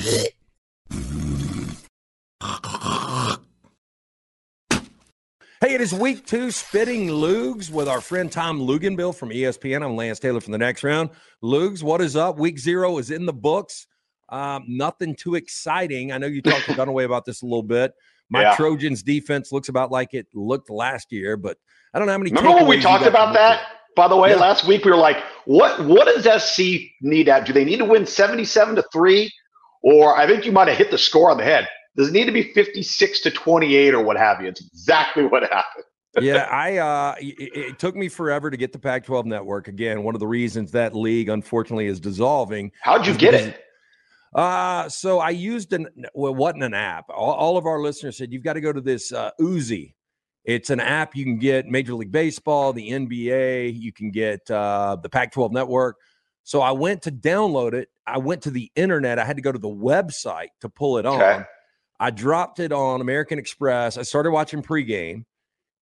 Hey, 0.00 0.32
it 5.60 5.82
is 5.82 5.92
week 5.92 6.24
two, 6.24 6.50
Spitting 6.50 7.08
Loogs 7.08 7.70
with 7.70 7.86
our 7.86 8.00
friend 8.00 8.32
Tom 8.32 8.60
Luginbill 8.60 9.14
from 9.14 9.28
ESPN. 9.28 9.84
I'm 9.84 9.96
Lance 9.96 10.18
Taylor 10.18 10.40
from 10.40 10.52
the 10.52 10.58
next 10.58 10.82
round. 10.82 11.10
Loogs, 11.44 11.82
what 11.82 12.00
is 12.00 12.16
up? 12.16 12.38
Week 12.38 12.58
zero 12.58 12.96
is 12.96 13.10
in 13.10 13.26
the 13.26 13.34
books. 13.34 13.86
Um, 14.30 14.64
nothing 14.68 15.14
too 15.14 15.34
exciting. 15.34 16.12
I 16.12 16.18
know 16.18 16.28
you 16.28 16.40
talked 16.40 16.64
to 16.64 16.72
Dunaway 16.76 17.04
about 17.04 17.26
this 17.26 17.42
a 17.42 17.44
little 17.44 17.62
bit. 17.62 17.92
My 18.30 18.42
yeah. 18.42 18.56
Trojans 18.56 19.02
defense 19.02 19.52
looks 19.52 19.68
about 19.68 19.90
like 19.90 20.14
it 20.14 20.28
looked 20.32 20.70
last 20.70 21.12
year, 21.12 21.36
but 21.36 21.58
I 21.92 21.98
don't 21.98 22.06
know 22.06 22.12
how 22.12 22.18
many. 22.18 22.30
Remember 22.30 22.56
when 22.56 22.68
we 22.68 22.80
talked 22.80 23.04
about 23.04 23.34
that? 23.34 23.66
By 23.96 24.08
the 24.08 24.16
way, 24.16 24.30
yeah. 24.30 24.36
last 24.36 24.66
week 24.66 24.86
we 24.86 24.92
were 24.92 24.96
like, 24.96 25.18
"What? 25.44 25.84
What 25.84 26.06
does 26.06 26.42
SC 26.42 26.62
need? 27.02 27.28
At 27.28 27.44
do 27.44 27.52
they 27.52 27.66
need 27.66 27.78
to 27.78 27.84
win 27.84 28.06
seventy-seven 28.06 28.76
to 28.76 28.84
three, 28.92 29.30
or 29.82 30.16
I 30.16 30.26
think 30.26 30.44
you 30.44 30.52
might 30.52 30.68
have 30.68 30.76
hit 30.76 30.90
the 30.90 30.98
score 30.98 31.30
on 31.30 31.36
the 31.36 31.44
head? 31.44 31.68
Does 31.96 32.08
it 32.08 32.12
need 32.12 32.26
to 32.26 32.32
be 32.32 32.52
fifty-six 32.52 33.20
to 33.22 33.30
twenty-eight 33.30 33.94
or 33.94 34.02
what 34.02 34.16
have 34.16 34.40
you?" 34.40 34.48
It's 34.48 34.64
exactly 34.64 35.24
what 35.24 35.42
happened. 35.42 35.84
yeah, 36.20 36.48
I 36.50 36.78
uh, 36.78 37.14
it, 37.20 37.56
it, 37.56 37.78
took 37.78 37.94
me 37.94 38.08
forever 38.08 38.50
to 38.50 38.56
get 38.56 38.72
the 38.72 38.80
Pac-12 38.80 39.26
network. 39.26 39.68
Again, 39.68 40.02
one 40.02 40.16
of 40.16 40.18
the 40.18 40.26
reasons 40.26 40.72
that 40.72 40.94
league 40.94 41.28
unfortunately 41.28 41.86
is 41.86 42.00
dissolving. 42.00 42.72
How'd 42.82 43.06
you 43.06 43.14
get 43.14 43.34
it? 43.34 43.60
Uh, 44.34 44.88
so 44.88 45.20
I 45.20 45.30
used 45.30 45.72
an 45.72 45.88
well, 46.14 46.34
wasn't 46.34 46.64
an 46.64 46.74
app. 46.74 47.06
All, 47.10 47.32
all, 47.32 47.56
of 47.56 47.66
our 47.66 47.80
listeners 47.80 48.16
said 48.16 48.32
you've 48.32 48.42
got 48.42 48.54
to 48.54 48.60
go 48.60 48.72
to 48.72 48.80
this 48.80 49.12
uh, 49.12 49.30
Oozy. 49.40 49.94
It's 50.44 50.70
an 50.70 50.80
app 50.80 51.14
you 51.14 51.24
can 51.24 51.38
get 51.38 51.66
Major 51.66 51.94
League 51.94 52.12
Baseball, 52.12 52.72
the 52.72 52.90
NBA. 52.90 53.78
You 53.78 53.92
can 53.92 54.10
get 54.10 54.50
uh, 54.50 54.96
the 55.00 55.08
Pac-12 55.08 55.52
network. 55.52 55.96
So 56.44 56.60
I 56.60 56.72
went 56.72 57.02
to 57.02 57.12
download 57.12 57.74
it. 57.74 57.88
I 58.06 58.18
went 58.18 58.42
to 58.42 58.50
the 58.50 58.70
internet. 58.74 59.18
I 59.18 59.24
had 59.24 59.36
to 59.36 59.42
go 59.42 59.52
to 59.52 59.58
the 59.58 59.68
website 59.68 60.48
to 60.62 60.68
pull 60.68 60.98
it 60.98 61.06
on. 61.06 61.20
Okay. 61.20 61.44
I 62.00 62.10
dropped 62.10 62.60
it 62.60 62.72
on 62.72 63.00
American 63.00 63.38
Express. 63.38 63.98
I 63.98 64.02
started 64.02 64.30
watching 64.30 64.62
pregame 64.62 65.24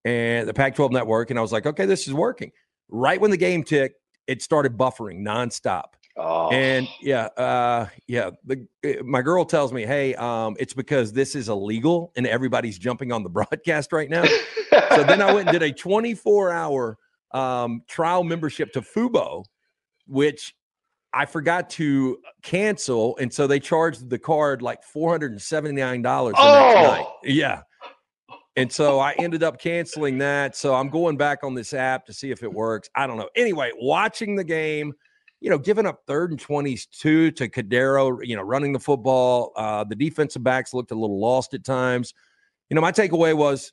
and 0.03 0.47
the 0.47 0.53
Pac-12 0.53 0.91
network, 0.91 1.29
and 1.29 1.37
I 1.37 1.41
was 1.41 1.51
like, 1.51 1.65
okay, 1.65 1.85
this 1.85 2.07
is 2.07 2.13
working. 2.13 2.51
Right 2.89 3.21
when 3.21 3.29
the 3.31 3.37
game 3.37 3.63
ticked, 3.63 3.99
it 4.25 4.41
started 4.41 4.77
buffering 4.77 5.19
nonstop. 5.19 5.93
Oh. 6.17 6.49
And 6.49 6.87
yeah, 6.99 7.25
uh, 7.37 7.87
yeah. 8.07 8.31
The, 8.43 8.67
eh, 8.83 8.95
my 9.03 9.21
girl 9.21 9.45
tells 9.45 9.71
me, 9.71 9.85
"Hey, 9.85 10.15
um, 10.15 10.55
it's 10.59 10.73
because 10.73 11.13
this 11.13 11.35
is 11.35 11.47
illegal 11.47 12.11
and 12.15 12.25
everybody's 12.25 12.79
jumping 12.79 13.11
on 13.11 13.21
the 13.21 13.29
broadcast 13.29 13.93
right 13.93 14.09
now." 14.09 14.25
so 14.25 15.03
then 15.03 15.21
I 15.21 15.31
went 15.31 15.49
and 15.49 15.59
did 15.59 15.61
a 15.61 15.71
24 15.77 16.51
hour 16.51 16.97
um, 17.33 17.83
trial 17.87 18.23
membership 18.23 18.73
to 18.73 18.81
Fubo, 18.81 19.45
which 20.07 20.55
I 21.13 21.25
forgot 21.25 21.69
to 21.71 22.19
cancel, 22.43 23.17
and 23.17 23.33
so 23.33 23.47
they 23.47 23.59
charged 23.59 24.09
the 24.09 24.19
card 24.19 24.61
like 24.61 24.83
479 24.83 26.01
dollars 26.01 26.33
the 26.33 26.41
oh. 26.41 26.53
next 26.53 26.87
night. 26.87 27.07
Yeah. 27.23 27.61
And 28.55 28.71
so 28.71 28.99
I 28.99 29.13
ended 29.19 29.43
up 29.43 29.59
canceling 29.59 30.17
that. 30.17 30.55
So 30.55 30.73
I'm 30.73 30.89
going 30.89 31.15
back 31.15 31.43
on 31.43 31.53
this 31.53 31.75
app 31.75 32.07
to 32.07 32.13
see 32.13 32.31
if 32.31 32.41
it 32.41 32.51
works. 32.51 32.89
I 32.95 33.05
don't 33.05 33.17
know. 33.17 33.29
Anyway, 33.35 33.71
watching 33.77 34.35
the 34.35 34.43
game 34.43 34.95
you 35.39 35.49
know, 35.49 35.57
giving 35.57 35.85
up 35.85 36.01
third 36.07 36.31
and 36.31 36.39
22 36.39 37.31
to 37.31 37.49
Cordeiro, 37.49 38.19
you 38.25 38.35
know, 38.35 38.41
running 38.41 38.73
the 38.73 38.79
football. 38.79 39.51
Uh, 39.55 39.83
the 39.83 39.95
defensive 39.95 40.43
backs 40.43 40.73
looked 40.73 40.91
a 40.91 40.95
little 40.95 41.19
lost 41.19 41.53
at 41.53 41.63
times. 41.63 42.13
You 42.69 42.75
know, 42.75 42.81
my 42.81 42.91
takeaway 42.91 43.35
was 43.35 43.71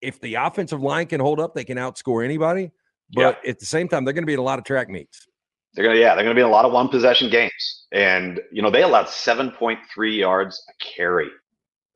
if 0.00 0.20
the 0.20 0.34
offensive 0.34 0.80
line 0.80 1.06
can 1.06 1.20
hold 1.20 1.38
up, 1.38 1.54
they 1.54 1.64
can 1.64 1.76
outscore 1.76 2.24
anybody. 2.24 2.72
But 3.12 3.40
yeah. 3.44 3.50
at 3.50 3.58
the 3.58 3.66
same 3.66 3.88
time, 3.88 4.04
they're 4.04 4.14
going 4.14 4.22
to 4.22 4.26
be 4.26 4.32
in 4.32 4.38
a 4.38 4.42
lot 4.42 4.58
of 4.58 4.64
track 4.64 4.88
meets. 4.88 5.26
They're 5.74 5.84
gonna, 5.84 5.98
yeah, 5.98 6.14
they're 6.14 6.24
gonna 6.24 6.34
be 6.34 6.40
in 6.40 6.46
a 6.46 6.50
lot 6.50 6.64
of 6.64 6.72
one 6.72 6.88
possession 6.88 7.30
games, 7.30 7.86
and 7.92 8.40
you 8.52 8.62
know 8.62 8.70
they 8.70 8.82
allowed 8.82 9.08
seven 9.08 9.50
point 9.50 9.78
three 9.94 10.18
yards 10.18 10.62
a 10.68 10.72
carry 10.84 11.30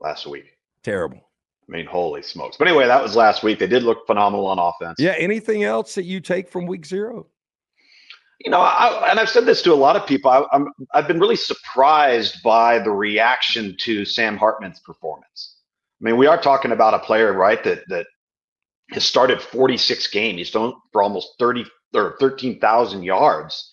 last 0.01 0.27
week. 0.27 0.47
Terrible. 0.83 1.19
I 1.69 1.73
mean, 1.73 1.87
holy 1.87 2.23
smokes! 2.23 2.57
But 2.57 2.69
anyway, 2.69 2.87
that 2.87 3.03
was 3.03 3.17
last 3.17 3.43
week. 3.43 3.59
They 3.59 3.67
did 3.67 3.83
look 3.83 4.07
phenomenal 4.07 4.47
on 4.47 4.59
offense. 4.59 4.97
Yeah. 4.99 5.15
Anything 5.19 5.65
else 5.65 5.95
that 5.97 6.05
you 6.05 6.21
take 6.21 6.49
from 6.49 6.67
week 6.67 6.87
zero? 6.87 7.27
you 8.41 8.50
know, 8.50 8.61
I, 8.61 9.11
and 9.11 9.19
I've 9.19 9.28
said 9.28 9.47
this 9.47 9.62
to 9.62 9.73
a 9.73 9.75
lot 9.75 9.97
of 9.97 10.06
people. 10.06 10.31
I, 10.31 10.45
I'm 10.53 10.69
I've 10.93 11.09
been 11.09 11.21
really 11.21 11.37
surprised 11.37 12.43
by 12.43 12.79
the 12.79 12.91
reaction 12.91 13.77
to 13.81 14.05
Sam 14.05 14.37
Hartman's 14.37 14.81
performance. 14.81 15.56
I 16.00 16.05
mean, 16.05 16.17
we 16.17 16.27
are 16.27 16.41
talking 16.41 16.73
about 16.73 16.95
a 16.95 16.99
player, 16.99 17.33
right? 17.33 17.62
That 17.65 17.83
that 17.89 18.06
has 18.91 19.05
started 19.05 19.41
46 19.41 20.06
games. 20.09 20.39
He's 20.39 20.50
thrown 20.50 20.75
for 20.93 21.03
almost 21.03 21.34
30 21.39 21.65
or 21.95 22.17
13,000 22.21 23.03
yards. 23.03 23.73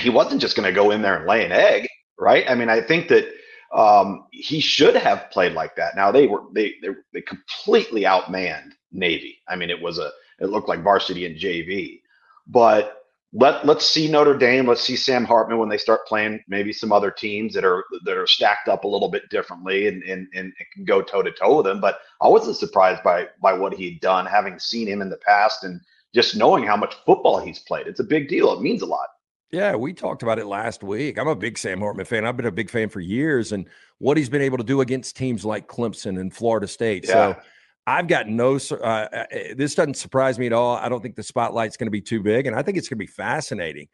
He 0.00 0.10
wasn't 0.10 0.40
just 0.40 0.56
going 0.56 0.66
to 0.66 0.74
go 0.74 0.90
in 0.90 1.02
there 1.02 1.16
and 1.16 1.26
lay 1.26 1.44
an 1.44 1.52
egg, 1.52 1.88
right? 2.18 2.44
I 2.48 2.54
mean, 2.54 2.68
I 2.68 2.80
think 2.80 3.08
that 3.08 3.28
um, 3.72 4.26
he 4.32 4.60
should 4.60 4.96
have 4.96 5.30
played 5.30 5.52
like 5.52 5.76
that. 5.76 5.94
Now 5.94 6.10
they 6.10 6.26
were 6.26 6.42
they 6.52 6.74
they, 6.82 6.88
they 7.12 7.22
completely 7.22 8.02
outmanned 8.02 8.72
Navy. 8.92 9.38
I 9.48 9.56
mean, 9.56 9.70
it 9.70 9.80
was 9.80 9.98
a 9.98 10.10
it 10.40 10.46
looked 10.46 10.68
like 10.68 10.82
varsity 10.82 11.26
and 11.26 11.36
JV, 11.36 12.00
but 12.46 12.96
let 13.32 13.64
let's 13.64 13.86
see 13.86 14.10
Notre 14.10 14.36
Dame. 14.36 14.66
Let's 14.66 14.80
see 14.80 14.96
Sam 14.96 15.24
Hartman 15.24 15.58
when 15.58 15.68
they 15.68 15.78
start 15.78 16.06
playing 16.06 16.42
maybe 16.48 16.72
some 16.72 16.90
other 16.90 17.12
teams 17.12 17.54
that 17.54 17.64
are 17.64 17.84
that 18.04 18.16
are 18.16 18.26
stacked 18.26 18.68
up 18.68 18.82
a 18.82 18.88
little 18.88 19.08
bit 19.08 19.28
differently 19.30 19.86
and 19.86 20.02
and, 20.02 20.26
and 20.34 20.52
can 20.74 20.84
go 20.84 21.00
toe 21.00 21.22
to 21.22 21.30
toe 21.30 21.58
with 21.58 21.66
them. 21.66 21.80
But 21.80 21.98
I 22.20 22.26
wasn't 22.26 22.56
surprised 22.56 23.04
by 23.04 23.28
by 23.40 23.52
what 23.52 23.74
he'd 23.74 24.00
done, 24.00 24.26
having 24.26 24.58
seen 24.58 24.88
him 24.88 25.00
in 25.00 25.10
the 25.10 25.18
past 25.18 25.62
and 25.62 25.80
just 26.12 26.34
knowing 26.34 26.64
how 26.64 26.76
much 26.76 26.96
football 27.06 27.38
he's 27.38 27.60
played. 27.60 27.86
It's 27.86 28.00
a 28.00 28.04
big 28.04 28.28
deal. 28.28 28.52
It 28.52 28.62
means 28.62 28.82
a 28.82 28.86
lot. 28.86 29.06
Yeah, 29.52 29.74
we 29.74 29.92
talked 29.92 30.22
about 30.22 30.38
it 30.38 30.46
last 30.46 30.84
week. 30.84 31.18
I'm 31.18 31.26
a 31.26 31.34
big 31.34 31.58
Sam 31.58 31.80
Hartman 31.80 32.06
fan. 32.06 32.24
I've 32.24 32.36
been 32.36 32.46
a 32.46 32.52
big 32.52 32.70
fan 32.70 32.88
for 32.88 33.00
years, 33.00 33.50
and 33.50 33.66
what 33.98 34.16
he's 34.16 34.28
been 34.28 34.42
able 34.42 34.58
to 34.58 34.64
do 34.64 34.80
against 34.80 35.16
teams 35.16 35.44
like 35.44 35.66
Clemson 35.66 36.20
and 36.20 36.32
Florida 36.32 36.68
State. 36.68 37.04
Yeah. 37.04 37.34
So 37.34 37.40
I've 37.86 38.06
got 38.06 38.28
no. 38.28 38.60
Uh, 38.70 38.74
uh, 38.74 39.24
this 39.56 39.74
doesn't 39.74 39.96
surprise 39.96 40.38
me 40.38 40.46
at 40.46 40.52
all. 40.52 40.76
I 40.76 40.88
don't 40.88 41.02
think 41.02 41.16
the 41.16 41.24
spotlight's 41.24 41.76
going 41.76 41.88
to 41.88 41.92
be 41.92 42.00
too 42.00 42.22
big, 42.22 42.46
and 42.46 42.54
I 42.54 42.62
think 42.62 42.78
it's 42.78 42.88
going 42.88 42.98
to 42.98 43.04
be 43.04 43.08
fascinating 43.08 43.88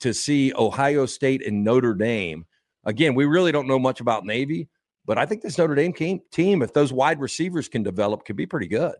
to 0.00 0.14
see 0.14 0.52
Ohio 0.54 1.06
State 1.06 1.44
and 1.44 1.64
Notre 1.64 1.94
Dame. 1.94 2.44
Again, 2.84 3.14
we 3.14 3.24
really 3.24 3.50
don't 3.50 3.66
know 3.66 3.80
much 3.80 4.00
about 4.00 4.24
Navy, 4.24 4.68
but 5.04 5.18
I 5.18 5.26
think 5.26 5.42
this 5.42 5.58
Notre 5.58 5.74
Dame 5.74 5.92
team, 5.92 6.62
if 6.62 6.72
those 6.72 6.92
wide 6.92 7.20
receivers 7.20 7.68
can 7.68 7.82
develop, 7.82 8.24
could 8.24 8.36
be 8.36 8.46
pretty 8.46 8.68
good. 8.68 8.94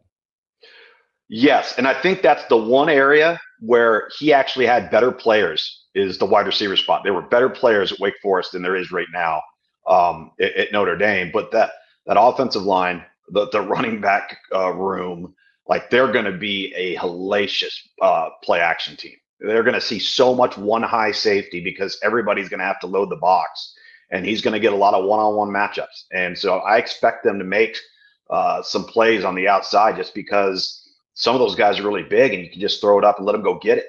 Yes, 1.28 1.74
and 1.78 1.86
I 1.86 2.00
think 2.02 2.22
that's 2.22 2.44
the 2.46 2.56
one 2.56 2.88
area 2.88 3.40
where 3.60 4.08
he 4.18 4.32
actually 4.32 4.66
had 4.66 4.90
better 4.90 5.12
players 5.12 5.81
is 5.94 6.18
the 6.18 6.26
wide 6.26 6.46
receiver 6.46 6.76
spot. 6.76 7.02
There 7.04 7.14
were 7.14 7.22
better 7.22 7.48
players 7.48 7.92
at 7.92 8.00
Wake 8.00 8.14
Forest 8.22 8.52
than 8.52 8.62
there 8.62 8.76
is 8.76 8.92
right 8.92 9.06
now 9.12 9.42
um, 9.86 10.32
at, 10.40 10.54
at 10.54 10.72
Notre 10.72 10.96
Dame, 10.96 11.30
but 11.32 11.52
that 11.52 11.72
that 12.06 12.20
offensive 12.20 12.62
line 12.62 13.04
the, 13.32 13.48
the 13.50 13.60
running 13.60 14.00
back 14.00 14.38
uh, 14.54 14.72
room, 14.72 15.34
like 15.66 15.90
they're 15.90 16.12
going 16.12 16.24
to 16.24 16.32
be 16.32 16.72
a 16.74 16.96
hellacious 16.96 17.74
uh, 18.00 18.30
play 18.42 18.60
action 18.60 18.96
team. 18.96 19.16
They're 19.40 19.62
going 19.64 19.74
to 19.74 19.80
see 19.80 19.98
so 19.98 20.34
much 20.34 20.56
one 20.56 20.82
high 20.82 21.10
safety 21.12 21.60
because 21.60 21.98
everybody's 22.02 22.48
going 22.48 22.60
to 22.60 22.66
have 22.66 22.80
to 22.80 22.86
load 22.86 23.10
the 23.10 23.16
box, 23.16 23.74
and 24.10 24.24
he's 24.24 24.40
going 24.40 24.54
to 24.54 24.60
get 24.60 24.72
a 24.72 24.76
lot 24.76 24.94
of 24.94 25.04
one 25.04 25.18
on 25.18 25.34
one 25.34 25.48
matchups. 25.48 26.04
And 26.12 26.38
so 26.38 26.58
I 26.58 26.76
expect 26.76 27.24
them 27.24 27.38
to 27.38 27.44
make 27.44 27.76
uh, 28.30 28.62
some 28.62 28.84
plays 28.84 29.24
on 29.24 29.34
the 29.34 29.48
outside 29.48 29.96
just 29.96 30.14
because 30.14 30.78
some 31.14 31.34
of 31.34 31.40
those 31.40 31.56
guys 31.56 31.78
are 31.78 31.86
really 31.86 32.04
big, 32.04 32.34
and 32.34 32.44
you 32.44 32.50
can 32.50 32.60
just 32.60 32.80
throw 32.80 32.98
it 32.98 33.04
up 33.04 33.18
and 33.18 33.26
let 33.26 33.32
them 33.32 33.42
go 33.42 33.58
get 33.58 33.78
it. 33.78 33.86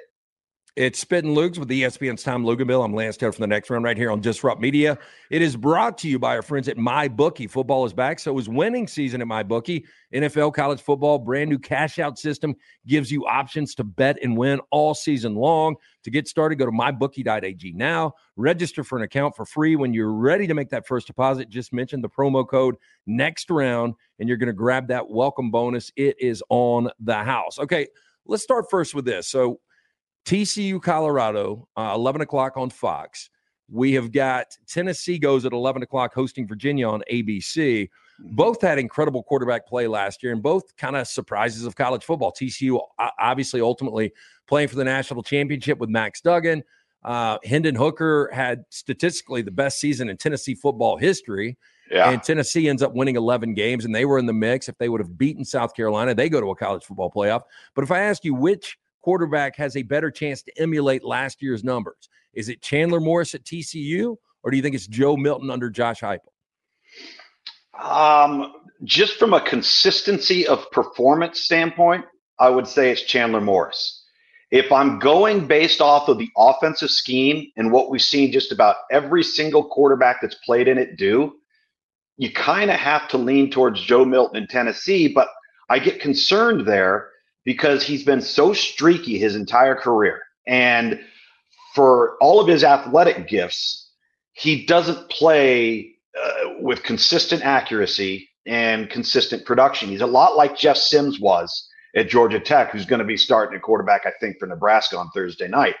It's 0.76 0.98
Spitting 0.98 1.36
Loogs 1.36 1.56
with 1.56 1.68
ESPN's 1.68 2.24
Tom 2.24 2.44
Luginbill. 2.44 2.84
I'm 2.84 2.92
Lance 2.92 3.16
Taylor 3.16 3.30
from 3.30 3.44
the 3.44 3.46
next 3.46 3.70
round 3.70 3.84
right 3.84 3.96
here 3.96 4.10
on 4.10 4.20
Disrupt 4.20 4.60
Media. 4.60 4.98
It 5.30 5.40
is 5.40 5.54
brought 5.54 5.96
to 5.98 6.08
you 6.08 6.18
by 6.18 6.34
our 6.34 6.42
friends 6.42 6.66
at 6.66 6.76
MyBookie. 6.76 7.48
Football 7.48 7.86
is 7.86 7.92
back, 7.92 8.18
so 8.18 8.36
is 8.38 8.48
winning 8.48 8.88
season 8.88 9.22
at 9.22 9.28
MyBookie. 9.28 9.84
NFL, 10.12 10.52
college 10.52 10.80
football, 10.82 11.20
brand 11.20 11.48
new 11.48 11.60
cash 11.60 12.00
out 12.00 12.18
system 12.18 12.56
gives 12.88 13.12
you 13.12 13.24
options 13.24 13.76
to 13.76 13.84
bet 13.84 14.18
and 14.20 14.36
win 14.36 14.60
all 14.72 14.94
season 14.94 15.36
long. 15.36 15.76
To 16.02 16.10
get 16.10 16.26
started, 16.26 16.56
go 16.56 16.66
to 16.66 16.72
mybookie.ag 16.72 17.72
now. 17.74 18.14
Register 18.34 18.82
for 18.82 18.98
an 18.98 19.04
account 19.04 19.36
for 19.36 19.46
free. 19.46 19.76
When 19.76 19.94
you're 19.94 20.12
ready 20.12 20.48
to 20.48 20.54
make 20.54 20.70
that 20.70 20.88
first 20.88 21.06
deposit, 21.06 21.50
just 21.50 21.72
mention 21.72 22.00
the 22.02 22.10
promo 22.10 22.44
code 22.44 22.74
next 23.06 23.48
round, 23.48 23.94
and 24.18 24.28
you're 24.28 24.38
going 24.38 24.48
to 24.48 24.52
grab 24.52 24.88
that 24.88 25.08
welcome 25.08 25.52
bonus. 25.52 25.92
It 25.94 26.16
is 26.18 26.42
on 26.48 26.90
the 26.98 27.22
house. 27.22 27.60
Okay, 27.60 27.86
let's 28.26 28.42
start 28.42 28.64
first 28.68 28.92
with 28.92 29.04
this. 29.04 29.28
So, 29.28 29.60
TCU, 30.24 30.80
Colorado, 30.80 31.68
uh, 31.76 31.92
11 31.94 32.22
o'clock 32.22 32.56
on 32.56 32.70
Fox. 32.70 33.30
We 33.70 33.92
have 33.94 34.12
got 34.12 34.56
Tennessee 34.66 35.18
goes 35.18 35.44
at 35.44 35.52
11 35.52 35.82
o'clock 35.82 36.14
hosting 36.14 36.46
Virginia 36.46 36.88
on 36.88 37.02
ABC. 37.10 37.88
Mm-hmm. 38.20 38.36
Both 38.36 38.62
had 38.62 38.78
incredible 38.78 39.22
quarterback 39.22 39.66
play 39.66 39.86
last 39.86 40.22
year 40.22 40.32
and 40.32 40.42
both 40.42 40.76
kind 40.76 40.96
of 40.96 41.08
surprises 41.08 41.64
of 41.64 41.76
college 41.76 42.04
football. 42.04 42.32
TCU 42.32 42.80
obviously 43.18 43.60
ultimately 43.60 44.12
playing 44.46 44.68
for 44.68 44.76
the 44.76 44.84
national 44.84 45.22
championship 45.22 45.78
with 45.78 45.88
Max 45.88 46.20
Duggan. 46.20 46.62
Uh, 47.02 47.38
Hendon 47.44 47.74
Hooker 47.74 48.30
had 48.32 48.64
statistically 48.70 49.42
the 49.42 49.50
best 49.50 49.78
season 49.78 50.08
in 50.08 50.16
Tennessee 50.16 50.54
football 50.54 50.96
history. 50.96 51.58
Yeah. 51.90 52.10
And 52.10 52.22
Tennessee 52.22 52.68
ends 52.68 52.82
up 52.82 52.94
winning 52.94 53.16
11 53.16 53.52
games, 53.52 53.84
and 53.84 53.94
they 53.94 54.06
were 54.06 54.18
in 54.18 54.24
the 54.24 54.32
mix. 54.32 54.70
If 54.70 54.78
they 54.78 54.88
would 54.88 55.02
have 55.02 55.18
beaten 55.18 55.44
South 55.44 55.74
Carolina, 55.74 56.14
they 56.14 56.30
go 56.30 56.40
to 56.40 56.50
a 56.50 56.56
college 56.56 56.82
football 56.82 57.10
playoff. 57.10 57.42
But 57.74 57.84
if 57.84 57.90
I 57.90 58.00
ask 58.00 58.24
you 58.24 58.34
which 58.34 58.78
quarterback 59.04 59.54
has 59.56 59.76
a 59.76 59.82
better 59.82 60.10
chance 60.10 60.42
to 60.42 60.50
emulate 60.58 61.04
last 61.04 61.42
year's 61.42 61.62
numbers? 61.62 62.08
Is 62.32 62.48
it 62.48 62.62
Chandler 62.62 63.00
Morris 63.00 63.34
at 63.34 63.44
TCU 63.44 64.16
or 64.42 64.50
do 64.50 64.56
you 64.56 64.62
think 64.62 64.74
it's 64.74 64.86
Joe 64.86 65.14
Milton 65.14 65.50
under 65.50 65.68
Josh 65.68 66.00
Heupel? 66.00 66.30
Um, 67.78 68.54
just 68.82 69.18
from 69.18 69.34
a 69.34 69.42
consistency 69.42 70.46
of 70.46 70.70
performance 70.70 71.42
standpoint, 71.42 72.06
I 72.38 72.48
would 72.48 72.66
say 72.66 72.90
it's 72.90 73.02
Chandler 73.02 73.42
Morris. 73.42 74.06
If 74.50 74.72
I'm 74.72 74.98
going 74.98 75.46
based 75.46 75.82
off 75.82 76.08
of 76.08 76.16
the 76.16 76.30
offensive 76.38 76.88
scheme 76.88 77.50
and 77.58 77.70
what 77.70 77.90
we've 77.90 78.00
seen 78.00 78.32
just 78.32 78.52
about 78.52 78.76
every 78.90 79.22
single 79.22 79.64
quarterback 79.64 80.22
that's 80.22 80.36
played 80.46 80.66
in 80.66 80.78
it 80.78 80.96
do, 80.96 81.34
you 82.16 82.32
kind 82.32 82.70
of 82.70 82.80
have 82.80 83.06
to 83.08 83.18
lean 83.18 83.50
towards 83.50 83.82
Joe 83.82 84.06
Milton 84.06 84.42
in 84.42 84.48
Tennessee. 84.48 85.08
But 85.08 85.28
I 85.68 85.78
get 85.78 86.00
concerned 86.00 86.66
there 86.66 87.10
because 87.44 87.82
he's 87.82 88.04
been 88.04 88.20
so 88.20 88.52
streaky 88.52 89.18
his 89.18 89.36
entire 89.36 89.74
career. 89.74 90.20
And 90.46 91.00
for 91.74 92.16
all 92.20 92.40
of 92.40 92.48
his 92.48 92.64
athletic 92.64 93.28
gifts, 93.28 93.90
he 94.32 94.66
doesn't 94.66 95.08
play 95.10 95.94
uh, 96.20 96.54
with 96.60 96.82
consistent 96.82 97.44
accuracy 97.44 98.28
and 98.46 98.90
consistent 98.90 99.44
production. 99.44 99.88
He's 99.88 100.00
a 100.00 100.06
lot 100.06 100.36
like 100.36 100.56
Jeff 100.56 100.76
Sims 100.76 101.20
was 101.20 101.68
at 101.96 102.08
Georgia 102.08 102.40
Tech, 102.40 102.70
who's 102.70 102.86
going 102.86 102.98
to 102.98 103.04
be 103.04 103.16
starting 103.16 103.56
at 103.56 103.62
quarterback, 103.62 104.02
I 104.06 104.12
think, 104.20 104.38
for 104.38 104.46
Nebraska 104.46 104.98
on 104.98 105.10
Thursday 105.10 105.48
night. 105.48 105.76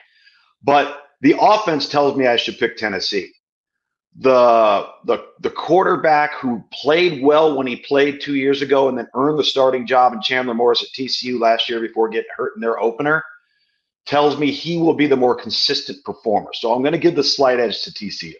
But 0.62 1.02
the 1.20 1.36
offense 1.38 1.88
tells 1.88 2.16
me 2.16 2.26
I 2.26 2.36
should 2.36 2.58
pick 2.58 2.76
Tennessee. 2.76 3.32
The 4.16 4.86
the 5.04 5.24
the 5.40 5.50
quarterback 5.50 6.34
who 6.34 6.62
played 6.72 7.22
well 7.22 7.56
when 7.56 7.66
he 7.66 7.76
played 7.76 8.20
two 8.20 8.36
years 8.36 8.62
ago 8.62 8.88
and 8.88 8.96
then 8.96 9.08
earned 9.14 9.38
the 9.38 9.44
starting 9.44 9.86
job 9.86 10.12
in 10.12 10.22
Chandler 10.22 10.54
Morris 10.54 10.82
at 10.82 10.88
TCU 10.96 11.40
last 11.40 11.68
year 11.68 11.80
before 11.80 12.08
getting 12.08 12.30
hurt 12.36 12.52
in 12.54 12.60
their 12.60 12.78
opener 12.78 13.24
tells 14.06 14.38
me 14.38 14.50
he 14.50 14.76
will 14.76 14.94
be 14.94 15.06
the 15.06 15.16
more 15.16 15.34
consistent 15.34 16.04
performer. 16.04 16.50
So 16.52 16.72
I'm 16.72 16.82
going 16.82 16.92
to 16.92 16.98
give 16.98 17.14
the 17.14 17.24
slight 17.24 17.58
edge 17.58 17.82
to 17.82 17.90
TCU. 17.90 18.34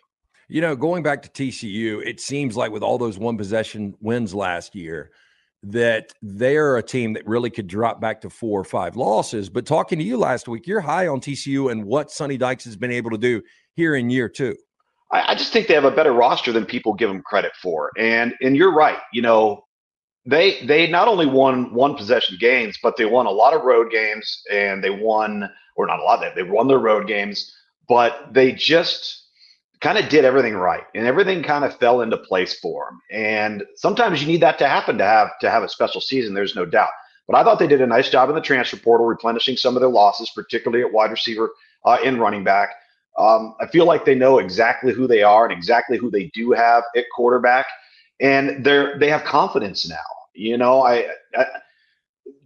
You 0.48 0.60
know, 0.60 0.76
going 0.76 1.02
back 1.02 1.22
to 1.22 1.28
TCU, 1.30 2.06
it 2.06 2.20
seems 2.20 2.56
like 2.56 2.70
with 2.70 2.82
all 2.82 2.98
those 2.98 3.18
one 3.18 3.38
possession 3.38 3.94
wins 4.00 4.34
last 4.34 4.74
year, 4.74 5.10
that 5.62 6.12
they're 6.20 6.76
a 6.76 6.82
team 6.82 7.14
that 7.14 7.26
really 7.26 7.48
could 7.48 7.66
drop 7.66 8.00
back 8.00 8.20
to 8.20 8.30
four 8.30 8.60
or 8.60 8.64
five 8.64 8.96
losses. 8.96 9.48
But 9.48 9.64
talking 9.64 9.98
to 9.98 10.04
you 10.04 10.18
last 10.18 10.46
week, 10.46 10.66
you're 10.66 10.82
high 10.82 11.08
on 11.08 11.20
TCU 11.20 11.72
and 11.72 11.84
what 11.84 12.10
Sonny 12.10 12.36
Dykes 12.36 12.64
has 12.64 12.76
been 12.76 12.92
able 12.92 13.10
to 13.10 13.18
do 13.18 13.40
here 13.74 13.94
in 13.94 14.10
year 14.10 14.28
two. 14.28 14.56
I, 15.14 15.32
I 15.32 15.34
just 15.34 15.52
think 15.52 15.68
they 15.68 15.74
have 15.74 15.84
a 15.84 15.90
better 15.90 16.12
roster 16.12 16.52
than 16.52 16.66
people 16.66 16.92
give 16.92 17.08
them 17.08 17.22
credit 17.22 17.52
for. 17.62 17.90
And 17.96 18.34
and 18.42 18.56
you're 18.56 18.74
right. 18.74 18.98
You 19.12 19.22
know, 19.22 19.64
they 20.26 20.64
they 20.66 20.88
not 20.88 21.08
only 21.08 21.26
won 21.26 21.72
one 21.72 21.94
possession 21.94 22.36
games, 22.40 22.78
but 22.82 22.96
they 22.96 23.04
won 23.04 23.26
a 23.26 23.30
lot 23.30 23.54
of 23.54 23.62
road 23.62 23.90
games, 23.90 24.42
and 24.50 24.82
they 24.82 24.90
won 24.90 25.48
or 25.76 25.86
not 25.86 26.00
a 26.00 26.02
lot. 26.02 26.24
Of 26.24 26.34
them, 26.34 26.44
they 26.44 26.50
won 26.50 26.68
their 26.68 26.78
road 26.78 27.06
games, 27.06 27.54
but 27.88 28.32
they 28.32 28.52
just 28.52 29.22
kind 29.80 29.98
of 29.98 30.08
did 30.08 30.24
everything 30.24 30.54
right, 30.54 30.84
and 30.94 31.06
everything 31.06 31.42
kind 31.42 31.64
of 31.64 31.78
fell 31.78 32.00
into 32.00 32.16
place 32.16 32.58
for 32.58 32.86
them. 32.86 33.00
And 33.10 33.64
sometimes 33.76 34.20
you 34.20 34.26
need 34.26 34.42
that 34.42 34.58
to 34.58 34.68
happen 34.68 34.98
to 34.98 35.04
have 35.04 35.30
to 35.40 35.50
have 35.50 35.62
a 35.62 35.68
special 35.68 36.00
season. 36.00 36.34
There's 36.34 36.56
no 36.56 36.66
doubt. 36.66 36.90
But 37.26 37.36
I 37.36 37.44
thought 37.44 37.58
they 37.58 37.66
did 37.66 37.80
a 37.80 37.86
nice 37.86 38.10
job 38.10 38.28
in 38.28 38.34
the 38.34 38.40
transfer 38.40 38.76
portal, 38.76 39.06
replenishing 39.06 39.56
some 39.56 39.76
of 39.76 39.80
their 39.80 39.90
losses, 39.90 40.30
particularly 40.34 40.84
at 40.84 40.92
wide 40.92 41.10
receiver 41.10 41.52
uh, 41.84 41.98
and 42.04 42.20
running 42.20 42.44
back. 42.44 42.70
Um, 43.18 43.54
I 43.60 43.66
feel 43.66 43.86
like 43.86 44.04
they 44.04 44.14
know 44.14 44.38
exactly 44.38 44.92
who 44.92 45.06
they 45.06 45.22
are 45.22 45.44
and 45.44 45.52
exactly 45.52 45.96
who 45.98 46.10
they 46.10 46.30
do 46.34 46.52
have 46.52 46.82
at 46.96 47.04
quarterback, 47.14 47.66
and 48.20 48.64
they're 48.64 48.98
they 48.98 49.08
have 49.08 49.24
confidence 49.24 49.88
now. 49.88 49.96
You 50.34 50.58
know, 50.58 50.82
I, 50.82 51.06
I, 51.36 51.46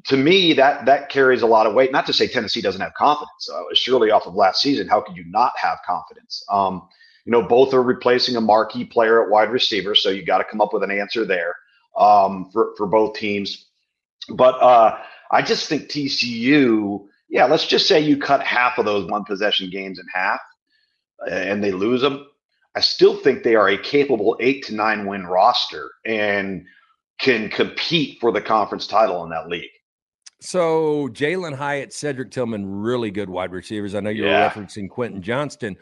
to 0.04 0.16
me 0.16 0.52
that 0.54 0.84
that 0.86 1.08
carries 1.08 1.42
a 1.42 1.46
lot 1.46 1.66
of 1.66 1.74
weight. 1.74 1.92
Not 1.92 2.06
to 2.06 2.12
say 2.12 2.26
Tennessee 2.26 2.60
doesn't 2.60 2.80
have 2.80 2.94
confidence. 2.94 3.48
Uh, 3.52 3.62
surely 3.74 4.10
off 4.10 4.26
of 4.26 4.34
last 4.34 4.60
season, 4.60 4.88
how 4.88 5.00
could 5.00 5.16
you 5.16 5.24
not 5.26 5.52
have 5.56 5.78
confidence? 5.86 6.44
Um, 6.50 6.86
you 7.24 7.32
know, 7.32 7.42
both 7.42 7.74
are 7.74 7.82
replacing 7.82 8.36
a 8.36 8.40
marquee 8.40 8.84
player 8.84 9.22
at 9.22 9.30
wide 9.30 9.50
receiver, 9.50 9.94
so 9.94 10.08
you 10.10 10.24
got 10.24 10.38
to 10.38 10.44
come 10.44 10.60
up 10.60 10.72
with 10.72 10.82
an 10.82 10.90
answer 10.90 11.24
there 11.24 11.54
um, 11.98 12.50
for 12.52 12.74
for 12.76 12.86
both 12.86 13.16
teams. 13.16 13.66
But 14.30 14.54
uh, 14.62 14.98
I 15.30 15.42
just 15.42 15.68
think 15.68 15.88
TCU, 15.88 17.06
yeah, 17.28 17.44
let's 17.44 17.66
just 17.66 17.86
say 17.86 18.00
you 18.00 18.16
cut 18.16 18.42
half 18.42 18.78
of 18.78 18.84
those 18.84 19.10
one 19.10 19.24
possession 19.24 19.70
games 19.70 19.98
in 19.98 20.06
half, 20.12 20.40
and 21.30 21.62
they 21.62 21.72
lose 21.72 22.02
them. 22.02 22.26
I 22.76 22.80
still 22.80 23.16
think 23.16 23.42
they 23.42 23.54
are 23.54 23.68
a 23.68 23.78
capable 23.78 24.36
eight 24.40 24.64
to 24.66 24.74
nine 24.74 25.06
win 25.06 25.26
roster, 25.26 25.90
and 26.04 26.64
can 27.18 27.48
compete 27.48 28.18
for 28.20 28.30
the 28.30 28.40
conference 28.40 28.86
title 28.86 29.24
in 29.24 29.30
that 29.30 29.48
league. 29.48 29.70
So 30.40 31.08
Jalen 31.08 31.54
Hyatt, 31.54 31.92
Cedric 31.92 32.30
Tillman, 32.30 32.64
really 32.64 33.10
good 33.10 33.28
wide 33.28 33.50
receivers. 33.50 33.94
I 33.94 34.00
know 34.00 34.10
you're 34.10 34.28
yeah. 34.28 34.48
referencing 34.48 34.88
Quentin 34.88 35.20
Johnston, 35.20 35.76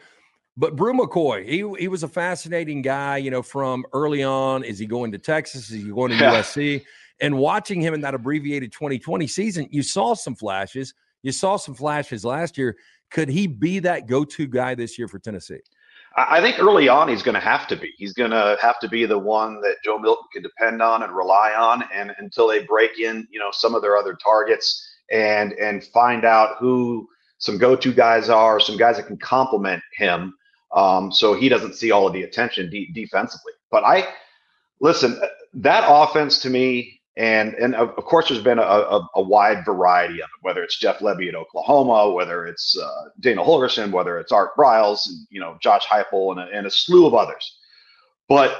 but 0.55 0.75
Bru 0.75 0.93
McCoy, 0.93 1.45
he 1.45 1.57
he 1.79 1.87
was 1.87 2.01
a 2.01 2.07
fascinating 2.07 2.81
guy. 2.81 3.17
You 3.17 3.29
know, 3.29 3.43
from 3.43 3.85
early 3.93 4.23
on, 4.23 4.63
is 4.63 4.79
he 4.79 4.87
going 4.87 5.11
to 5.11 5.19
Texas? 5.19 5.69
Is 5.69 5.83
he 5.83 5.89
going 5.91 6.11
to 6.11 6.17
yeah. 6.19 6.39
USC? 6.39 6.83
And 7.19 7.37
watching 7.37 7.81
him 7.81 7.93
in 7.93 8.01
that 8.01 8.13
abbreviated 8.13 8.71
2020 8.71 9.27
season, 9.27 9.67
you 9.71 9.83
saw 9.83 10.13
some 10.13 10.35
flashes. 10.35 10.93
You 11.23 11.31
saw 11.31 11.57
some 11.57 11.73
flashes 11.73 12.23
last 12.23 12.57
year. 12.57 12.77
Could 13.11 13.29
he 13.29 13.47
be 13.47 13.79
that 13.79 14.07
go-to 14.07 14.47
guy 14.47 14.75
this 14.75 14.97
year 14.97 15.07
for 15.07 15.19
Tennessee? 15.19 15.59
I 16.17 16.41
think 16.41 16.59
early 16.59 16.89
on 16.89 17.09
he's 17.09 17.21
going 17.21 17.35
to 17.35 17.39
have 17.39 17.67
to 17.67 17.75
be. 17.75 17.93
He's 17.97 18.13
going 18.13 18.31
to 18.31 18.57
have 18.59 18.79
to 18.79 18.89
be 18.89 19.05
the 19.05 19.19
one 19.19 19.61
that 19.61 19.75
Joe 19.83 19.99
Milton 19.99 20.25
can 20.33 20.41
depend 20.41 20.81
on 20.81 21.03
and 21.03 21.15
rely 21.15 21.53
on, 21.53 21.83
and 21.93 22.11
until 22.17 22.47
they 22.47 22.63
break 22.63 22.99
in, 22.99 23.27
you 23.29 23.39
know, 23.39 23.49
some 23.51 23.75
of 23.75 23.83
their 23.83 23.95
other 23.95 24.15
targets 24.15 24.83
and 25.11 25.53
and 25.53 25.83
find 25.83 26.25
out 26.25 26.57
who 26.59 27.07
some 27.37 27.59
go-to 27.59 27.93
guys 27.93 28.29
are, 28.29 28.59
some 28.59 28.77
guys 28.77 28.97
that 28.97 29.05
can 29.05 29.17
complement 29.17 29.83
him, 29.95 30.33
um, 30.75 31.11
so 31.11 31.35
he 31.35 31.49
doesn't 31.49 31.75
see 31.75 31.91
all 31.91 32.07
of 32.07 32.13
the 32.13 32.23
attention 32.23 32.67
de- 32.71 32.91
defensively. 32.93 33.53
But 33.69 33.83
I 33.83 34.07
listen, 34.81 35.21
that 35.53 35.85
offense 35.87 36.39
to 36.39 36.49
me 36.49 36.96
and 37.17 37.55
and 37.55 37.73
of, 37.73 37.95
course, 37.95 38.29
there's 38.29 38.43
been 38.43 38.59
a, 38.59 38.61
a, 38.61 39.09
a, 39.15 39.21
wide 39.21 39.65
variety 39.65 40.21
of 40.21 40.27
it, 40.27 40.43
whether 40.43 40.63
it's 40.63 40.77
Jeff 40.77 40.99
Lebby 40.99 41.27
at 41.27 41.33
Oklahoma, 41.35 42.11
whether 42.11 42.45
it's 42.45 42.77
uh, 42.77 43.09
Dana 43.19 43.43
Holgorsen, 43.43 43.91
whether 43.91 44.19
it's 44.19 44.31
Art 44.31 44.55
Briles, 44.55 45.07
and 45.07 45.27
you 45.31 45.39
know 45.39 45.57
Josh 45.59 45.83
Heupel, 45.87 46.31
and 46.31 46.39
a, 46.39 46.55
and 46.55 46.67
a 46.67 46.71
slew 46.71 47.07
of 47.07 47.15
others. 47.15 47.57
But 48.29 48.51
uh, 48.51 48.55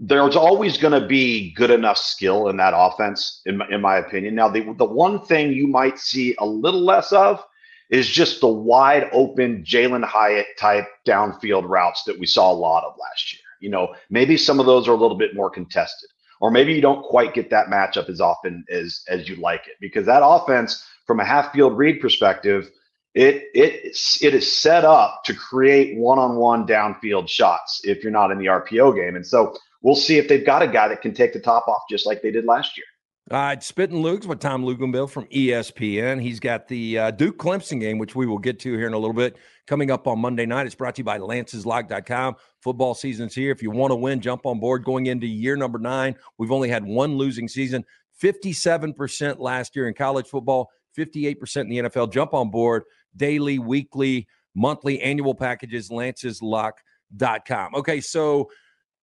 there's 0.00 0.34
always 0.34 0.78
going 0.78 1.00
to 1.00 1.06
be 1.06 1.52
good 1.52 1.70
enough 1.70 1.96
skill 1.96 2.48
in 2.48 2.56
that 2.56 2.74
offense, 2.76 3.40
in 3.46 3.58
my, 3.58 3.68
in 3.68 3.80
my 3.80 3.98
opinion. 3.98 4.34
Now, 4.34 4.48
the 4.48 4.74
the 4.76 4.84
one 4.84 5.24
thing 5.24 5.52
you 5.52 5.68
might 5.68 6.00
see 6.00 6.34
a 6.40 6.46
little 6.46 6.82
less 6.82 7.12
of 7.12 7.40
is 7.88 8.08
just 8.08 8.40
the 8.40 8.48
wide 8.48 9.08
open 9.12 9.64
Jalen 9.64 10.04
Hyatt 10.04 10.46
type 10.58 10.88
downfield 11.06 11.68
routes 11.68 12.02
that 12.04 12.18
we 12.18 12.26
saw 12.26 12.50
a 12.50 12.52
lot 12.52 12.82
of 12.82 12.94
last 13.00 13.32
year. 13.32 13.42
You 13.60 13.70
know, 13.70 13.94
maybe 14.10 14.36
some 14.36 14.58
of 14.58 14.66
those 14.66 14.88
are 14.88 14.92
a 14.92 14.96
little 14.96 15.16
bit 15.16 15.36
more 15.36 15.50
contested 15.50 16.10
or 16.40 16.50
maybe 16.50 16.72
you 16.72 16.80
don't 16.80 17.04
quite 17.04 17.34
get 17.34 17.50
that 17.50 17.66
matchup 17.66 18.08
as 18.08 18.20
often 18.20 18.64
as 18.70 19.02
as 19.08 19.28
you 19.28 19.36
like 19.36 19.66
it 19.66 19.76
because 19.80 20.06
that 20.06 20.22
offense 20.24 20.86
from 21.06 21.20
a 21.20 21.24
half 21.24 21.52
field 21.52 21.76
read 21.76 22.00
perspective 22.00 22.70
it 23.14 23.44
it 23.54 23.96
it 24.22 24.34
is 24.34 24.56
set 24.56 24.84
up 24.84 25.22
to 25.24 25.34
create 25.34 25.96
one-on-one 25.98 26.66
downfield 26.66 27.28
shots 27.28 27.80
if 27.84 28.02
you're 28.02 28.12
not 28.12 28.30
in 28.30 28.38
the 28.38 28.46
RPO 28.46 28.96
game 28.96 29.16
and 29.16 29.26
so 29.26 29.56
we'll 29.82 29.96
see 29.96 30.18
if 30.18 30.28
they've 30.28 30.46
got 30.46 30.62
a 30.62 30.68
guy 30.68 30.88
that 30.88 31.02
can 31.02 31.14
take 31.14 31.32
the 31.32 31.40
top 31.40 31.68
off 31.68 31.82
just 31.88 32.06
like 32.06 32.22
they 32.22 32.30
did 32.30 32.44
last 32.44 32.76
year. 32.76 32.86
All 33.32 33.38
right, 33.38 33.62
Spitting 33.62 34.02
Loogs 34.02 34.26
with 34.26 34.40
Tom 34.40 34.64
Luginbill 34.64 35.08
from 35.08 35.26
ESPN. 35.26 36.20
He's 36.20 36.40
got 36.40 36.66
the 36.66 36.98
uh, 36.98 37.10
Duke 37.12 37.38
Clemson 37.38 37.78
game, 37.78 37.96
which 37.96 38.16
we 38.16 38.26
will 38.26 38.38
get 38.38 38.58
to 38.58 38.76
here 38.76 38.88
in 38.88 38.92
a 38.92 38.98
little 38.98 39.14
bit, 39.14 39.36
coming 39.68 39.92
up 39.92 40.08
on 40.08 40.18
Monday 40.18 40.46
night. 40.46 40.66
It's 40.66 40.74
brought 40.74 40.96
to 40.96 41.00
you 41.02 41.04
by 41.04 41.20
LancesLock.com. 41.20 42.34
Football 42.60 42.92
season's 42.94 43.32
here. 43.32 43.52
If 43.52 43.62
you 43.62 43.70
want 43.70 43.92
to 43.92 43.94
win, 43.94 44.20
jump 44.20 44.46
on 44.46 44.58
board 44.58 44.82
going 44.82 45.06
into 45.06 45.28
year 45.28 45.54
number 45.54 45.78
nine. 45.78 46.16
We've 46.38 46.50
only 46.50 46.68
had 46.68 46.84
one 46.84 47.16
losing 47.16 47.46
season, 47.46 47.84
57% 48.20 49.38
last 49.38 49.76
year 49.76 49.86
in 49.86 49.94
college 49.94 50.26
football, 50.26 50.68
58% 50.98 51.60
in 51.60 51.68
the 51.68 51.78
NFL. 51.82 52.12
Jump 52.12 52.34
on 52.34 52.50
board 52.50 52.82
daily, 53.16 53.60
weekly, 53.60 54.26
monthly, 54.56 55.00
annual 55.02 55.36
packages, 55.36 55.88
LancesLock.com. 55.88 57.74
Okay, 57.76 58.00
so 58.00 58.50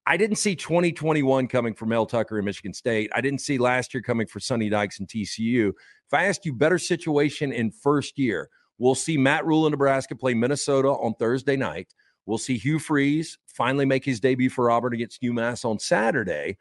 I 0.10 0.16
didn't 0.16 0.38
see 0.38 0.56
2021 0.56 1.50
coming 1.50 1.74
for 1.74 1.86
Mel 1.86 2.06
Tucker 2.06 2.40
in 2.40 2.46
Michigan 2.46 2.74
State. 2.74 3.12
I 3.14 3.20
didn't 3.20 3.42
see 3.42 3.58
last 3.58 3.94
year 3.94 4.02
coming 4.02 4.26
for 4.26 4.40
Sonny 4.40 4.70
Dykes 4.70 5.00
and 5.00 5.08
TCU. 5.08 5.68
If 5.70 6.14
I 6.14 6.28
asked 6.28 6.46
you 6.46 6.54
better 6.54 6.80
situation 6.80 7.52
in 7.52 7.72
first 7.72 8.18
year, 8.18 8.50
we'll 8.78 8.96
see 8.96 9.18
Matt 9.18 9.46
Rhule 9.46 9.68
in 9.68 9.72
Nebraska 9.72 10.16
play 10.16 10.34
Minnesota 10.34 10.88
on 10.88 11.14
Thursday 11.16 11.58
night. 11.58 11.94
We'll 12.26 12.38
see 12.38 12.58
Hugh 12.58 12.80
Freeze 12.80 13.38
finally 13.48 13.86
make 13.86 14.06
his 14.06 14.22
debut 14.22 14.50
for 14.50 14.72
Auburn 14.72 14.94
against 14.94 15.22
UMass 15.22 15.66
on 15.66 15.78
Saturday. 15.78 16.58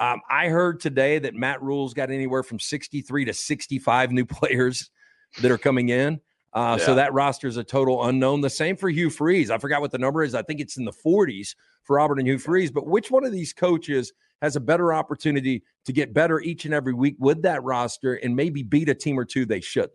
Um, 0.00 0.20
I 0.28 0.48
heard 0.48 0.80
today 0.80 1.20
that 1.20 1.34
Matt 1.34 1.62
Rhule's 1.62 1.94
got 1.94 2.10
anywhere 2.10 2.42
from 2.42 2.58
63 2.58 3.26
to 3.26 3.32
65 3.32 4.10
new 4.10 4.24
players 4.26 4.90
that 5.40 5.52
are 5.52 5.58
coming 5.58 5.90
in. 5.90 6.20
Uh, 6.54 6.76
yeah. 6.78 6.84
So 6.84 6.94
that 6.94 7.12
roster 7.12 7.48
is 7.48 7.56
a 7.56 7.64
total 7.64 8.04
unknown. 8.04 8.40
The 8.40 8.50
same 8.50 8.76
for 8.76 8.90
Hugh 8.90 9.10
Freeze. 9.10 9.50
I 9.50 9.58
forgot 9.58 9.80
what 9.80 9.90
the 9.90 9.98
number 9.98 10.22
is. 10.22 10.34
I 10.34 10.42
think 10.42 10.60
it's 10.60 10.76
in 10.76 10.84
the 10.84 10.92
40s 10.92 11.54
for 11.84 11.98
Auburn 11.98 12.18
and 12.18 12.28
Hugh 12.28 12.38
Freeze. 12.38 12.70
But 12.70 12.86
which 12.86 13.10
one 13.10 13.24
of 13.24 13.32
these 13.32 13.52
coaches 13.52 14.12
has 14.42 14.56
a 14.56 14.60
better 14.60 14.92
opportunity 14.92 15.62
to 15.86 15.92
get 15.92 16.12
better 16.12 16.40
each 16.40 16.64
and 16.64 16.74
every 16.74 16.92
week 16.92 17.16
with 17.18 17.42
that 17.42 17.62
roster 17.62 18.14
and 18.14 18.36
maybe 18.36 18.62
beat 18.62 18.88
a 18.88 18.94
team 18.94 19.18
or 19.18 19.24
two 19.24 19.46
they 19.46 19.60
shouldn't? 19.60 19.92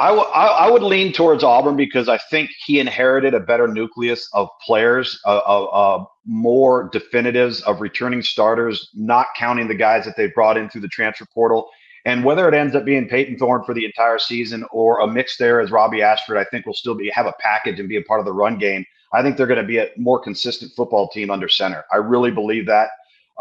I, 0.00 0.10
w- 0.10 0.28
I 0.28 0.70
would 0.70 0.84
lean 0.84 1.12
towards 1.12 1.42
Auburn 1.42 1.74
because 1.74 2.08
I 2.08 2.18
think 2.30 2.50
he 2.64 2.78
inherited 2.78 3.34
a 3.34 3.40
better 3.40 3.66
nucleus 3.66 4.28
of 4.32 4.48
players, 4.64 5.20
uh, 5.26 5.40
uh, 5.44 5.64
uh, 5.64 6.04
more 6.24 6.88
definitives 6.92 7.62
of 7.62 7.80
returning 7.80 8.22
starters, 8.22 8.90
not 8.94 9.26
counting 9.36 9.66
the 9.66 9.74
guys 9.74 10.04
that 10.04 10.16
they 10.16 10.28
brought 10.28 10.56
in 10.56 10.70
through 10.70 10.82
the 10.82 10.88
transfer 10.88 11.26
portal. 11.34 11.68
And 12.08 12.24
whether 12.24 12.48
it 12.48 12.54
ends 12.54 12.74
up 12.74 12.86
being 12.86 13.06
Payton 13.06 13.36
Thorne 13.36 13.64
for 13.64 13.74
the 13.74 13.84
entire 13.84 14.18
season 14.18 14.64
or 14.70 15.00
a 15.00 15.06
mix 15.06 15.36
there 15.36 15.60
as 15.60 15.70
Robbie 15.70 16.00
Ashford, 16.00 16.38
I 16.38 16.44
think 16.44 16.64
will 16.64 16.72
still 16.72 16.94
be 16.94 17.10
have 17.10 17.26
a 17.26 17.34
package 17.38 17.78
and 17.78 17.86
be 17.86 17.98
a 17.98 18.02
part 18.02 18.18
of 18.18 18.24
the 18.24 18.32
run 18.32 18.58
game. 18.58 18.82
I 19.12 19.20
think 19.20 19.36
they're 19.36 19.46
going 19.46 19.60
to 19.60 19.66
be 19.66 19.76
a 19.76 19.90
more 19.98 20.18
consistent 20.18 20.72
football 20.74 21.10
team 21.10 21.30
under 21.30 21.50
center. 21.50 21.84
I 21.92 21.96
really 21.96 22.30
believe 22.30 22.64
that. 22.64 22.88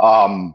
Um, 0.01 0.53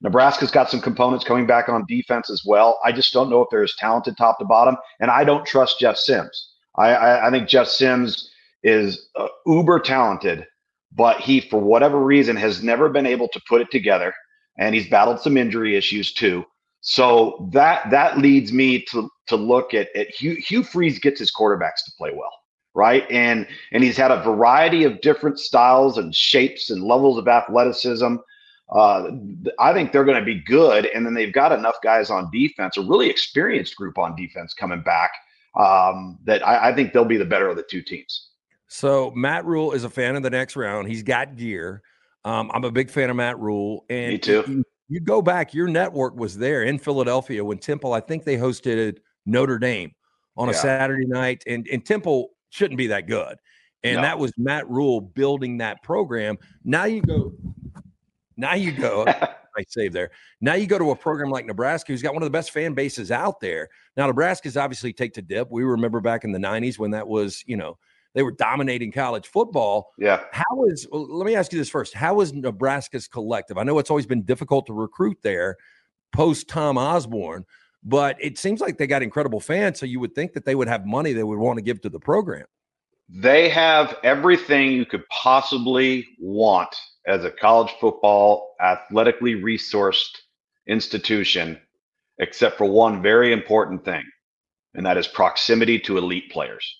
Nebraska's 0.00 0.50
got 0.50 0.70
some 0.70 0.80
components 0.80 1.22
coming 1.22 1.46
back 1.46 1.68
on 1.68 1.84
defense 1.86 2.30
as 2.30 2.42
well. 2.46 2.80
I 2.82 2.92
just 2.92 3.12
don't 3.12 3.28
know 3.28 3.42
if 3.42 3.48
they're 3.50 3.62
as 3.62 3.74
talented 3.76 4.16
top 4.16 4.38
to 4.38 4.46
bottom, 4.46 4.78
and 4.98 5.10
I 5.10 5.24
don't 5.24 5.44
trust 5.44 5.78
Jeff 5.78 5.98
Sims. 5.98 6.54
I, 6.76 6.94
I, 6.94 7.28
I 7.28 7.30
think 7.30 7.46
Jeff 7.46 7.68
Sims 7.68 8.30
is 8.62 9.10
uh, 9.16 9.28
uber 9.44 9.80
talented, 9.80 10.46
but 10.92 11.20
he, 11.20 11.40
for 11.40 11.60
whatever 11.60 12.02
reason, 12.02 12.36
has 12.36 12.62
never 12.62 12.88
been 12.88 13.04
able 13.04 13.28
to 13.28 13.40
put 13.46 13.60
it 13.60 13.70
together, 13.70 14.14
and 14.58 14.74
he's 14.74 14.88
battled 14.88 15.20
some 15.20 15.36
injury 15.36 15.76
issues 15.76 16.14
too. 16.14 16.46
So 16.80 17.48
that 17.52 17.90
that 17.90 18.18
leads 18.18 18.52
me 18.52 18.82
to 18.90 19.08
to 19.28 19.36
look 19.36 19.74
at, 19.74 19.94
at 19.94 20.08
Hugh, 20.10 20.36
Hugh 20.36 20.62
Freeze 20.62 20.98
gets 20.98 21.20
his 21.20 21.32
quarterbacks 21.32 21.84
to 21.84 21.92
play 21.98 22.12
well, 22.14 22.32
right? 22.74 23.04
And 23.10 23.46
and 23.72 23.84
he's 23.84 23.96
had 23.96 24.10
a 24.10 24.22
variety 24.22 24.84
of 24.84 25.00
different 25.00 25.38
styles 25.38 25.98
and 25.98 26.14
shapes 26.14 26.70
and 26.70 26.82
levels 26.82 27.18
of 27.18 27.28
athleticism 27.28 28.16
uh, 28.72 29.10
I 29.58 29.72
think 29.72 29.92
they're 29.92 30.04
going 30.04 30.18
to 30.18 30.24
be 30.24 30.40
good. 30.40 30.86
And 30.86 31.04
then 31.04 31.14
they've 31.14 31.32
got 31.32 31.52
enough 31.52 31.76
guys 31.82 32.10
on 32.10 32.30
defense, 32.30 32.76
a 32.76 32.82
really 32.82 33.10
experienced 33.10 33.76
group 33.76 33.98
on 33.98 34.14
defense 34.14 34.54
coming 34.54 34.82
back 34.82 35.10
um, 35.56 36.18
that 36.24 36.46
I, 36.46 36.70
I, 36.70 36.74
think 36.74 36.92
they'll 36.92 37.04
be 37.04 37.16
the 37.16 37.24
better 37.24 37.48
of 37.48 37.56
the 37.56 37.64
two 37.68 37.82
teams. 37.82 38.28
So 38.68 39.10
Matt 39.10 39.44
Rhule 39.44 39.72
is 39.72 39.82
a 39.82 39.90
fan 39.90 40.14
of 40.14 40.22
the 40.22 40.30
next 40.30 40.54
round. 40.54 40.86
He's 40.86 41.02
got 41.02 41.34
gear. 41.34 41.82
Um, 42.24 42.50
I'm 42.54 42.62
a 42.62 42.70
big 42.70 42.90
fan 42.90 43.10
of 43.10 43.16
Matt 43.16 43.40
Rhule, 43.40 43.84
And 43.90 44.12
Me 44.12 44.18
too. 44.18 44.64
You, 44.90 45.00
go 45.00 45.22
back, 45.22 45.54
your 45.54 45.68
network 45.68 46.16
was 46.16 46.36
there 46.36 46.64
in 46.64 46.78
Philadelphia 46.78 47.42
when 47.44 47.58
Temple, 47.58 47.94
I 47.94 48.00
think 48.00 48.24
they 48.24 48.36
hosted 48.36 48.98
Notre 49.24 49.58
Dame 49.58 49.92
on 50.36 50.50
a 50.50 50.54
Saturday 50.54 51.06
night. 51.06 51.42
And, 51.46 51.66
and 51.72 51.84
Temple 51.84 52.30
shouldn't 52.50 52.76
be 52.76 52.88
that 52.88 53.06
good. 53.06 53.38
And 53.82 53.96
no. 53.96 54.02
that 54.02 54.18
was 54.18 54.32
Matt 54.36 54.68
Rhule 54.68 55.00
building 55.00 55.58
that 55.58 55.82
program. 55.82 56.36
Now 56.64 56.84
you 56.84 57.00
go 57.00 57.32
now 58.40 58.54
you 58.54 58.72
go. 58.72 59.04
I 59.56 59.64
save 59.68 59.92
there. 59.92 60.10
Now 60.40 60.54
you 60.54 60.66
go 60.66 60.78
to 60.78 60.92
a 60.92 60.96
program 60.96 61.28
like 61.30 61.44
Nebraska, 61.44 61.92
who's 61.92 62.02
got 62.02 62.14
one 62.14 62.22
of 62.22 62.26
the 62.26 62.30
best 62.30 62.52
fan 62.52 62.72
bases 62.72 63.10
out 63.10 63.40
there. 63.40 63.68
Now 63.96 64.06
Nebraska's 64.06 64.56
obviously 64.56 64.92
take 64.92 65.12
to 65.14 65.22
dip. 65.22 65.50
We 65.50 65.64
remember 65.64 66.00
back 66.00 66.24
in 66.24 66.32
the 66.32 66.38
'90s 66.38 66.78
when 66.78 66.92
that 66.92 67.06
was, 67.06 67.44
you 67.46 67.56
know, 67.56 67.76
they 68.14 68.22
were 68.22 68.32
dominating 68.32 68.90
college 68.92 69.26
football. 69.28 69.92
Yeah. 69.98 70.24
How 70.32 70.64
is? 70.66 70.86
Let 70.90 71.26
me 71.26 71.34
ask 71.34 71.52
you 71.52 71.58
this 71.58 71.70
first. 71.70 71.94
How 71.94 72.20
is 72.20 72.32
Nebraska's 72.32 73.08
collective? 73.08 73.58
I 73.58 73.62
know 73.62 73.78
it's 73.78 73.90
always 73.90 74.06
been 74.06 74.22
difficult 74.22 74.66
to 74.66 74.72
recruit 74.72 75.18
there, 75.22 75.56
post 76.12 76.48
Tom 76.48 76.76
Osborne, 76.76 77.44
but 77.84 78.16
it 78.20 78.38
seems 78.38 78.60
like 78.60 78.78
they 78.78 78.86
got 78.86 79.02
incredible 79.02 79.40
fans. 79.40 79.78
So 79.78 79.86
you 79.86 80.00
would 80.00 80.14
think 80.14 80.32
that 80.32 80.44
they 80.44 80.54
would 80.54 80.68
have 80.68 80.86
money 80.86 81.12
they 81.12 81.22
would 81.22 81.38
want 81.38 81.58
to 81.58 81.62
give 81.62 81.80
to 81.82 81.88
the 81.88 82.00
program. 82.00 82.46
They 83.08 83.48
have 83.48 83.96
everything 84.04 84.72
you 84.72 84.86
could 84.86 85.08
possibly 85.08 86.06
want 86.20 86.74
as 87.06 87.24
a 87.24 87.30
college 87.30 87.72
football 87.80 88.54
athletically 88.60 89.34
resourced 89.34 90.16
institution, 90.68 91.58
except 92.18 92.56
for 92.56 92.66
one 92.66 93.02
very 93.02 93.32
important 93.32 93.84
thing, 93.84 94.04
and 94.74 94.86
that 94.86 94.96
is 94.96 95.08
proximity 95.08 95.78
to 95.80 95.98
elite 95.98 96.30
players. 96.30 96.76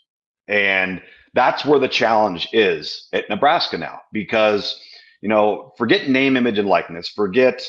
And 0.46 1.02
that's 1.34 1.64
where 1.64 1.78
the 1.78 1.88
challenge 1.88 2.48
is 2.52 3.08
at 3.12 3.28
Nebraska 3.28 3.78
now, 3.78 4.00
because, 4.12 4.80
you 5.20 5.28
know, 5.28 5.72
forget 5.76 6.08
name, 6.08 6.36
image, 6.36 6.58
and 6.58 6.68
likeness, 6.68 7.08
forget 7.08 7.66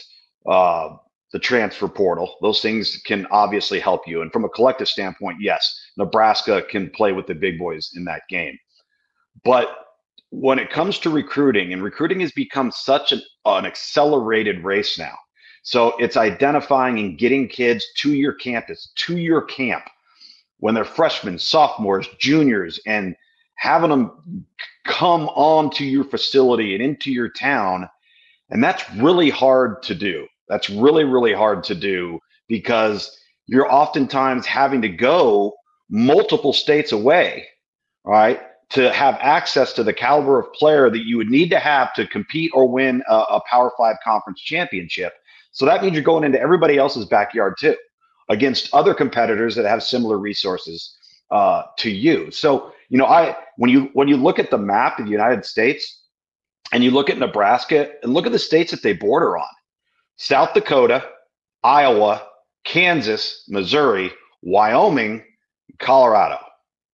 uh, 0.50 0.90
the 1.32 1.40
transfer 1.40 1.88
portal. 1.88 2.36
Those 2.42 2.62
things 2.62 3.02
can 3.06 3.28
obviously 3.32 3.80
help 3.80 4.08
you. 4.08 4.22
And 4.22 4.32
from 4.32 4.46
a 4.46 4.50
collective 4.50 4.88
standpoint, 4.88 5.38
yes, 5.40 5.80
Nebraska 5.98 6.64
can 6.70 6.90
play 6.90 7.12
with 7.12 7.28
the 7.28 7.36
big 7.36 7.60
boys 7.60 7.92
in 7.96 8.04
that 8.06 8.24
game. 8.30 8.58
But 9.44 9.70
when 10.30 10.60
it 10.60 10.72
comes 10.72 10.98
to 11.00 11.10
recruiting, 11.10 11.74
and 11.74 11.84
recruiting 11.84 12.22
has 12.22 12.32
become 12.32 12.72
such 12.72 13.12
an, 13.12 13.22
an 13.46 13.66
accelerated 13.66 14.64
race 14.64 14.98
now. 14.98 15.16
So 15.64 15.96
it's 15.98 16.18
identifying 16.18 16.98
and 17.00 17.18
getting 17.20 17.48
kids 17.48 17.86
to 17.98 18.14
your 18.14 18.34
campus, 18.34 18.92
to 18.96 19.18
your 19.18 19.44
camp 19.44 19.84
when 20.58 20.74
they're 20.74 20.86
freshmen, 20.86 21.38
sophomores, 21.38 22.08
juniors, 22.20 22.80
and 22.88 23.16
having 23.62 23.92
them 23.92 24.46
come 24.86 25.30
onto 25.30 25.84
your 25.84 26.04
facility 26.04 26.74
and 26.74 26.84
into 26.84 27.12
your 27.12 27.30
town. 27.30 27.88
And 28.50 28.64
that's 28.64 28.84
really 28.96 29.30
hard 29.30 29.84
to 29.84 29.94
do. 29.94 30.26
That's 30.50 30.68
really, 30.68 31.04
really 31.04 31.32
hard 31.32 31.64
to 31.66 31.76
do 31.76 32.20
because 32.48 33.16
you're 33.46 33.72
oftentimes 33.72 34.48
having 34.48 34.82
to 34.82 34.90
go 34.90 35.54
multiple 35.90 36.54
states 36.54 36.92
away, 36.92 37.46
right? 38.04 38.42
to 38.70 38.90
have 38.94 39.18
access 39.20 39.74
to 39.74 39.84
the 39.84 39.92
caliber 39.92 40.40
of 40.40 40.54
player 40.54 40.90
that 40.90 41.06
you 41.06 41.18
would 41.18 41.30
need 41.30 41.50
to 41.50 41.60
have 41.60 41.94
to 41.94 42.08
compete 42.08 42.50
or 42.54 42.70
win 42.70 43.04
a, 43.10 43.14
a 43.14 43.42
Power 43.50 43.70
Five 43.78 43.98
conference 44.02 44.40
championship. 44.40 45.12
So 45.52 45.66
that 45.66 45.84
means 45.84 45.94
you're 45.94 46.04
going 46.04 46.24
into 46.24 46.40
everybody 46.40 46.78
else's 46.78 47.04
backyard 47.04 47.56
too, 47.60 47.76
against 48.30 48.74
other 48.74 48.94
competitors 48.94 49.56
that 49.56 49.66
have 49.66 49.84
similar 49.84 50.18
resources 50.18 50.96
uh, 51.32 51.64
to 51.80 51.92
you. 51.92 52.32
So 52.32 52.72
you 52.92 52.98
know, 52.98 53.06
I 53.06 53.38
when 53.56 53.70
you 53.72 53.90
when 53.94 54.10
you 54.10 54.18
look 54.18 54.38
at 54.38 54.52
the 54.52 54.58
map 54.58 55.00
of 55.00 55.06
the 55.06 55.12
United 55.12 55.46
States 55.46 56.04
and 56.74 56.84
you 56.84 56.92
look 56.92 57.10
at 57.10 57.18
Nebraska 57.18 57.90
and 58.04 58.14
look 58.14 58.26
at 58.26 58.34
the 58.34 58.40
states 58.40 58.72
that 58.72 58.84
they 58.84 58.92
border 58.92 59.38
on: 59.38 59.48
South 60.18 60.54
Dakota, 60.54 61.06
Iowa, 61.64 62.28
Kansas, 62.66 63.46
Missouri, 63.48 64.12
Wyoming, 64.42 65.24
Colorado. 65.80 66.38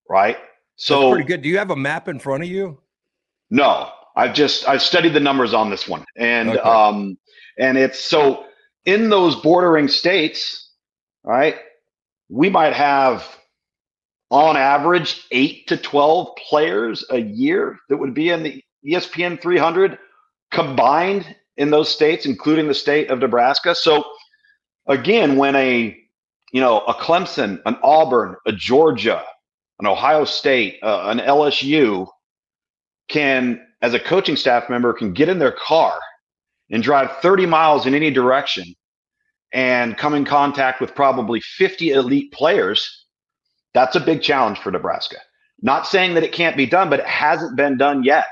Right? 0.08 0.38
So 0.76 1.00
That's 1.00 1.14
pretty 1.14 1.28
good. 1.28 1.42
Do 1.42 1.50
you 1.50 1.58
have 1.58 1.72
a 1.72 1.76
map 1.76 2.08
in 2.08 2.20
front 2.20 2.44
of 2.44 2.50
you? 2.50 2.78
No, 3.50 3.90
I've 4.16 4.36
just 4.36 4.70
I've 4.70 4.84
studied 4.84 5.14
the 5.14 5.20
numbers 5.20 5.56
on 5.56 5.72
this 5.72 5.88
one, 5.88 6.06
and 6.16 6.50
okay. 6.50 6.60
um, 6.60 7.18
and 7.58 7.76
it's 7.76 8.00
so 8.00 8.46
in 8.86 9.10
those 9.10 9.36
bordering 9.38 9.88
states, 9.88 10.70
right? 11.24 11.56
We 12.30 12.52
might 12.52 12.74
have 12.74 13.28
on 14.30 14.58
average 14.58 15.26
eight 15.32 15.68
to 15.68 15.78
twelve 15.78 16.36
players 16.50 17.06
a 17.10 17.20
year 17.20 17.78
that 17.90 17.98
would 17.98 18.14
be 18.14 18.30
in 18.30 18.44
the 18.44 18.64
ESPN 18.86 19.42
300 19.42 19.98
combined 20.52 21.36
in 21.58 21.72
those 21.72 21.90
states, 21.90 22.26
including 22.26 22.68
the 22.68 22.74
state 22.74 23.10
of 23.10 23.20
Nebraska. 23.20 23.76
So 23.76 24.06
again, 24.88 25.38
when 25.38 25.56
a 25.56 25.98
you 26.52 26.62
know 26.62 26.80
a 26.82 26.94
Clemson, 26.94 27.62
an 27.66 27.78
Auburn, 27.84 28.36
a 28.46 28.52
Georgia, 28.52 29.24
an 29.80 29.88
Ohio 29.88 30.26
State, 30.26 30.80
uh, 30.82 31.04
an 31.06 31.20
LSU 31.20 32.08
can, 33.10 33.62
as 33.82 33.94
a 33.94 34.00
coaching 34.00 34.36
staff 34.36 34.70
member, 34.70 34.94
can 34.94 35.14
get 35.14 35.30
in 35.30 35.40
their 35.40 35.52
car 35.52 36.00
and 36.70 36.84
drive 36.84 37.18
30 37.22 37.46
miles 37.46 37.86
in 37.86 37.94
any 37.94 38.12
direction 38.12 38.66
and 39.54 39.98
come 39.98 40.14
in 40.14 40.26
contact 40.26 40.82
with 40.82 40.94
probably 40.94 41.40
50 41.40 41.92
elite 41.92 42.32
players. 42.34 43.06
That's 43.74 43.96
a 43.96 44.00
big 44.00 44.22
challenge 44.22 44.60
for 44.60 44.72
Nebraska. 44.72 45.18
Not 45.62 45.88
saying 45.88 46.14
that 46.16 46.24
it 46.24 46.32
can't 46.32 46.58
be 46.58 46.66
done, 46.66 46.90
but 46.90 47.00
it 47.00 47.06
hasn't 47.06 47.56
been 47.56 47.78
done 47.78 48.04
yet. 48.04 48.28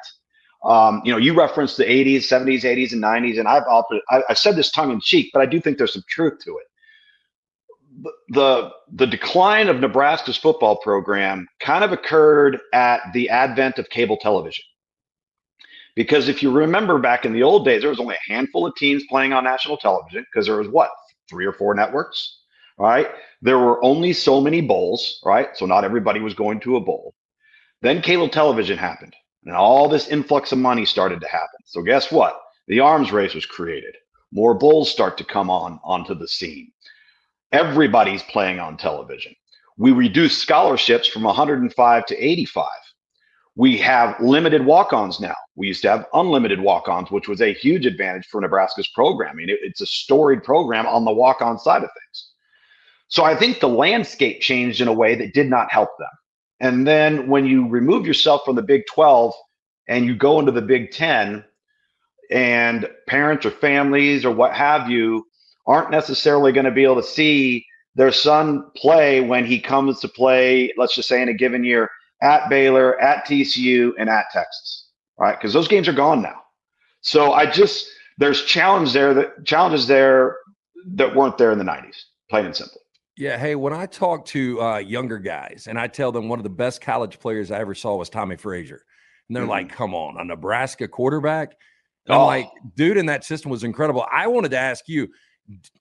Um, 0.63 1.01
you 1.05 1.11
know, 1.11 1.17
you 1.17 1.37
referenced 1.37 1.77
the 1.77 1.85
80s, 1.85 2.23
70s, 2.23 2.61
80s, 2.61 2.91
and 2.91 3.03
90s, 3.03 3.37
and 3.37 3.47
I've 3.47 3.63
often, 3.69 4.01
I, 4.09 4.23
have 4.27 4.37
said 4.37 4.55
this 4.55 4.71
tongue 4.71 4.91
in 4.91 4.99
cheek, 4.99 5.29
but 5.31 5.41
I 5.41 5.45
do 5.45 5.59
think 5.59 5.77
there's 5.77 5.93
some 5.93 6.03
truth 6.07 6.39
to 6.43 6.57
it 6.57 6.67
the 8.29 8.71
the 8.91 9.07
decline 9.07 9.69
of 9.69 9.79
Nebraska's 9.79 10.37
football 10.37 10.77
program 10.77 11.47
kind 11.59 11.83
of 11.83 11.91
occurred 11.91 12.59
at 12.73 13.01
the 13.13 13.29
advent 13.29 13.79
of 13.79 13.89
cable 13.89 14.17
television. 14.17 14.63
Because 15.95 16.27
if 16.27 16.43
you 16.43 16.51
remember 16.51 16.99
back 16.99 17.25
in 17.25 17.31
the 17.31 17.43
old 17.43 17.63
days, 17.63 17.81
there 17.81 17.89
was 17.89 17.99
only 17.99 18.15
a 18.15 18.31
handful 18.31 18.65
of 18.65 18.75
teams 18.75 19.03
playing 19.09 19.31
on 19.31 19.45
national 19.45 19.77
television 19.77 20.25
because 20.29 20.45
there 20.45 20.57
was 20.57 20.67
what 20.67 20.89
three 21.29 21.45
or 21.45 21.53
four 21.53 21.73
networks, 21.73 22.34
right? 22.77 23.07
There 23.41 23.59
were 23.59 23.83
only 23.83 24.13
so 24.13 24.41
many 24.41 24.61
bowls, 24.61 25.21
right? 25.25 25.49
So 25.55 25.65
not 25.65 25.83
everybody 25.83 26.19
was 26.19 26.33
going 26.33 26.59
to 26.61 26.77
a 26.77 26.81
bowl. 26.81 27.15
Then 27.81 28.01
cable 28.01 28.29
television 28.29 28.77
happened, 28.77 29.15
and 29.45 29.55
all 29.55 29.89
this 29.89 30.09
influx 30.09 30.51
of 30.51 30.57
money 30.57 30.85
started 30.85 31.21
to 31.21 31.27
happen. 31.27 31.59
So 31.65 31.81
guess 31.81 32.11
what? 32.11 32.39
The 32.67 32.79
arms 32.79 33.11
race 33.11 33.35
was 33.35 33.45
created. 33.45 33.95
More 34.31 34.53
bowls 34.53 34.89
start 34.89 35.17
to 35.19 35.23
come 35.23 35.49
on 35.49 35.79
onto 35.83 36.15
the 36.15 36.27
scene 36.27 36.71
Everybody's 37.55 38.23
playing 38.23 38.59
on 38.59 38.75
television. 38.75 39.33
We 39.77 39.91
reduced 39.93 40.41
scholarships 40.41 41.07
from 41.07 41.23
105 41.23 42.05
to 42.07 42.17
85. 42.17 42.67
We 43.55 43.77
have 43.77 44.19
limited 44.19 44.65
walk 44.65 44.91
ons 44.91 45.21
now. 45.21 45.35
We 45.55 45.67
used 45.67 45.81
to 45.83 45.89
have 45.89 46.05
unlimited 46.13 46.59
walk 46.59 46.89
ons, 46.89 47.11
which 47.11 47.29
was 47.29 47.41
a 47.41 47.53
huge 47.53 47.85
advantage 47.85 48.27
for 48.27 48.41
Nebraska's 48.41 48.89
programming. 48.89 49.47
It, 49.47 49.59
it's 49.61 49.79
a 49.79 49.85
storied 49.85 50.43
program 50.43 50.85
on 50.85 51.05
the 51.05 51.13
walk 51.13 51.41
on 51.41 51.57
side 51.57 51.83
of 51.83 51.89
things. 51.89 52.31
So 53.07 53.23
I 53.23 53.35
think 53.35 53.59
the 53.59 53.67
landscape 53.67 54.41
changed 54.41 54.81
in 54.81 54.87
a 54.87 54.93
way 54.93 55.15
that 55.15 55.33
did 55.33 55.49
not 55.49 55.71
help 55.71 55.89
them. 55.99 56.09
And 56.59 56.87
then 56.87 57.27
when 57.29 57.45
you 57.45 57.67
remove 57.67 58.07
yourself 58.07 58.41
from 58.45 58.55
the 58.55 58.61
Big 58.61 58.83
12 58.91 59.33
and 59.87 60.05
you 60.05 60.15
go 60.15 60.39
into 60.39 60.51
the 60.51 60.61
Big 60.61 60.91
10, 60.91 61.43
and 62.31 62.89
parents 63.07 63.45
or 63.45 63.51
families 63.51 64.25
or 64.25 64.31
what 64.31 64.53
have 64.53 64.89
you 64.89 65.25
aren't 65.67 65.91
necessarily 65.91 66.51
going 66.51 66.65
to 66.65 66.71
be 66.71 66.83
able 66.83 66.95
to 66.95 67.03
see 67.03 67.65
their 67.95 68.11
son 68.11 68.69
play 68.75 69.21
when 69.21 69.45
he 69.45 69.59
comes 69.59 69.99
to 70.01 70.07
play, 70.07 70.71
let's 70.77 70.95
just 70.95 71.07
say 71.07 71.21
in 71.21 71.29
a 71.29 71.33
given 71.33 71.63
year, 71.63 71.89
at 72.21 72.49
Baylor, 72.49 72.99
at 72.99 73.25
TCU, 73.25 73.91
and 73.97 74.09
at 74.09 74.25
Texas, 74.31 74.89
right? 75.17 75.37
Because 75.37 75.53
those 75.53 75.67
games 75.67 75.87
are 75.87 75.93
gone 75.93 76.21
now. 76.21 76.41
So 77.01 77.33
I 77.33 77.45
just 77.45 77.87
there's 78.17 78.43
challenge 78.45 78.93
there 78.93 79.13
that 79.13 79.45
challenges 79.45 79.87
there 79.87 80.37
that 80.93 81.15
weren't 81.15 81.37
there 81.37 81.51
in 81.51 81.57
the 81.57 81.65
90s, 81.65 81.95
plain 82.29 82.45
and 82.45 82.55
simple. 82.55 82.81
Yeah. 83.17 83.37
Hey, 83.37 83.55
when 83.55 83.73
I 83.73 83.85
talk 83.85 84.25
to 84.27 84.61
uh, 84.61 84.77
younger 84.77 85.19
guys 85.19 85.67
and 85.69 85.79
I 85.79 85.87
tell 85.87 86.11
them 86.11 86.27
one 86.27 86.39
of 86.39 86.43
the 86.43 86.49
best 86.49 86.81
college 86.81 87.19
players 87.19 87.51
I 87.51 87.59
ever 87.59 87.73
saw 87.75 87.95
was 87.95 88.09
Tommie 88.09 88.35
Frazier, 88.35 88.83
and 89.27 89.35
they're 89.35 89.43
mm-hmm. 89.43 89.51
like, 89.51 89.69
come 89.69 89.95
on, 89.95 90.19
a 90.19 90.25
Nebraska 90.25 90.87
quarterback. 90.87 91.55
And 92.07 92.15
oh. 92.15 92.21
I'm 92.21 92.25
like, 92.25 92.49
dude, 92.75 92.97
in 92.97 93.05
that 93.07 93.23
system 93.23 93.49
was 93.51 93.63
incredible. 93.63 94.05
I 94.11 94.27
wanted 94.27 94.51
to 94.51 94.59
ask 94.59 94.87
you, 94.87 95.07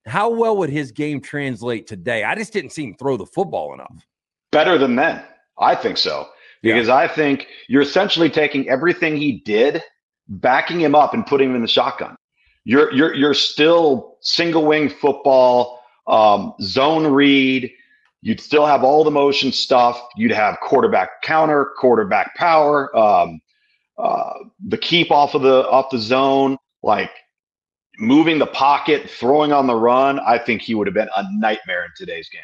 how 0.07 0.31
well 0.31 0.57
would 0.59 0.71
his 0.71 0.93
game 0.93 1.21
translate 1.21 1.87
today? 1.87 2.23
I 2.25 2.35
just 2.35 2.53
didn't 2.53 2.71
see 2.71 2.85
him 2.85 2.95
throw 2.95 3.17
the 3.17 3.27
football 3.27 3.75
enough. 3.75 4.07
Better 4.53 4.79
than 4.79 4.95
then. 4.95 5.23
I 5.59 5.75
think 5.75 5.99
so. 5.99 6.29
Because 6.63 6.89
yeah. 6.89 6.97
I 6.97 7.09
think 7.09 7.47
you're 7.69 7.83
essentially 7.83 8.31
taking 8.31 8.69
everything 8.69 9.17
he 9.17 9.41
did, 9.41 9.83
backing 10.29 10.81
him 10.81 10.95
up 10.95 11.15
and 11.15 11.27
putting 11.27 11.51
him 11.51 11.57
in 11.57 11.63
the 11.63 11.69
shotgun. 11.69 12.17
You're 12.65 12.91
you're 12.93 13.15
you're 13.15 13.35
still 13.35 14.17
single 14.23 14.65
wing 14.65 14.89
football 14.89 15.84
um, 16.07 16.55
zone 16.61 17.07
read. 17.07 17.71
You'd 18.23 18.41
still 18.41 18.67
have 18.67 18.85
all 18.85 19.05
the 19.05 19.11
motion 19.11 19.53
stuff. 19.53 20.01
You'd 20.17 20.33
have 20.33 20.59
quarterback 20.63 21.23
counter, 21.23 21.73
quarterback 21.79 22.35
power, 22.37 22.95
um, 22.97 23.41
uh, 23.99 24.33
the 24.67 24.79
keep 24.79 25.11
off 25.11 25.35
of 25.35 25.43
the 25.43 25.69
off 25.69 25.91
the 25.91 25.99
zone, 25.99 26.57
like 26.83 27.11
moving 27.99 28.39
the 28.39 28.47
pocket, 28.47 29.09
throwing 29.09 29.53
on 29.53 29.67
the 29.67 29.75
run. 29.75 30.19
I 30.21 30.39
think 30.39 30.63
he 30.63 30.75
would 30.75 30.87
have 30.87 30.95
been 30.95 31.11
a 31.17 31.25
nightmare 31.39 31.85
in 31.85 31.91
today's 31.97 32.29
game. 32.29 32.43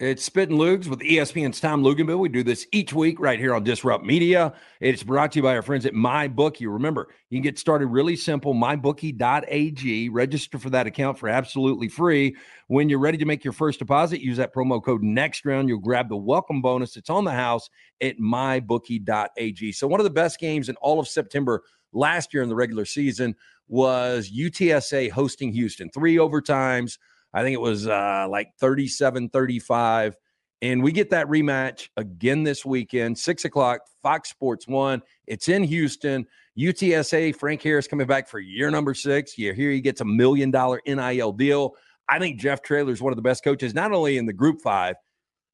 It's 0.00 0.24
Spittin' 0.24 0.56
Loogs 0.56 0.86
with 0.86 1.00
ESPN's 1.00 1.60
Tom 1.60 1.82
Luginbill. 1.82 2.18
We 2.18 2.30
do 2.30 2.42
this 2.42 2.66
each 2.72 2.94
week 2.94 3.20
right 3.20 3.38
here 3.38 3.54
on 3.54 3.64
Disrupt 3.64 4.02
Media. 4.02 4.54
It's 4.80 5.02
brought 5.02 5.32
to 5.32 5.38
you 5.38 5.42
by 5.42 5.54
our 5.54 5.60
friends 5.60 5.84
at 5.84 5.92
MyBookie. 5.92 6.72
Remember, 6.72 7.08
you 7.28 7.36
can 7.36 7.42
get 7.42 7.58
started 7.58 7.88
really 7.88 8.16
simple. 8.16 8.54
MyBookie.ag. 8.54 10.08
Register 10.08 10.58
for 10.58 10.70
that 10.70 10.86
account 10.86 11.18
for 11.18 11.28
absolutely 11.28 11.88
free. 11.88 12.34
When 12.68 12.88
you're 12.88 12.98
ready 12.98 13.18
to 13.18 13.26
make 13.26 13.44
your 13.44 13.52
first 13.52 13.78
deposit, 13.78 14.22
use 14.22 14.38
that 14.38 14.54
promo 14.54 14.82
code 14.82 15.02
next 15.02 15.44
round. 15.44 15.68
You'll 15.68 15.80
grab 15.80 16.08
the 16.08 16.16
welcome 16.16 16.62
bonus. 16.62 16.96
It's 16.96 17.10
on 17.10 17.24
the 17.24 17.32
house 17.32 17.68
at 18.00 18.18
MyBookie.ag. 18.18 19.72
So, 19.72 19.86
one 19.86 20.00
of 20.00 20.04
the 20.04 20.08
best 20.08 20.40
games 20.40 20.70
in 20.70 20.76
all 20.76 20.98
of 20.98 21.08
September 21.08 21.62
last 21.92 22.32
year 22.32 22.42
in 22.42 22.48
the 22.48 22.54
regular 22.54 22.86
season 22.86 23.36
was 23.68 24.30
UTSA 24.30 25.10
hosting 25.10 25.52
Houston. 25.52 25.90
Three 25.90 26.16
overtimes 26.16 26.96
I 27.32 27.42
think 27.42 27.54
it 27.54 27.60
was 27.60 27.86
uh, 27.86 28.26
like 28.30 28.52
37 28.58 29.28
35. 29.28 30.16
And 30.62 30.82
we 30.82 30.92
get 30.92 31.10
that 31.10 31.26
rematch 31.26 31.88
again 31.96 32.42
this 32.42 32.66
weekend, 32.66 33.16
six 33.16 33.46
o'clock, 33.46 33.80
Fox 34.02 34.28
Sports 34.28 34.68
One. 34.68 35.00
It's 35.26 35.48
in 35.48 35.62
Houston. 35.64 36.26
UTSA, 36.58 37.34
Frank 37.36 37.62
Harris 37.62 37.86
coming 37.86 38.06
back 38.06 38.28
for 38.28 38.38
year 38.38 38.70
number 38.70 38.92
six. 38.92 39.38
You 39.38 39.54
hear 39.54 39.70
he 39.70 39.80
gets 39.80 40.02
a 40.02 40.04
million 40.04 40.50
dollar 40.50 40.80
NIL 40.86 41.32
deal. 41.32 41.74
I 42.08 42.18
think 42.18 42.40
Jeff 42.40 42.60
Traylor 42.60 42.92
is 42.92 43.00
one 43.00 43.12
of 43.12 43.16
the 43.16 43.22
best 43.22 43.42
coaches, 43.42 43.72
not 43.72 43.92
only 43.92 44.18
in 44.18 44.26
the 44.26 44.32
group 44.32 44.60
five, 44.60 44.96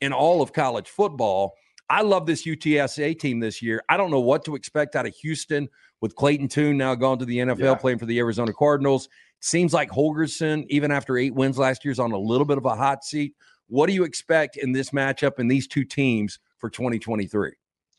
in 0.01 0.13
all 0.13 0.43
of 0.43 0.53
college 0.53 0.89
football. 0.89 1.55
I 1.89 2.03
love 2.03 2.27
this 2.27 2.45
UTSA 2.45 3.19
team 3.21 3.39
this 3.39 3.63
year. 3.63 3.85
I 3.89 3.97
don't 3.97 4.11
know 4.11 4.21
what 4.21 4.45
to 4.47 4.57
expect 4.57 4.97
out 4.97 5.07
of 5.07 5.15
Houston 5.17 5.69
with 6.01 6.17
Clayton 6.17 6.49
Tune 6.49 6.77
now 6.77 6.95
gone 6.97 7.19
to 7.21 7.25
the 7.25 7.39
NFL, 7.39 7.59
yeah. 7.59 7.75
playing 7.75 7.99
for 7.99 8.07
the 8.07 8.19
Arizona 8.19 8.53
Cardinals. 8.53 9.09
Seems 9.41 9.73
like 9.73 9.91
Holgorsen, 9.91 10.65
even 10.69 10.91
after 10.91 11.19
eight 11.19 11.35
wins 11.35 11.59
last 11.59 11.85
year, 11.85 11.93
is 11.93 11.99
on 11.99 12.13
a 12.13 12.19
little 12.19 12.47
bit 12.47 12.59
of 12.59 12.65
a 12.65 12.75
hot 12.75 13.05
seat. 13.05 13.35
What 13.69 13.87
do 13.87 13.93
you 13.93 14.05
expect 14.05 14.57
in 14.57 14.73
this 14.73 14.91
matchup 14.91 15.39
in 15.39 15.49
these 15.49 15.67
two 15.67 15.85
teams 15.85 16.39
for 16.59 16.71
2023? 16.71 17.53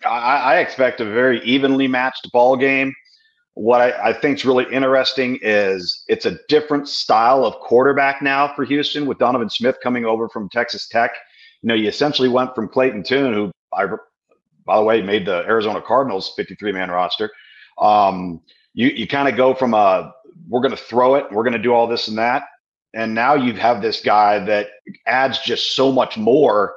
I, 0.05 0.09
I 0.09 0.59
expect 0.59 1.01
a 1.01 1.05
very 1.05 1.41
evenly 1.43 1.87
matched 1.87 2.31
ball 2.31 2.55
game. 2.55 2.93
What 3.53 3.81
I, 3.81 4.09
I 4.09 4.13
think 4.13 4.37
is 4.37 4.45
really 4.45 4.65
interesting 4.71 5.39
is 5.41 6.03
it's 6.07 6.25
a 6.25 6.37
different 6.47 6.87
style 6.87 7.43
of 7.43 7.55
quarterback 7.55 8.21
now 8.21 8.53
for 8.55 8.63
Houston 8.65 9.05
with 9.05 9.17
Donovan 9.17 9.49
Smith 9.49 9.77
coming 9.81 10.05
over 10.05 10.29
from 10.29 10.47
Texas 10.49 10.87
Tech. 10.87 11.11
You 11.63 11.69
know, 11.69 11.73
you 11.73 11.87
essentially 11.87 12.29
went 12.29 12.53
from 12.53 12.67
Clayton 12.67 13.03
Tune, 13.03 13.33
who 13.33 13.51
I, 13.73 13.87
by 14.65 14.77
the 14.77 14.83
way, 14.83 15.01
made 15.01 15.25
the 15.25 15.43
Arizona 15.45 15.81
Cardinals 15.81 16.33
53 16.35 16.71
man 16.71 16.91
roster. 16.91 17.31
Um, 17.79 18.41
you 18.73 18.89
you 18.89 19.07
kind 19.07 19.27
of 19.27 19.35
go 19.35 19.55
from 19.55 19.73
a 19.73 20.13
we're 20.47 20.61
going 20.61 20.75
to 20.75 20.81
throw 20.81 21.15
it, 21.15 21.25
we're 21.31 21.43
going 21.43 21.53
to 21.53 21.59
do 21.59 21.73
all 21.73 21.87
this 21.87 22.07
and 22.07 22.17
that. 22.17 22.43
And 22.93 23.13
now 23.13 23.35
you 23.35 23.53
have 23.53 23.81
this 23.81 24.01
guy 24.01 24.39
that 24.45 24.69
adds 25.05 25.39
just 25.39 25.75
so 25.75 25.91
much 25.91 26.17
more 26.17 26.75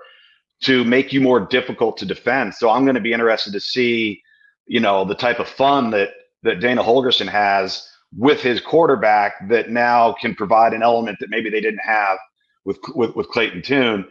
to 0.63 0.85
make 0.85 1.13
you 1.13 1.21
more 1.21 1.41
difficult 1.41 1.97
to 1.99 2.07
defend. 2.07 2.55
So 2.55 2.69
I'm 2.69 2.85
going 2.85 2.95
to 2.95 3.01
be 3.01 3.13
interested 3.13 3.53
to 3.53 3.61
see, 3.61 4.23
you 4.67 4.81
know, 4.81 5.05
the 5.05 5.15
type 5.15 5.39
of 5.39 5.49
fun 5.49 5.91
that 5.91 6.11
that 6.43 6.61
Dana 6.61 6.83
Holgorsen 6.83 7.29
has 7.29 7.87
with 8.17 8.41
his 8.41 8.61
quarterback 8.61 9.49
that 9.49 9.71
now 9.71 10.15
can 10.21 10.35
provide 10.35 10.73
an 10.73 10.83
element 10.83 11.19
that 11.21 11.31
maybe 11.31 11.51
they 11.51 11.61
didn't 11.61 11.85
have 11.85 12.19
with 12.65 12.79
with, 12.95 13.15
with 13.17 13.29
Clayton 13.29 13.63
Tune. 13.63 14.07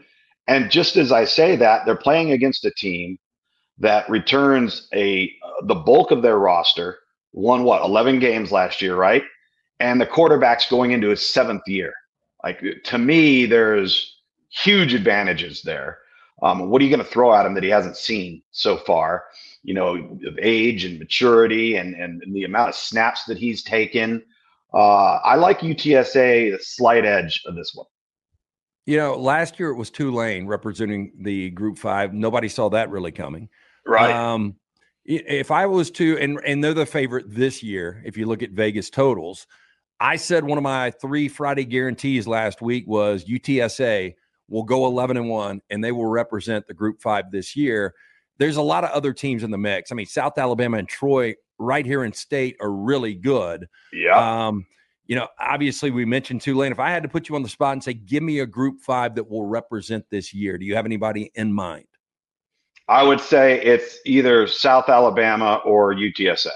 And 0.48 0.72
just 0.72 0.96
as 0.96 1.12
I 1.12 1.26
say 1.26 1.56
that, 1.58 1.86
they're 1.86 1.96
playing 1.96 2.32
against 2.32 2.66
a 2.66 2.72
team 2.72 3.20
that 3.78 4.10
returns 4.10 4.88
a 4.94 5.32
the 5.64 5.76
bulk 5.76 6.12
of 6.12 6.22
their 6.22 6.40
roster, 6.40 7.00
won 7.34 7.64
what 7.64 7.84
11 7.84 8.20
games 8.20 8.52
last 8.52 8.82
year, 8.82 8.96
right? 8.96 9.24
And 9.80 10.00
the 10.00 10.06
quarterback's 10.06 10.70
going 10.70 10.92
into 10.92 11.10
his 11.10 11.26
seventh 11.26 11.68
year. 11.68 11.94
Like 12.44 12.64
to 12.86 12.98
me, 12.98 13.46
there's 13.46 14.20
huge 14.50 14.94
advantages 14.94 15.62
there. 15.62 16.00
Um, 16.42 16.70
what 16.70 16.82
are 16.82 16.86
you 16.86 16.96
going 16.96 17.06
to 17.06 17.12
throw 17.12 17.34
at 17.34 17.46
him 17.46 17.54
that 17.56 17.64
he 17.64 17.70
hasn't 17.70 17.98
seen 17.98 18.42
so 18.52 18.78
far? 18.78 19.26
You 19.64 19.74
know, 19.74 19.96
of 20.26 20.40
age 20.42 20.86
and 20.86 20.98
maturity 20.98 21.76
and, 21.76 21.94
and, 21.96 22.24
and 22.24 22.34
the 22.34 22.46
amount 22.46 22.70
of 22.70 22.76
snaps 22.76 23.26
that 23.26 23.38
he's 23.38 23.62
taken. 23.62 24.24
Uh, 24.74 25.16
I 25.24 25.36
like 25.36 25.60
UTSA 25.60 26.52
the 26.52 26.64
slight 26.64 27.06
edge 27.06 27.42
of 27.46 27.56
this 27.56 27.72
one. 27.74 27.88
You 28.86 28.98
know, 28.98 29.16
last 29.16 29.60
year 29.60 29.70
it 29.70 29.76
was 29.76 29.92
Tulane 29.92 30.48
representing 30.48 31.12
the 31.20 31.50
Group 31.52 31.78
Five. 31.78 32.14
Nobody 32.14 32.48
saw 32.48 32.70
that 32.70 32.90
really 32.90 33.12
coming. 33.12 33.50
Right. 33.86 34.12
Um, 34.12 34.56
if 35.06 35.52
I 35.52 35.66
was 35.66 35.92
to, 35.92 36.18
and 36.20 36.40
and 36.46 36.64
they're 36.64 36.74
the 36.74 36.86
favorite 36.86 37.26
this 37.28 37.62
year. 37.62 38.02
If 38.06 38.18
you 38.18 38.26
look 38.26 38.44
at 38.44 38.52
Vegas 38.52 38.90
totals, 38.90 39.48
I 40.00 40.16
said 40.16 40.44
one 40.44 40.58
of 40.58 40.64
my 40.64 40.92
three 40.92 41.28
Friday 41.28 41.66
guarantees 41.66 42.28
last 42.28 42.62
week 42.62 42.86
was 42.88 43.26
UTSA 43.26 44.16
will 44.48 44.64
go 44.64 44.86
11 44.86 45.18
and 45.18 45.30
1 45.30 45.62
and 45.70 45.84
they 45.84 45.92
will 45.92 46.08
represent 46.08 46.68
the 46.68 46.74
group 46.74 47.02
5 47.02 47.32
this 47.32 47.56
year. 47.56 47.94
There's 48.38 48.56
a 48.56 48.62
lot 48.62 48.84
of 48.84 48.92
other 48.92 49.14
teams 49.14 49.44
in 49.44 49.52
the 49.52 49.58
mix. 49.58 49.92
I 49.92 49.96
mean, 49.96 50.06
South 50.06 50.38
Alabama 50.38 50.78
and 50.78 50.88
Troy 50.88 51.36
right 51.58 51.86
here 51.86 52.06
in 52.06 52.14
state 52.14 52.56
are 52.62 52.72
really 52.72 53.14
good. 53.14 53.68
Yeah. 53.92 54.48
Um, 54.48 54.66
you 55.06 55.16
know, 55.16 55.28
obviously 55.40 55.92
we 55.92 56.06
mentioned 56.06 56.42
Tulane. 56.42 56.72
If 56.72 56.80
I 56.80 56.92
had 56.92 57.04
to 57.04 57.10
put 57.10 57.28
you 57.28 57.36
on 57.36 57.44
the 57.44 57.50
spot 57.50 57.74
and 57.74 57.84
say, 57.84 57.94
give 57.94 58.24
me 58.24 58.40
a 58.40 58.46
group 58.46 58.80
five 58.80 59.16
that 59.16 59.30
will 59.30 59.46
represent 59.46 60.06
this 60.10 60.34
year, 60.34 60.58
do 60.58 60.66
you 60.66 60.76
have 60.76 60.86
anybody 60.86 61.32
in 61.36 61.52
mind? 61.52 61.88
I 62.88 63.04
would 63.04 63.20
say 63.20 63.62
it's 63.62 64.00
either 64.06 64.48
South 64.48 64.88
Alabama 64.88 65.62
or 65.66 65.94
UTSA. 65.94 66.50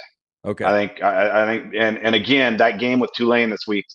Okay. 0.45 0.65
I 0.65 0.71
think 0.71 1.01
I, 1.01 1.43
I, 1.43 1.45
think 1.45 1.73
and 1.73 1.97
and 1.99 2.15
again 2.15 2.57
that 2.57 2.77
game 2.77 2.99
with 2.99 3.11
Tulane 3.13 3.49
this 3.49 3.65
week 3.65 3.85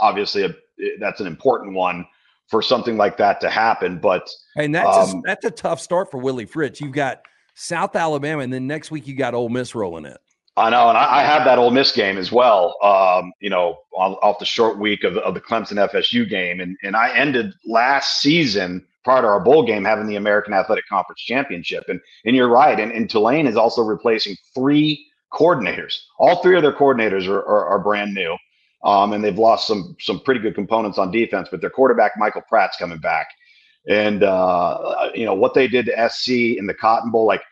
obviously 0.00 0.44
a, 0.44 0.54
that's 1.00 1.20
an 1.20 1.26
important 1.26 1.74
one 1.74 2.06
for 2.48 2.62
something 2.62 2.96
like 2.96 3.16
that 3.16 3.40
to 3.40 3.50
happen. 3.50 3.98
But 3.98 4.28
and 4.56 4.74
that's 4.74 5.12
um, 5.12 5.18
a, 5.18 5.22
that's 5.24 5.44
a 5.44 5.50
tough 5.50 5.80
start 5.80 6.10
for 6.10 6.18
Willie 6.18 6.46
Fritz. 6.46 6.80
You've 6.80 6.92
got 6.92 7.22
South 7.54 7.96
Alabama, 7.96 8.42
and 8.42 8.52
then 8.52 8.66
next 8.66 8.90
week 8.90 9.06
you 9.06 9.16
got 9.16 9.34
Ole 9.34 9.48
Miss 9.48 9.74
rolling 9.74 10.04
it. 10.04 10.18
I 10.58 10.70
know, 10.70 10.88
and 10.88 10.96
I, 10.96 11.18
I 11.18 11.22
have 11.22 11.44
that 11.44 11.58
Ole 11.58 11.70
Miss 11.70 11.92
game 11.92 12.16
as 12.16 12.32
well. 12.32 12.76
Um, 12.82 13.32
you 13.40 13.50
know, 13.50 13.78
off 13.92 14.38
the 14.38 14.46
short 14.46 14.78
week 14.78 15.04
of, 15.04 15.18
of 15.18 15.34
the 15.34 15.40
Clemson 15.40 15.74
FSU 15.90 16.28
game, 16.28 16.60
and 16.60 16.76
and 16.82 16.96
I 16.96 17.14
ended 17.14 17.52
last 17.66 18.20
season 18.20 18.86
prior 19.04 19.22
to 19.22 19.28
our 19.28 19.40
bowl 19.40 19.64
game 19.64 19.84
having 19.84 20.06
the 20.06 20.16
American 20.16 20.52
Athletic 20.52 20.86
Conference 20.88 21.20
championship. 21.22 21.84
And 21.88 22.00
and 22.24 22.34
you're 22.34 22.48
right, 22.48 22.78
and, 22.78 22.92
and 22.92 23.10
Tulane 23.10 23.46
is 23.46 23.56
also 23.56 23.82
replacing 23.82 24.36
three 24.54 25.06
coordinators. 25.36 25.94
All 26.18 26.42
three 26.42 26.56
of 26.56 26.62
their 26.62 26.72
coordinators 26.72 27.28
are, 27.28 27.40
are, 27.40 27.66
are 27.66 27.78
brand 27.78 28.14
new, 28.14 28.36
um, 28.84 29.12
and 29.12 29.22
they've 29.22 29.38
lost 29.38 29.66
some 29.66 29.96
some 30.00 30.20
pretty 30.20 30.40
good 30.40 30.54
components 30.54 30.98
on 30.98 31.10
defense. 31.10 31.48
But 31.50 31.60
their 31.60 31.70
quarterback 31.70 32.12
Michael 32.16 32.42
Pratt's 32.48 32.76
coming 32.76 32.98
back, 32.98 33.28
and 33.88 34.22
uh, 34.22 35.10
you 35.14 35.24
know 35.24 35.34
what 35.34 35.54
they 35.54 35.68
did 35.68 35.86
to 35.86 36.08
SC 36.08 36.56
in 36.58 36.66
the 36.66 36.74
Cotton 36.74 37.10
Bowl, 37.10 37.26
like 37.26 37.42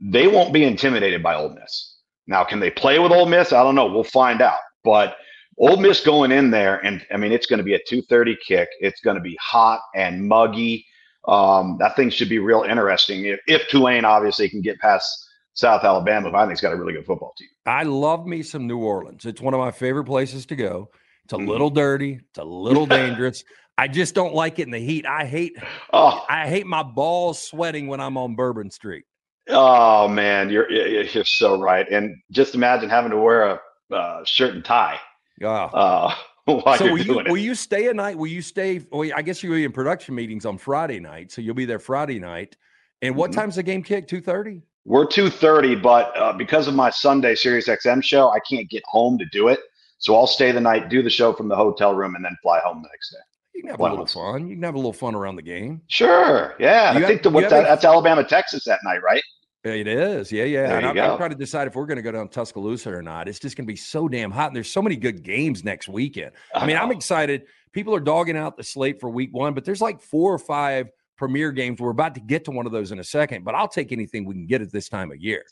they 0.00 0.26
won't 0.26 0.52
be 0.52 0.64
intimidated 0.64 1.22
by 1.22 1.34
Ole 1.34 1.50
Miss. 1.50 1.96
Now, 2.26 2.44
can 2.44 2.60
they 2.60 2.70
play 2.70 2.98
with 2.98 3.12
Ole 3.12 3.26
Miss? 3.26 3.52
I 3.52 3.62
don't 3.62 3.74
know. 3.74 3.86
We'll 3.86 4.04
find 4.04 4.40
out. 4.40 4.60
But 4.82 5.16
Ole 5.58 5.76
Miss 5.76 6.00
going 6.00 6.32
in 6.32 6.50
there, 6.50 6.84
and 6.84 7.04
I 7.12 7.16
mean, 7.16 7.32
it's 7.32 7.46
going 7.46 7.58
to 7.58 7.64
be 7.64 7.74
a 7.74 7.80
2:30 7.80 8.36
kick. 8.46 8.68
It's 8.80 9.00
going 9.00 9.16
to 9.16 9.22
be 9.22 9.36
hot 9.40 9.80
and 9.94 10.26
muggy. 10.26 10.86
Um, 11.26 11.76
that 11.80 11.96
thing 11.96 12.10
should 12.10 12.28
be 12.28 12.38
real 12.38 12.62
interesting. 12.62 13.24
If, 13.24 13.40
if 13.46 13.68
Tulane 13.68 14.04
obviously 14.04 14.48
can 14.48 14.60
get 14.60 14.78
past 14.78 15.26
South 15.54 15.84
Alabama, 15.84 16.30
I 16.34 16.42
think 16.42 16.52
it's 16.52 16.60
got 16.60 16.72
a 16.72 16.76
really 16.76 16.92
good 16.92 17.06
football 17.06 17.32
team. 17.38 17.48
I 17.64 17.84
love 17.84 18.26
me 18.26 18.42
some 18.42 18.66
New 18.66 18.78
Orleans. 18.78 19.24
It's 19.24 19.40
one 19.40 19.54
of 19.54 19.60
my 19.60 19.70
favorite 19.70 20.04
places 20.04 20.46
to 20.46 20.56
go. 20.56 20.90
It's 21.24 21.32
a 21.32 21.36
mm. 21.36 21.48
little 21.48 21.70
dirty. 21.70 22.20
It's 22.28 22.38
a 22.38 22.44
little 22.44 22.86
dangerous. 22.86 23.44
I 23.78 23.88
just 23.88 24.14
don't 24.14 24.34
like 24.34 24.58
it 24.58 24.64
in 24.64 24.70
the 24.70 24.78
heat. 24.78 25.06
I 25.06 25.24
hate. 25.24 25.56
Oh. 25.92 26.24
I 26.28 26.48
hate 26.48 26.66
my 26.66 26.82
balls 26.82 27.42
sweating 27.42 27.88
when 27.88 28.00
I'm 28.00 28.16
on 28.16 28.36
Bourbon 28.36 28.70
Street. 28.70 29.04
Oh 29.48 30.08
man, 30.08 30.48
you're 30.48 30.70
you're 30.70 31.24
so 31.24 31.60
right. 31.60 31.86
And 31.90 32.16
just 32.30 32.54
imagine 32.54 32.88
having 32.88 33.10
to 33.10 33.18
wear 33.18 33.42
a 33.42 33.60
uh, 33.94 34.24
shirt 34.24 34.54
and 34.54 34.64
tie. 34.64 34.98
Yeah. 35.40 35.64
Uh, 35.64 36.14
so 36.46 36.92
will 36.92 36.98
you, 36.98 37.14
will 37.26 37.36
you 37.36 37.54
stay 37.54 37.88
a 37.88 37.94
night? 37.94 38.16
Will 38.16 38.28
you 38.28 38.42
stay? 38.42 38.80
Well, 38.90 39.10
I 39.14 39.22
guess 39.22 39.42
you'll 39.42 39.54
be 39.54 39.64
in 39.64 39.72
production 39.72 40.14
meetings 40.14 40.46
on 40.46 40.56
Friday 40.56 41.00
night, 41.00 41.32
so 41.32 41.42
you'll 41.42 41.54
be 41.54 41.64
there 41.64 41.78
Friday 41.78 42.18
night. 42.18 42.56
And 43.02 43.16
what 43.16 43.30
mm-hmm. 43.30 43.40
time's 43.40 43.56
the 43.56 43.62
game 43.62 43.82
kick? 43.82 44.06
Two 44.08 44.20
thirty. 44.20 44.62
We're 44.84 45.06
two 45.06 45.30
thirty, 45.30 45.74
but 45.74 46.16
uh, 46.16 46.32
because 46.32 46.68
of 46.68 46.74
my 46.74 46.90
Sunday 46.90 47.34
Sirius 47.34 47.68
XM 47.68 48.02
show, 48.04 48.30
I 48.30 48.38
can't 48.40 48.68
get 48.68 48.82
home 48.86 49.18
to 49.18 49.24
do 49.26 49.48
it. 49.48 49.60
So 49.98 50.14
I'll 50.14 50.26
stay 50.26 50.52
the 50.52 50.60
night, 50.60 50.90
do 50.90 51.02
the 51.02 51.08
show 51.08 51.32
from 51.32 51.48
the 51.48 51.56
hotel 51.56 51.94
room, 51.94 52.14
and 52.14 52.24
then 52.24 52.36
fly 52.42 52.60
home 52.60 52.82
the 52.82 52.88
next 52.92 53.10
day. 53.10 53.18
You 53.54 53.62
can 53.62 53.70
have 53.70 53.80
a 53.80 53.82
little 53.84 54.06
fun. 54.06 54.48
You 54.48 54.56
can 54.56 54.62
have 54.64 54.74
a 54.74 54.78
little 54.78 54.92
fun 54.92 55.14
around 55.14 55.36
the 55.36 55.42
game. 55.42 55.80
Sure. 55.88 56.54
Yeah. 56.58 56.98
You 56.98 57.04
I 57.04 57.08
think 57.08 57.22
the, 57.22 57.30
what 57.30 57.48
that, 57.48 57.62
that's 57.62 57.84
Alabama, 57.84 58.24
Texas 58.24 58.64
that 58.64 58.80
night, 58.84 59.02
right? 59.02 59.22
It 59.62 59.86
is. 59.86 60.30
Yeah, 60.30 60.44
yeah. 60.44 60.76
I'm, 60.76 60.98
I'm, 60.98 61.16
trying 61.16 61.30
to 61.30 61.36
decide 61.36 61.68
if 61.68 61.74
we're 61.74 61.86
going 61.86 61.96
to 61.96 62.02
go 62.02 62.12
down 62.12 62.28
Tuscaloosa 62.28 62.92
or 62.92 63.00
not. 63.00 63.28
It's 63.28 63.38
just 63.38 63.56
going 63.56 63.66
to 63.66 63.72
be 63.72 63.76
so 63.76 64.08
damn 64.08 64.30
hot. 64.30 64.48
And 64.48 64.56
there's 64.56 64.70
so 64.70 64.82
many 64.82 64.96
good 64.96 65.22
games 65.22 65.64
next 65.64 65.88
weekend. 65.88 66.32
I, 66.54 66.60
I 66.60 66.66
mean, 66.66 66.76
I'm 66.76 66.90
excited. 66.90 67.44
People 67.72 67.94
are 67.94 68.00
dogging 68.00 68.36
out 68.36 68.58
the 68.58 68.64
slate 68.64 69.00
for 69.00 69.08
week 69.08 69.32
one, 69.32 69.54
but 69.54 69.64
there's 69.64 69.80
like 69.80 70.02
four 70.02 70.34
or 70.34 70.38
five 70.38 70.90
premier 71.16 71.52
games. 71.52 71.80
We're 71.80 71.90
about 71.90 72.14
to 72.14 72.20
get 72.20 72.44
to 72.46 72.50
one 72.50 72.66
of 72.66 72.72
those 72.72 72.92
in 72.92 72.98
a 72.98 73.04
second, 73.04 73.44
but 73.44 73.54
I'll 73.54 73.68
take 73.68 73.92
anything 73.92 74.24
we 74.24 74.34
can 74.34 74.46
get 74.46 74.62
at 74.62 74.72
this 74.72 74.88
time 74.88 75.10
of 75.10 75.18
year. 75.18 75.44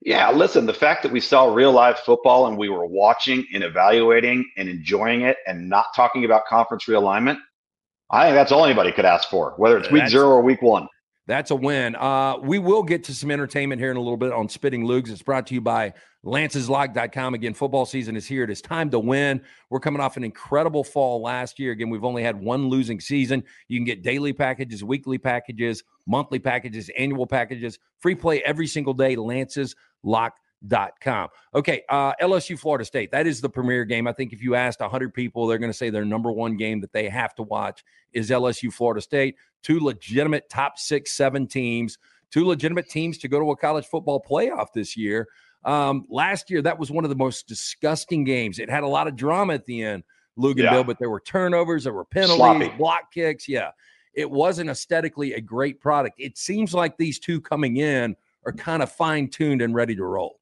Yeah, 0.00 0.30
listen, 0.30 0.64
the 0.64 0.74
fact 0.74 1.02
that 1.02 1.10
we 1.10 1.20
saw 1.20 1.52
real 1.52 1.72
live 1.72 1.98
football 1.98 2.46
and 2.46 2.56
we 2.56 2.68
were 2.68 2.86
watching 2.86 3.44
and 3.52 3.64
evaluating 3.64 4.48
and 4.56 4.68
enjoying 4.68 5.22
it 5.22 5.38
and 5.46 5.68
not 5.68 5.86
talking 5.94 6.24
about 6.24 6.46
conference 6.46 6.84
realignment, 6.84 7.38
I 8.10 8.26
think 8.26 8.36
that's 8.36 8.52
all 8.52 8.64
anybody 8.64 8.92
could 8.92 9.04
ask 9.04 9.28
for, 9.28 9.54
whether 9.56 9.76
it's 9.76 9.90
week 9.90 10.02
that's, 10.02 10.12
zero 10.12 10.28
or 10.28 10.40
week 10.40 10.62
one. 10.62 10.86
That's 11.28 11.50
a 11.50 11.54
win. 11.54 11.94
Uh, 11.94 12.38
we 12.42 12.58
will 12.58 12.82
get 12.82 13.04
to 13.04 13.14
some 13.14 13.30
entertainment 13.30 13.82
here 13.82 13.90
in 13.90 13.98
a 13.98 14.00
little 14.00 14.16
bit 14.16 14.32
on 14.32 14.48
Spitting 14.48 14.86
Loogs. 14.86 15.10
It's 15.10 15.20
brought 15.20 15.46
to 15.48 15.54
you 15.54 15.60
by 15.60 15.92
lanceslock.com. 16.24 17.34
Again, 17.34 17.52
football 17.52 17.84
season 17.84 18.16
is 18.16 18.26
here. 18.26 18.44
It 18.44 18.50
is 18.50 18.62
time 18.62 18.88
to 18.90 18.98
win. 18.98 19.42
We're 19.68 19.78
coming 19.78 20.00
off 20.00 20.16
an 20.16 20.24
incredible 20.24 20.82
fall 20.82 21.20
last 21.20 21.58
year. 21.58 21.72
Again, 21.72 21.90
we've 21.90 22.02
only 22.02 22.22
had 22.22 22.40
one 22.40 22.70
losing 22.70 22.98
season. 22.98 23.44
You 23.68 23.78
can 23.78 23.84
get 23.84 24.02
daily 24.02 24.32
packages, 24.32 24.82
weekly 24.82 25.18
packages, 25.18 25.84
monthly 26.06 26.38
packages, 26.38 26.90
annual 26.96 27.26
packages, 27.26 27.78
free 27.98 28.14
play 28.14 28.42
every 28.42 28.66
single 28.66 28.94
day. 28.94 29.14
Lanceslock.com. 29.14 30.32
Okay, 31.54 31.82
uh, 31.88 32.14
LSU 32.20 32.58
Florida 32.58 32.84
State. 32.84 33.10
That 33.12 33.26
is 33.26 33.40
the 33.40 33.48
premier 33.48 33.84
game. 33.84 34.06
I 34.06 34.12
think 34.12 34.32
if 34.32 34.42
you 34.42 34.54
asked 34.54 34.80
100 34.80 35.14
people, 35.14 35.46
they're 35.46 35.58
going 35.58 35.70
to 35.70 35.76
say 35.76 35.90
their 35.90 36.04
number 36.04 36.32
one 36.32 36.56
game 36.56 36.80
that 36.80 36.92
they 36.92 37.08
have 37.08 37.34
to 37.36 37.42
watch 37.42 37.84
is 38.12 38.30
LSU 38.30 38.72
Florida 38.72 39.00
State. 39.00 39.36
Two 39.62 39.80
legitimate 39.80 40.48
top 40.48 40.78
six, 40.78 41.12
seven 41.12 41.46
teams, 41.46 41.98
two 42.30 42.44
legitimate 42.44 42.88
teams 42.88 43.18
to 43.18 43.28
go 43.28 43.38
to 43.38 43.50
a 43.50 43.56
college 43.56 43.86
football 43.86 44.22
playoff 44.28 44.72
this 44.74 44.96
year. 44.96 45.28
Um, 45.64 46.06
last 46.08 46.50
year, 46.50 46.62
that 46.62 46.78
was 46.78 46.90
one 46.90 47.04
of 47.04 47.10
the 47.10 47.16
most 47.16 47.48
disgusting 47.48 48.24
games. 48.24 48.58
It 48.58 48.70
had 48.70 48.84
a 48.84 48.88
lot 48.88 49.08
of 49.08 49.16
drama 49.16 49.54
at 49.54 49.66
the 49.66 49.82
end, 49.82 50.04
Luginbill, 50.38 50.56
yeah. 50.56 50.82
but 50.82 50.98
there 50.98 51.10
were 51.10 51.20
turnovers, 51.20 51.84
there 51.84 51.92
were 51.92 52.04
penalties, 52.04 52.36
Sloppy. 52.36 52.68
block 52.76 53.12
kicks. 53.12 53.48
Yeah, 53.48 53.70
it 54.14 54.30
wasn't 54.30 54.70
aesthetically 54.70 55.34
a 55.34 55.40
great 55.40 55.80
product. 55.80 56.16
It 56.18 56.38
seems 56.38 56.74
like 56.74 56.96
these 56.96 57.18
two 57.18 57.40
coming 57.40 57.78
in 57.78 58.16
are 58.46 58.52
kind 58.52 58.82
of 58.82 58.90
fine 58.90 59.28
tuned 59.28 59.62
and 59.62 59.74
ready 59.74 59.94
to 59.96 60.04
roll. 60.04 60.38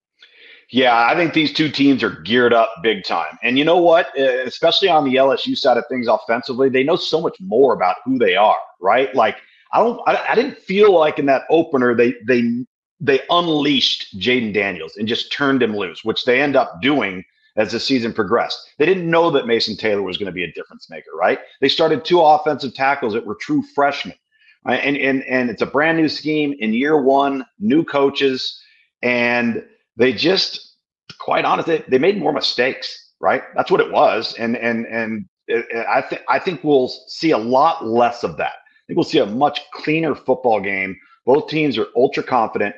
Yeah, 0.71 1.07
I 1.07 1.15
think 1.15 1.33
these 1.33 1.53
two 1.53 1.71
teams 1.71 2.03
are 2.03 2.11
geared 2.23 2.53
up 2.53 2.73
big 2.83 3.05
time. 3.05 3.39
And 3.43 3.57
you 3.57 3.65
know 3.65 3.77
what? 3.79 4.09
Uh, 4.19 4.43
especially 4.45 4.89
on 4.89 5.05
the 5.05 5.15
LSU 5.15 5.57
side 5.57 5.77
of 5.77 5.85
things 5.89 6.09
offensively, 6.09 6.69
they 6.69 6.83
know 6.83 6.97
so 6.97 7.21
much 7.21 7.37
more 7.41 7.73
about 7.73 7.97
who 8.05 8.19
they 8.19 8.35
are, 8.35 8.59
right? 8.81 9.15
Like 9.15 9.37
I 9.73 9.79
don't 9.79 10.01
I, 10.09 10.17
I 10.31 10.35
didn't 10.35 10.59
feel 10.59 10.93
like 10.93 11.19
in 11.19 11.27
that 11.27 11.43
opener 11.51 11.95
they 11.95 12.15
they 12.27 12.65
they 12.99 13.21
unleashed 13.31 14.19
Jayden 14.19 14.53
Daniels 14.53 14.97
and 14.97 15.07
just 15.07 15.31
turned 15.31 15.63
him 15.63 15.77
loose, 15.77 16.03
which 16.03 16.25
they 16.25 16.41
end 16.41 16.57
up 16.57 16.81
doing 16.83 17.25
as 17.57 17.73
the 17.73 17.81
season 17.81 18.13
progressed. 18.13 18.59
They 18.79 18.87
didn't 18.87 19.09
know 19.09 19.31
that 19.31 19.47
Mason 19.47 19.77
Taylor 19.77 20.03
was 20.03 20.17
going 20.17 20.27
to 20.27 20.33
be 20.33 20.45
a 20.45 20.53
difference 20.53 20.91
maker, 20.91 21.11
right? 21.15 21.39
They 21.61 21.69
started 21.69 22.05
two 22.05 22.21
offensive 22.21 22.75
tackles 22.75 23.13
that 23.13 23.25
were 23.25 23.37
true 23.37 23.63
freshmen. 23.75 24.17
And 24.65 24.97
and 24.97 25.23
and 25.25 25.49
it's 25.49 25.63
a 25.63 25.67
brand 25.67 25.97
new 25.97 26.09
scheme 26.09 26.57
in 26.59 26.75
year 26.75 27.01
one, 27.01 27.47
new 27.61 27.85
coaches, 27.85 28.61
and 29.01 29.65
they 29.97 30.13
just, 30.13 30.77
quite 31.19 31.45
honestly, 31.45 31.85
they 31.89 31.99
made 31.99 32.19
more 32.19 32.33
mistakes, 32.33 33.13
right? 33.21 33.43
That's 33.55 33.71
what 33.71 33.81
it 33.81 33.91
was, 33.91 34.35
and 34.35 34.57
and 34.57 34.87
and 34.87 35.27
it, 35.49 35.87
I 35.89 36.03
think 36.03 36.23
I 36.29 36.39
think 36.39 36.63
we'll 36.65 36.89
see 36.89 37.31
a 37.31 37.39
lot 37.39 37.87
less 37.87 38.25
of 38.25 38.37
that. 38.37 38.53
I 38.53 38.83
think 38.87 38.97
we'll 38.97 39.05
see 39.05 39.19
a 39.19 39.27
much 39.27 39.61
cleaner 39.73 40.15
football 40.15 40.61
game. 40.61 40.97
Both 41.25 41.49
teams 41.49 41.77
are 41.79 41.87
ultra 41.97 42.23
confident. 42.23 42.75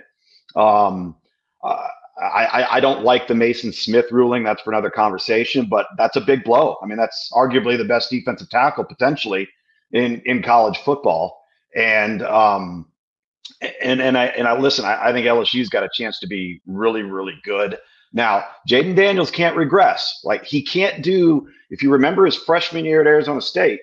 Um, 0.57 1.17
uh, 1.63 1.89
I, 2.21 2.67
I, 2.71 2.81
don't 2.81 3.05
like 3.05 3.29
the 3.29 3.35
Mason 3.35 3.73
Smith 3.73 4.07
ruling. 4.11 4.43
That's 4.43 4.63
for 4.63 4.73
another 4.73 4.91
conversation, 4.91 5.67
but 5.67 5.87
that's 5.97 6.17
a 6.17 6.21
big 6.21 6.43
blow. 6.43 6.77
I 6.83 6.87
mean, 6.87 6.97
that's 6.97 7.31
arguably 7.33 7.77
the 7.79 7.85
best 7.85 8.11
defensive 8.11 8.49
tackle 8.49 8.85
potentially 8.85 9.49
in 9.93 10.21
in 10.25 10.43
college 10.43 10.79
football. 10.79 11.41
And 11.77 12.23
um, 12.23 12.87
and 13.61 14.01
and 14.01 14.17
I 14.17 14.27
and 14.27 14.47
I 14.47 14.59
listen. 14.59 14.85
I, 14.85 15.09
I 15.09 15.13
think 15.13 15.27
LSU's 15.27 15.69
got 15.69 15.85
a 15.85 15.91
chance 15.93 16.19
to 16.21 16.27
be 16.27 16.61
really 16.67 17.03
really 17.03 17.39
good. 17.45 17.79
Now, 18.13 18.45
Jayden 18.69 18.97
Daniels 18.97 19.31
can't 19.31 19.57
regress. 19.57 20.21
Like 20.25 20.45
he 20.45 20.63
can't 20.63 21.03
do. 21.03 21.49
If 21.71 21.83
you 21.83 21.93
remember 21.93 22.25
his 22.25 22.37
freshman 22.37 22.85
year 22.85 23.01
at 23.01 23.07
Arizona 23.07 23.41
State, 23.41 23.81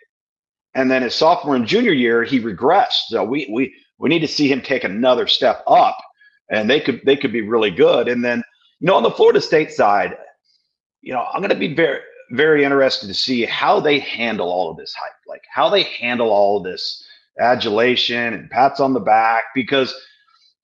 and 0.74 0.90
then 0.90 1.04
his 1.04 1.14
sophomore 1.14 1.56
and 1.56 1.68
junior 1.68 1.92
year, 1.92 2.24
he 2.24 2.40
regressed. 2.40 3.08
So 3.08 3.24
we 3.24 3.48
we 3.52 3.74
we 3.98 4.10
need 4.10 4.20
to 4.20 4.28
see 4.28 4.52
him 4.52 4.62
take 4.62 4.84
another 4.84 5.28
step 5.28 5.64
up, 5.68 5.98
and 6.50 6.70
they 6.70 6.80
could 6.80 7.02
they 7.06 7.16
could 7.16 7.34
be 7.34 7.42
really 7.42 7.72
good. 7.72 8.08
And 8.08 8.24
then 8.24 8.44
you 8.80 8.88
know 8.88 8.96
on 8.96 9.04
the 9.04 9.12
Florida 9.12 9.42
State 9.42 9.72
side, 9.72 10.18
you 11.02 11.14
know 11.14 11.26
I'm 11.34 11.42
going 11.42 11.50
to 11.50 11.56
be 11.56 11.74
very 11.74 12.00
very 12.32 12.64
interested 12.64 13.08
to 13.08 13.14
see 13.14 13.46
how 13.46 13.80
they 13.80 14.00
handle 14.00 14.50
all 14.50 14.72
of 14.72 14.78
this 14.78 14.94
hype, 14.94 15.14
like 15.28 15.44
how 15.54 15.70
they 15.70 15.84
handle 15.84 16.32
all 16.32 16.58
of 16.58 16.64
this 16.64 17.05
adulation 17.40 18.34
and 18.34 18.50
pats 18.50 18.80
on 18.80 18.94
the 18.94 19.00
back 19.00 19.46
because 19.54 19.94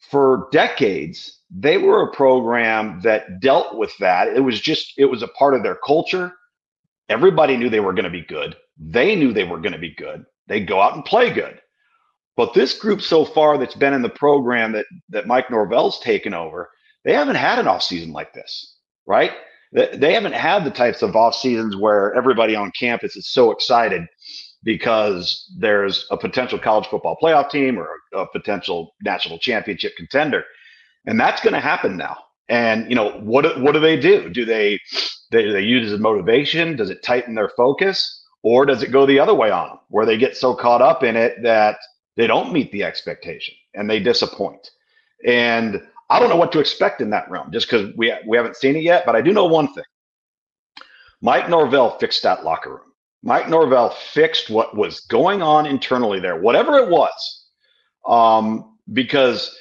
for 0.10 0.48
decades 0.52 1.42
they 1.54 1.78
were 1.78 2.02
a 2.02 2.12
program 2.12 3.02
that 3.02 3.40
dealt 3.42 3.78
with 3.78 3.96
that. 4.00 4.30
It 4.30 4.40
was 4.40 4.60
just 4.60 4.94
it 4.98 5.06
was 5.06 5.22
a 5.22 5.28
part 5.30 5.54
of 5.54 5.64
their 5.64 5.78
culture. 5.86 6.34
Everybody 7.10 7.58
knew 7.58 7.70
they 7.70 7.82
were 7.82 7.94
going 7.94 8.06
to 8.06 8.10
be 8.10 8.26
good. 8.26 8.56
They 8.78 9.16
knew 9.16 9.34
they 9.34 9.44
were 9.44 9.60
going 9.60 9.74
to 9.74 9.80
be 9.80 9.94
good. 9.94 10.26
They'd 10.48 10.68
go 10.68 10.80
out 10.80 10.96
and 10.96 11.04
play 11.04 11.32
good. 11.32 11.60
But 12.38 12.54
this 12.54 12.78
group 12.78 13.02
so 13.02 13.26
far 13.26 13.58
that's 13.58 13.76
been 13.76 13.94
in 13.94 14.02
the 14.02 14.10
program 14.10 14.72
that 14.72 14.86
that 15.10 15.28
Mike 15.28 15.52
Norvell's 15.52 16.00
taken 16.00 16.34
over, 16.34 16.70
they 17.04 17.14
haven't 17.14 17.36
had 17.36 17.60
an 17.60 17.68
off 17.68 17.84
season 17.84 18.14
like 18.14 18.34
this, 18.34 18.78
right? 19.06 19.32
They 19.74 20.14
haven't 20.14 20.34
had 20.34 20.66
the 20.66 20.72
types 20.72 21.02
of 21.02 21.16
off 21.16 21.36
seasons 21.36 21.78
where 21.78 22.14
everybody 22.14 22.56
on 22.56 22.72
campus 22.78 23.16
is 23.16 23.30
so 23.30 23.52
excited 23.52 24.06
because 24.64 25.52
there's 25.58 26.06
a 26.12 26.18
potential 26.18 26.60
college 26.60 26.88
football 26.88 27.18
playoff 27.22 27.50
team 27.50 27.80
or 27.80 27.88
a, 28.14 28.26
potential 28.28 28.94
national 29.04 29.40
championship 29.40 29.96
contender. 29.96 30.44
And 31.06 31.20
that's 31.20 31.42
going 31.42 31.54
to 31.54 31.60
happen 31.60 31.98
now. 31.98 32.18
And 32.50 32.90
you 32.90 32.96
know 32.96 33.12
what? 33.22 33.62
What 33.62 33.72
do 33.72 33.80
they 33.80 33.98
do? 33.98 34.30
Do 34.30 34.44
they, 34.44 34.80
they 35.32 35.50
they 35.52 35.62
use 35.62 35.90
it 35.90 35.96
as 35.96 36.02
motivation? 36.02 36.76
Does 36.76 36.90
it 36.90 37.02
tighten 37.02 37.34
their 37.34 37.50
focus, 37.56 38.26
or 38.44 38.66
does 38.66 38.84
it 38.84 38.92
go 38.92 39.06
the 39.06 39.20
other 39.20 39.34
way 39.34 39.50
on 39.50 39.70
them, 39.70 39.80
where 39.88 40.06
they 40.06 40.18
get 40.18 40.36
so 40.36 40.54
caught 40.54 40.82
up 40.82 41.02
in 41.02 41.16
it 41.16 41.42
that 41.44 41.78
they 42.18 42.28
don't 42.28 42.52
meet 42.52 42.70
the 42.74 42.84
expectation 42.84 43.56
and 43.74 43.90
they 43.90 44.02
disappoint? 44.02 44.70
And 45.26 45.82
I 46.10 46.20
don't 46.20 46.28
know 46.28 46.36
what 46.36 46.52
to 46.52 46.60
expect 46.60 47.00
in 47.00 47.10
that 47.12 47.32
realm, 47.32 47.52
just 47.54 47.70
because 47.70 47.96
we 47.96 48.14
we 48.28 48.36
haven't 48.36 48.58
seen 48.58 48.76
it 48.76 48.84
yet. 48.84 49.06
But 49.06 49.16
I 49.16 49.22
do 49.22 49.32
know 49.32 49.46
one 49.46 49.74
thing: 49.74 49.86
Mike 51.22 51.50
Norvell 51.50 51.98
fixed 52.00 52.22
that 52.24 52.44
locker 52.44 52.72
room. 52.72 52.91
Mike 53.24 53.50
Norvell 53.50 53.90
fixed 53.90 54.50
what 54.50 54.76
was 54.76 55.02
going 55.02 55.42
on 55.42 55.66
internally 55.66 56.20
there, 56.20 56.40
whatever 56.40 56.78
it 56.78 56.90
was. 56.90 57.46
Um, 58.08 58.78
because 58.94 59.56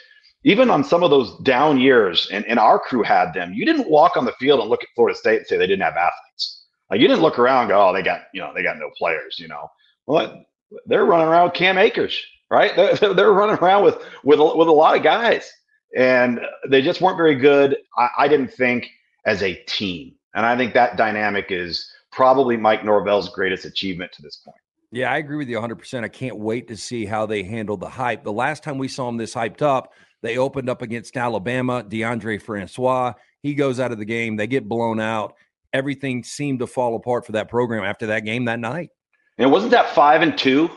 even 0.44 0.70
on 0.70 0.82
some 0.82 1.02
of 1.02 1.10
those 1.10 1.36
down 1.40 1.78
years, 1.78 2.28
and, 2.32 2.44
and 2.46 2.58
our 2.58 2.78
crew 2.78 3.02
had 3.02 3.34
them, 3.34 3.52
you 3.52 3.66
didn't 3.66 3.90
walk 3.90 4.16
on 4.16 4.24
the 4.24 4.32
field 4.32 4.60
and 4.60 4.70
look 4.70 4.82
at 4.82 4.88
Florida 4.94 5.16
State 5.16 5.38
and 5.38 5.46
say 5.46 5.58
they 5.58 5.66
didn't 5.66 5.82
have 5.82 5.96
athletes. 5.96 6.64
Like 6.90 7.00
you 7.00 7.06
didn't 7.06 7.22
look 7.22 7.38
around 7.38 7.68
go, 7.68 7.88
oh, 7.88 7.92
they 7.92 8.02
got, 8.02 8.22
you 8.32 8.40
know, 8.40 8.52
they 8.54 8.62
got 8.62 8.78
no 8.78 8.90
players, 8.96 9.38
you 9.38 9.46
know. 9.46 9.68
Well, 10.06 10.44
they're 10.86 11.04
running 11.04 11.28
around 11.28 11.44
with 11.44 11.54
Cam 11.54 11.78
Akers, 11.78 12.18
right? 12.50 12.74
They're, 12.74 13.14
they're 13.14 13.32
running 13.32 13.56
around 13.56 13.84
with, 13.84 13.96
with, 14.24 14.40
with 14.40 14.68
a 14.68 14.72
lot 14.72 14.96
of 14.96 15.02
guys. 15.02 15.52
And 15.96 16.40
they 16.68 16.82
just 16.82 17.00
weren't 17.00 17.16
very 17.16 17.34
good. 17.34 17.76
I, 17.96 18.08
I 18.20 18.28
didn't 18.28 18.52
think 18.52 18.88
as 19.26 19.42
a 19.42 19.54
team. 19.64 20.14
And 20.34 20.46
I 20.46 20.56
think 20.56 20.72
that 20.74 20.96
dynamic 20.96 21.46
is 21.50 21.92
probably 22.12 22.56
Mike 22.56 22.84
Norvell's 22.84 23.28
greatest 23.28 23.64
achievement 23.64 24.12
to 24.12 24.22
this 24.22 24.36
point. 24.36 24.56
Yeah, 24.92 25.12
I 25.12 25.18
agree 25.18 25.36
with 25.36 25.48
you 25.48 25.58
100%. 25.58 26.02
I 26.02 26.08
can't 26.08 26.36
wait 26.36 26.66
to 26.68 26.76
see 26.76 27.06
how 27.06 27.24
they 27.24 27.44
handle 27.44 27.76
the 27.76 27.88
hype. 27.88 28.24
The 28.24 28.32
last 28.32 28.64
time 28.64 28.76
we 28.76 28.88
saw 28.88 29.06
them 29.06 29.16
this 29.16 29.34
hyped 29.34 29.62
up, 29.62 29.92
they 30.22 30.36
opened 30.36 30.68
up 30.68 30.82
against 30.82 31.16
Alabama, 31.16 31.84
Deondre 31.84 32.42
Francois. 32.42 33.12
He 33.42 33.54
goes 33.54 33.78
out 33.78 33.92
of 33.92 33.98
the 33.98 34.04
game. 34.04 34.36
They 34.36 34.48
get 34.48 34.68
blown 34.68 35.00
out. 35.00 35.34
Everything 35.72 36.24
seemed 36.24 36.58
to 36.58 36.66
fall 36.66 36.96
apart 36.96 37.24
for 37.24 37.32
that 37.32 37.48
program 37.48 37.84
after 37.84 38.08
that 38.08 38.24
game 38.24 38.46
that 38.46 38.58
night. 38.58 38.90
And 39.38 39.52
wasn't 39.52 39.70
that 39.70 39.94
five 39.94 40.22
and 40.22 40.36
two? 40.36 40.68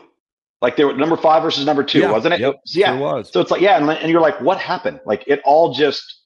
Like 0.62 0.76
they 0.76 0.84
were 0.84 0.94
number 0.94 1.16
five 1.16 1.42
versus 1.42 1.66
number 1.66 1.82
two, 1.82 1.98
yeah, 2.00 2.10
wasn't 2.12 2.34
it? 2.34 2.40
Yep, 2.40 2.54
yeah, 2.68 2.94
it 2.94 2.98
was. 2.98 3.30
So 3.30 3.40
it's 3.40 3.50
like, 3.50 3.60
yeah, 3.60 3.76
and, 3.76 3.90
and 3.90 4.10
you're 4.10 4.22
like, 4.22 4.40
what 4.40 4.58
happened? 4.58 5.00
Like 5.04 5.24
it 5.26 5.40
all 5.44 5.74
just, 5.74 6.22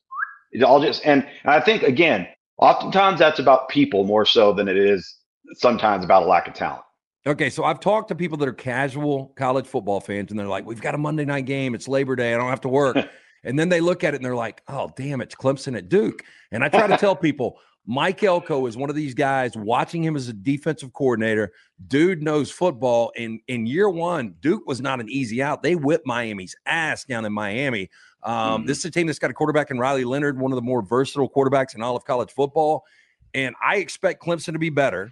it 0.53 0.63
all 0.63 0.81
just, 0.81 1.05
and, 1.05 1.27
and 1.43 1.51
I 1.51 1.61
think 1.61 1.83
again, 1.83 2.29
oftentimes 2.59 3.19
that's 3.19 3.39
about 3.39 3.69
people 3.69 4.05
more 4.05 4.27
so 4.27 4.53
than 4.53 4.69
it 4.69 4.77
is 4.77 5.17
sometimes 5.55 6.05
about 6.05 6.25
a 6.25 6.27
lack 6.27 6.49
of 6.49 6.55
talent. 6.55 6.83
Okay, 7.27 7.51
so 7.51 7.65
I've 7.65 7.81
talked 7.81 8.09
to 8.09 8.15
people 8.15 8.39
that 8.39 8.49
are 8.49 8.55
casual 8.55 9.33
college 9.37 9.67
football 9.67 10.01
fans, 10.01 10.31
and 10.31 10.39
they're 10.39 10.47
like, 10.47 10.65
"We've 10.65 10.81
got 10.81 10.95
a 10.95 10.99
Monday 10.99 11.25
night 11.25 11.47
game. 11.47 11.75
It's 11.75 11.89
Labor 11.89 12.17
Day. 12.17 12.35
I 12.35 12.39
don't 12.39 12.51
have 12.51 12.61
to 12.63 12.69
work." 12.69 12.97
and 13.45 13.59
then 13.59 13.69
they 13.69 13.81
look 13.81 14.05
at 14.05 14.15
it 14.15 14.17
and 14.17 14.25
they're 14.25 14.37
like, 14.37 14.63
"Oh, 14.69 14.91
damn! 14.97 15.21
It's 15.21 15.35
Clemson 15.35 15.77
at 15.77 15.89
Duke." 15.89 16.23
And 16.53 16.65
I 16.65 16.69
try 16.69 16.87
to 16.87 16.97
tell 16.97 17.17
people, 17.17 17.59
Mike 17.91 18.23
Elko 18.23 18.67
is 18.67 18.77
one 18.77 18.91
of 18.91 18.97
these 18.97 19.15
guys. 19.15 19.57
Watching 19.57 20.05
him 20.05 20.15
as 20.15 20.29
a 20.29 20.35
defensive 20.35 20.93
coordinator, 20.93 21.53
dude 21.87 22.23
knows 22.23 22.51
football. 22.51 23.13
And 23.17 23.41
in 23.49 23.65
year 23.65 23.89
one, 23.89 24.35
Duke 24.41 24.67
was 24.67 24.83
not 24.83 25.01
an 25.01 25.09
easy 25.09 25.43
out. 25.43 25.63
They 25.63 25.75
whipped 25.75 26.07
Miami's 26.07 26.55
ass 26.67 27.05
down 27.05 27.25
in 27.25 27.33
Miami. 27.33 27.89
Um, 28.23 28.35
mm-hmm. 28.35 28.67
This 28.67 28.81
is 28.81 28.85
a 28.85 28.91
team 28.91 29.07
that's 29.07 29.19
got 29.19 29.31
a 29.31 29.33
quarterback 29.33 29.71
in 29.71 29.79
Riley 29.79 30.05
Leonard, 30.05 30.39
one 30.39 30.53
of 30.53 30.57
the 30.57 30.63
more 30.63 30.83
versatile 30.83 31.31
quarterbacks 31.31 31.75
in 31.75 31.81
all 31.81 31.97
of 31.97 32.05
college 32.05 32.31
football. 32.31 32.85
And 33.33 33.55
I 33.65 33.77
expect 33.77 34.23
Clemson 34.23 34.53
to 34.53 34.59
be 34.59 34.69
better. 34.69 35.11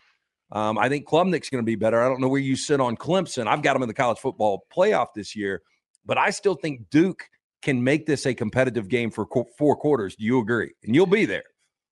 Um, 0.53 0.77
I 0.77 0.91
think 0.91 1.09
Klubnik's 1.09 1.49
going 1.49 1.65
to 1.65 1.67
be 1.67 1.77
better. 1.77 2.03
I 2.03 2.09
don't 2.09 2.21
know 2.21 2.29
where 2.29 2.43
you 2.43 2.57
sit 2.57 2.79
on 2.79 2.99
Clemson. 2.99 3.47
I've 3.47 3.63
got 3.63 3.73
them 3.73 3.85
in 3.85 3.89
the 3.89 3.95
college 3.95 4.19
football 4.19 4.67
playoff 4.71 5.09
this 5.15 5.35
year, 5.35 5.63
but 6.05 6.19
I 6.19 6.29
still 6.29 6.55
think 6.55 6.91
Duke 6.91 7.23
can 7.63 7.83
make 7.83 8.05
this 8.05 8.27
a 8.27 8.35
competitive 8.35 8.89
game 8.89 9.11
for 9.11 9.25
qu- 9.25 9.47
four 9.57 9.77
quarters. 9.77 10.15
Do 10.15 10.27
you 10.27 10.41
agree? 10.41 10.73
And 10.85 10.95
you'll 10.95 11.07
be 11.07 11.25
there. 11.25 11.45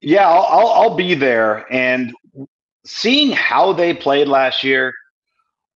Yeah, 0.04 0.28
I'll, 0.28 0.44
I'll, 0.44 0.68
I'll 0.68 0.96
be 0.96 1.14
there. 1.14 1.64
And 1.72 2.12
seeing 2.84 3.32
how 3.32 3.72
they 3.72 3.94
played 3.94 4.28
last 4.28 4.62
year 4.62 4.92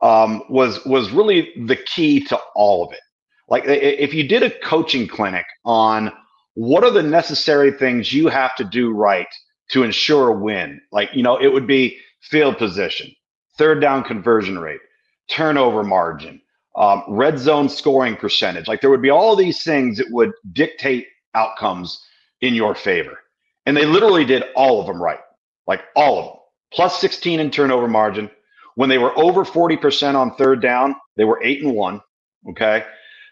um, 0.03 0.43
was 0.51 0.85
was 0.85 1.11
really 1.11 1.53
the 1.67 1.77
key 1.77 2.21
to 2.27 2.39
all 2.55 2.85
of 2.87 2.93
it. 2.93 3.01
Like 3.49 3.65
if 3.67 4.13
you 4.13 4.29
did 4.29 4.43
a 4.43 4.51
coaching 4.61 5.09
clinic 5.09 5.47
on 5.65 6.13
what 6.55 6.85
are 6.85 6.91
the 6.91 7.03
necessary 7.03 7.73
things 7.73 8.13
you 8.13 8.29
have 8.29 8.55
to 8.57 8.65
do 8.65 8.91
right 8.93 9.27
to 9.71 9.83
ensure 9.83 10.29
a 10.29 10.39
win, 10.39 10.81
like 10.93 11.09
you 11.15 11.23
know, 11.23 11.39
it 11.41 11.49
would 11.53 11.67
be 11.67 11.99
field 12.21 12.59
position, 12.59 13.11
third 13.57 13.81
down 13.81 14.05
conversion 14.05 14.59
rate, 14.59 14.81
turnover 15.31 15.83
margin, 15.83 16.41
um, 16.77 17.03
red 17.09 17.39
zone 17.39 17.71
scoring 17.71 18.15
percentage. 18.15 18.69
Like 18.69 18.83
there 18.83 18.91
would 18.91 19.03
be 19.03 19.11
all 19.11 19.35
these 19.35 19.63
things 19.63 19.97
that 19.97 20.11
would 20.11 20.33
dictate 20.53 21.07
outcomes 21.35 22.05
in 22.43 22.55
your 22.55 22.75
favor. 22.75 23.19
And 23.69 23.77
they 23.77 23.85
literally 23.85 24.25
did 24.25 24.45
all 24.57 24.81
of 24.81 24.87
them 24.87 25.01
right, 25.01 25.21
like 25.67 25.83
all 25.95 26.19
of 26.19 26.25
them. 26.25 26.35
Plus 26.73 26.99
16 27.03 27.39
in 27.39 27.51
turnover 27.51 27.87
margin. 27.87 28.31
When 28.77 28.89
they 28.89 28.97
were 28.97 29.17
over 29.19 29.45
40% 29.45 30.15
on 30.15 30.35
third 30.37 30.63
down, 30.63 30.97
they 31.17 31.25
were 31.25 31.39
eight 31.45 31.63
and 31.63 31.75
one. 31.75 32.01
Okay. 32.49 32.87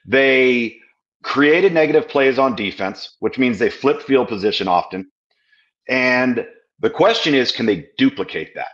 They 0.07 0.77
created 1.23 1.73
negative 1.73 2.07
plays 2.07 2.39
on 2.39 2.55
defense, 2.55 3.17
which 3.21 3.39
means 3.39 3.59
they 3.59 3.71
flip 3.71 4.03
field 4.03 4.29
position 4.29 4.69
often. 4.69 5.11
And 5.89 6.47
the 6.81 6.91
question 6.91 7.35
is, 7.35 7.51
can 7.51 7.65
they 7.65 7.87
duplicate 7.97 8.55
that? 8.57 8.69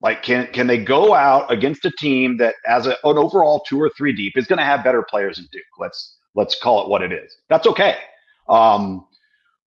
Like, 0.00 0.22
can 0.22 0.46
can 0.54 0.66
they 0.66 0.82
go 0.82 1.12
out 1.12 1.52
against 1.52 1.84
a 1.84 1.92
team 1.98 2.38
that, 2.38 2.54
as 2.66 2.86
a, 2.86 2.92
an 3.04 3.18
overall 3.18 3.60
two 3.68 3.78
or 3.78 3.90
three 3.94 4.14
deep, 4.14 4.38
is 4.38 4.46
going 4.46 4.58
to 4.58 4.64
have 4.64 4.82
better 4.82 5.02
players 5.02 5.36
than 5.36 5.48
Duke? 5.52 5.64
Let's 5.78 6.16
let's 6.34 6.58
call 6.58 6.82
it 6.82 6.88
what 6.88 7.02
it 7.02 7.12
is. 7.12 7.36
That's 7.50 7.66
okay. 7.66 7.98
Um, 8.48 9.06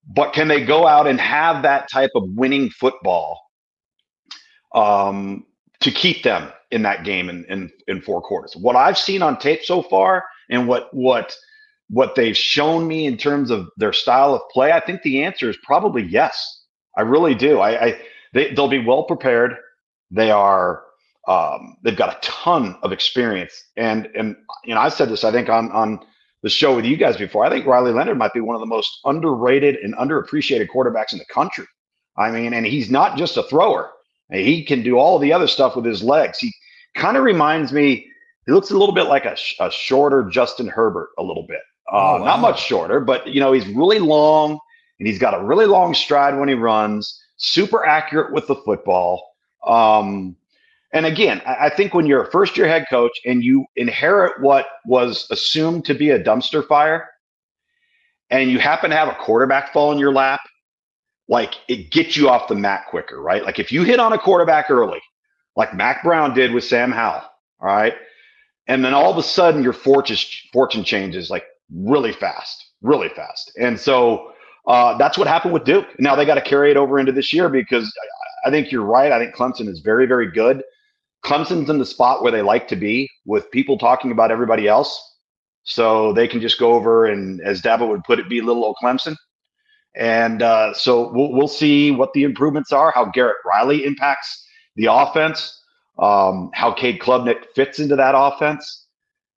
but 0.08 0.34
can 0.34 0.48
they 0.48 0.64
go 0.64 0.88
out 0.88 1.08
and 1.08 1.20
have 1.20 1.64
that 1.64 1.90
type 1.92 2.12
of 2.16 2.24
winning 2.30 2.70
football 2.70 3.42
um, 4.74 5.46
to 5.82 5.92
keep 5.92 6.24
them 6.24 6.52
in 6.72 6.82
that 6.84 7.04
game 7.04 7.30
in, 7.30 7.46
in 7.46 7.72
in 7.88 8.02
four 8.02 8.22
quarters? 8.22 8.56
What 8.56 8.76
I've 8.76 8.98
seen 8.98 9.22
on 9.22 9.38
tape 9.38 9.64
so 9.64 9.82
far, 9.82 10.24
and 10.50 10.68
what 10.68 10.94
what 10.94 11.36
what 11.90 12.16
they've 12.16 12.38
shown 12.38 12.88
me 12.88 13.06
in 13.06 13.18
terms 13.18 13.50
of 13.52 13.70
their 13.78 13.94
style 13.94 14.34
of 14.34 14.42
play, 14.52 14.72
I 14.72 14.80
think 14.80 15.02
the 15.04 15.24
answer 15.24 15.50
is 15.50 15.58
probably 15.64 16.04
yes. 16.04 16.64
I 16.98 17.02
really 17.02 17.36
do. 17.36 17.60
I, 17.60 17.86
I 17.86 18.02
they, 18.34 18.54
they'll 18.54 18.68
be 18.68 18.84
well 18.84 19.04
prepared. 19.04 19.56
They 20.12 20.32
are 20.32 20.84
um, 21.28 21.78
they've 21.84 21.96
got 21.96 22.16
a 22.16 22.20
ton 22.22 22.78
of 22.82 22.92
experience, 22.92 23.54
and 23.76 24.10
and 24.16 24.36
you 24.64 24.74
know 24.74 24.82
I 24.82 24.90
said 24.90 25.10
this 25.10 25.24
I 25.24 25.32
think 25.32 25.50
on 25.50 25.72
on 25.72 26.00
the 26.44 26.50
show 26.50 26.76
with 26.76 26.86
you 26.86 26.98
guys 26.98 27.18
before. 27.18 27.46
I 27.46 27.50
think 27.50 27.66
Riley 27.66 27.92
Leonard 27.92 28.18
might 28.18 28.34
be 28.34 28.40
one 28.40 28.56
of 28.56 28.60
the 28.60 28.68
most 28.68 29.00
underrated 29.06 29.76
and 29.78 29.96
underappreciated 29.96 30.68
quarterbacks 30.68 31.14
in 31.14 31.20
the 31.20 31.26
country. 31.26 31.66
I 32.18 32.32
mean, 32.32 32.54
and 32.54 32.66
he's 32.66 32.90
not 32.90 33.18
just 33.18 33.38
a 33.38 33.44
thrower; 33.44 33.92
he 34.32 34.64
can 34.64 34.84
do 34.84 34.98
all 34.98 35.20
the 35.20 35.34
other 35.34 35.48
stuff 35.48 35.76
with 35.76 35.86
his 35.86 36.04
legs. 36.04 36.40
He 36.40 36.52
kind 36.96 37.18
of 37.18 37.24
reminds 37.24 37.72
me. 37.72 38.08
He 38.46 38.52
looks 38.54 38.72
a 38.72 38.78
little 38.78 38.96
bit 38.96 39.08
like 39.08 39.26
a, 39.26 39.36
a 39.60 39.70
shorter 39.70 40.24
Justin 40.30 40.68
Herbert, 40.68 41.10
a 41.18 41.24
little 41.24 41.46
bit. 41.48 41.60
Uh, 41.92 41.96
oh, 41.96 42.20
wow. 42.20 42.26
Not 42.26 42.40
much 42.40 42.64
shorter, 42.64 43.00
but 43.00 43.28
you 43.28 43.40
know 43.40 43.52
he's 43.52 43.68
really 43.68 44.00
long, 44.00 44.60
and 45.00 45.08
he's 45.08 45.20
got 45.20 45.40
a 45.40 45.44
really 45.44 45.66
long 45.66 45.94
stride 45.94 46.38
when 46.38 46.50
he 46.50 46.56
runs. 46.56 47.22
Super 47.38 47.86
accurate 47.86 48.34
with 48.34 48.48
the 48.48 48.56
football. 48.56 49.24
Um, 49.66 50.36
and 50.98 51.06
again, 51.06 51.44
I 51.46 51.70
think 51.70 51.94
when 51.94 52.08
you're 52.08 52.24
a 52.24 52.32
first 52.32 52.58
year 52.58 52.68
head 52.68 52.88
coach 52.90 53.12
and 53.24 53.44
you 53.44 53.66
inherit 53.76 54.42
what 54.42 54.66
was 54.84 55.28
assumed 55.30 55.86
to 55.86 55.94
be 55.94 56.10
a 56.10 56.20
dumpster 56.20 56.68
fire, 56.68 57.08
and 58.32 58.50
you 58.50 58.58
happen 58.58 58.90
to 58.90 58.96
have 58.96 59.08
a 59.08 59.16
quarterback 59.16 59.72
fall 59.72 59.92
in 59.92 60.00
your 60.00 60.12
lap, 60.12 60.40
like 61.28 61.54
it 61.68 61.92
gets 61.92 62.18
you 62.18 62.30
off 62.30 62.48
the 62.48 62.56
mat 62.56 62.86
quicker, 62.90 63.22
right? 63.22 63.44
Like 63.44 63.60
if 63.60 63.72
you 63.72 63.84
hit 63.84 64.00
on 64.00 64.12
a 64.12 64.18
quarterback 64.18 64.72
early, 64.72 65.00
like 65.56 65.76
Mack 65.76 66.04
Brown 66.04 66.34
did 66.34 66.52
with 66.52 66.64
Sam 66.64 66.92
Howell, 66.92 67.22
all 67.60 67.68
right, 67.68 67.94
and 68.68 68.84
then 68.84 68.96
all 68.96 69.12
of 69.12 69.18
a 69.20 69.24
sudden 69.24 69.62
your 69.62 69.74
fortune 69.74 70.18
fortune 70.52 70.84
changes 70.84 71.30
like 71.30 71.46
really 71.72 72.12
fast, 72.12 72.72
really 72.82 73.10
fast, 73.10 73.52
and 73.60 73.80
so 73.80 74.34
uh, 74.66 74.98
that's 74.98 75.16
what 75.16 75.28
happened 75.28 75.54
with 75.54 75.64
Duke. 75.64 75.86
Now 76.00 76.16
they 76.16 76.26
got 76.26 76.36
to 76.36 76.42
carry 76.42 76.72
it 76.72 76.78
over 76.78 76.98
into 76.98 77.12
this 77.12 77.32
year 77.32 77.50
because 77.50 77.94
I 78.48 78.50
think 78.50 78.72
you're 78.72 78.84
right. 78.84 79.12
I 79.12 79.20
think 79.20 79.36
Clemson 79.36 79.68
is 79.68 79.80
very, 79.80 80.06
very 80.06 80.32
good. 80.32 80.64
Clemson's 81.28 81.70
in 81.70 81.78
the 81.78 81.86
spot 81.86 82.24
where 82.24 82.32
they 82.32 82.42
like 82.42 82.70
to 82.70 82.78
be 82.78 83.10
with 83.26 83.52
people 83.52 83.78
talking 83.78 84.12
about 84.12 84.32
everybody 84.32 84.68
else. 84.68 85.04
So 85.64 86.14
they 86.14 86.26
can 86.26 86.40
just 86.40 86.58
go 86.58 86.72
over 86.72 87.06
and, 87.06 87.42
as 87.42 87.62
Dabo 87.62 87.90
would 87.90 88.06
put 88.06 88.20
it, 88.20 88.30
be 88.30 88.40
little 88.40 88.64
old 88.64 88.78
Clemson. 88.82 89.18
And 89.94 90.42
uh, 90.42 90.74
so 90.74 91.12
we'll, 91.12 91.34
we'll 91.34 91.50
see 91.50 91.92
what 91.92 92.14
the 92.14 92.24
improvements 92.24 92.72
are, 92.72 92.92
how 92.96 93.06
Garrett 93.06 93.36
Riley 93.46 93.84
impacts 93.84 94.48
the 94.78 94.86
offense, 94.86 95.62
um, 96.00 96.50
how 96.54 96.72
Cade 96.72 97.00
Klubnik 97.02 97.44
fits 97.54 97.80
into 97.80 97.98
that 97.98 98.14
offense. 98.16 98.86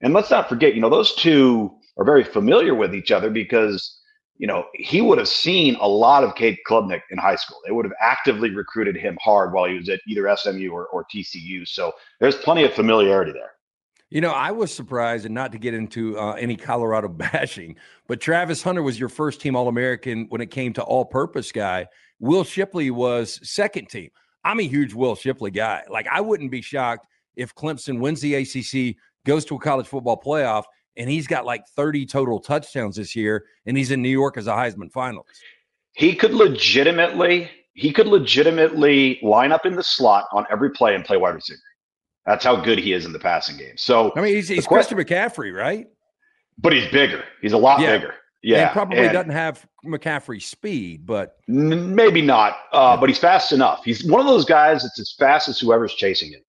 And 0.01 0.15
let's 0.15 0.31
not 0.31 0.49
forget, 0.49 0.77
you 0.77 0.81
know, 0.81 0.91
those 0.91 1.15
two 1.17 1.75
are 1.99 2.05
very 2.05 2.23
familiar 2.23 2.75
with 2.75 2.95
each 2.95 3.11
other 3.11 3.31
because 3.31 4.00
you 4.41 4.47
know, 4.47 4.65
he 4.73 5.03
would 5.03 5.19
have 5.19 5.29
seen 5.29 5.77
a 5.81 5.87
lot 5.87 6.25
of 6.25 6.35
Cade 6.35 6.57
Klubnik 6.67 7.03
in 7.11 7.19
high 7.19 7.37
school. 7.37 7.59
They 7.67 7.73
would 7.73 7.85
have 7.85 7.93
actively 8.01 8.49
recruited 8.49 8.97
him 8.97 9.19
hard 9.21 9.53
while 9.53 9.67
he 9.67 9.75
was 9.75 9.91
at 9.91 10.01
either 10.09 10.35
SMU 10.35 10.71
or, 10.71 10.87
or 10.87 11.05
TCU. 11.15 11.69
So 11.69 11.93
there's 12.21 12.37
plenty 12.37 12.65
of 12.65 12.73
familiarity 12.73 13.33
there. 13.33 13.53
You 14.09 14.23
know, 14.23 14.31
I 14.31 14.51
was 14.51 14.75
surprised, 14.75 15.27
and 15.27 15.35
not 15.35 15.53
to 15.53 15.59
get 15.59 15.75
into 15.75 16.19
uh, 16.19 16.33
any 16.33 16.57
Colorado 16.57 17.09
bashing, 17.09 17.77
but 18.09 18.19
Travis 18.19 18.63
Hunter 18.63 18.83
was 18.83 18.99
your 18.99 19.11
first 19.11 19.43
team 19.43 19.55
All 19.55 19.69
American 19.69 20.25
when 20.31 20.41
it 20.41 20.51
came 20.51 20.73
to 20.73 20.83
all 20.83 21.05
purpose 21.05 21.53
guy. 21.53 21.87
Will 22.19 22.43
Shipley 22.43 22.91
was 22.91 23.47
second 23.47 23.91
team. 23.91 24.09
I'm 24.43 24.59
a 24.59 24.67
huge 24.67 24.95
Will 24.95 25.17
Shipley 25.17 25.51
guy. 25.51 25.83
Like, 25.91 26.07
I 26.11 26.23
wouldn't 26.23 26.51
be 26.51 26.63
shocked 26.63 27.07
if 27.37 27.55
Clemson 27.55 28.01
wins 28.01 28.23
the 28.23 28.37
ACC, 28.37 28.97
goes 29.27 29.45
to 29.45 29.57
a 29.57 29.61
college 29.61 29.87
football 29.87 30.19
playoff, 30.19 30.65
and 30.97 31.09
he's 31.09 31.27
got 31.27 31.45
like 31.45 31.67
30 31.77 32.07
total 32.07 32.41
touchdowns 32.41 32.97
this 32.97 33.15
year, 33.15 33.45
and 33.67 33.77
he's 33.77 33.91
in 33.91 34.03
New 34.03 34.09
York 34.09 34.37
as 34.37 34.47
a 34.47 34.53
Heisman 34.53 34.91
finalist. 34.91 35.25
He 35.93 36.15
could 36.15 36.33
legitimately, 36.33 37.51
he 37.75 37.93
could 37.93 38.07
legitimately 38.07 39.19
line 39.23 39.53
up 39.53 39.67
in 39.67 39.77
the 39.77 39.83
slot 39.83 40.27
on 40.33 40.47
every 40.51 40.71
play 40.71 40.95
and 40.95 41.05
play 41.05 41.17
wide 41.17 41.35
receiver. 41.35 41.59
That's 42.27 42.45
how 42.45 42.57
good 42.57 42.79
he 42.79 42.93
is 42.93 43.07
in 43.07 43.13
the 43.13 43.19
passing 43.19 43.57
game. 43.57 43.77
So 43.77 44.13
I 44.15 44.21
mean, 44.21 44.35
he's, 44.35 44.49
he's 44.49 44.67
Christian 44.67 44.99
McCaffrey, 44.99 45.55
right? 45.55 45.89
But 46.59 46.75
he's 46.75 46.87
bigger. 46.91 47.25
He's 47.41 47.53
a 47.53 47.59
lot 47.59 47.81
yeah. 47.81 47.97
bigger. 47.97 48.15
Yeah, 48.43 48.67
and 48.67 48.73
probably 48.73 48.99
and 48.99 49.13
doesn't 49.13 49.33
have 49.33 49.67
McCaffrey 49.85 50.41
speed, 50.41 51.05
but 51.05 51.37
n- 51.49 51.95
maybe 51.95 52.23
not. 52.23 52.57
Uh, 52.73 52.97
but 52.97 53.11
he's 53.11 53.19
fast 53.19 53.53
enough. 53.53 53.85
He's 53.85 54.05
one 54.05 54.21
of 54.21 54.27
those 54.27 54.47
guys 54.47 54.83
that's 54.83 54.99
as 54.99 55.13
fast 55.19 55.49
as 55.49 55.59
whoever's 55.59 55.95
chasing 55.95 56.33
him, 56.33 56.41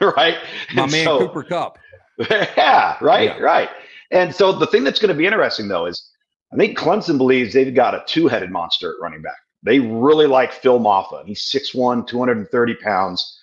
right? 0.16 0.38
My 0.74 0.84
and 0.84 0.92
man 0.92 1.04
so, 1.04 1.18
Cooper 1.20 1.44
Kupp. 1.44 1.78
yeah, 2.30 2.96
right, 3.00 3.36
yeah. 3.36 3.38
right. 3.38 3.68
And 4.10 4.34
so 4.34 4.52
the 4.52 4.66
thing 4.66 4.84
that's 4.84 4.98
going 4.98 5.08
to 5.08 5.14
be 5.14 5.26
interesting 5.26 5.68
though 5.68 5.86
is 5.86 6.10
I 6.52 6.56
think 6.56 6.76
Clemson 6.76 7.16
believes 7.18 7.52
they've 7.52 7.74
got 7.74 7.94
a 7.94 8.02
two-headed 8.06 8.50
monster 8.50 8.90
at 8.90 8.96
running 9.00 9.22
back. 9.22 9.36
They 9.62 9.78
really 9.78 10.26
like 10.26 10.52
Phil 10.52 10.80
Mafah. 10.80 11.26
He's 11.26 11.42
6'1, 11.42 12.06
230 12.06 12.74
pounds. 12.76 13.38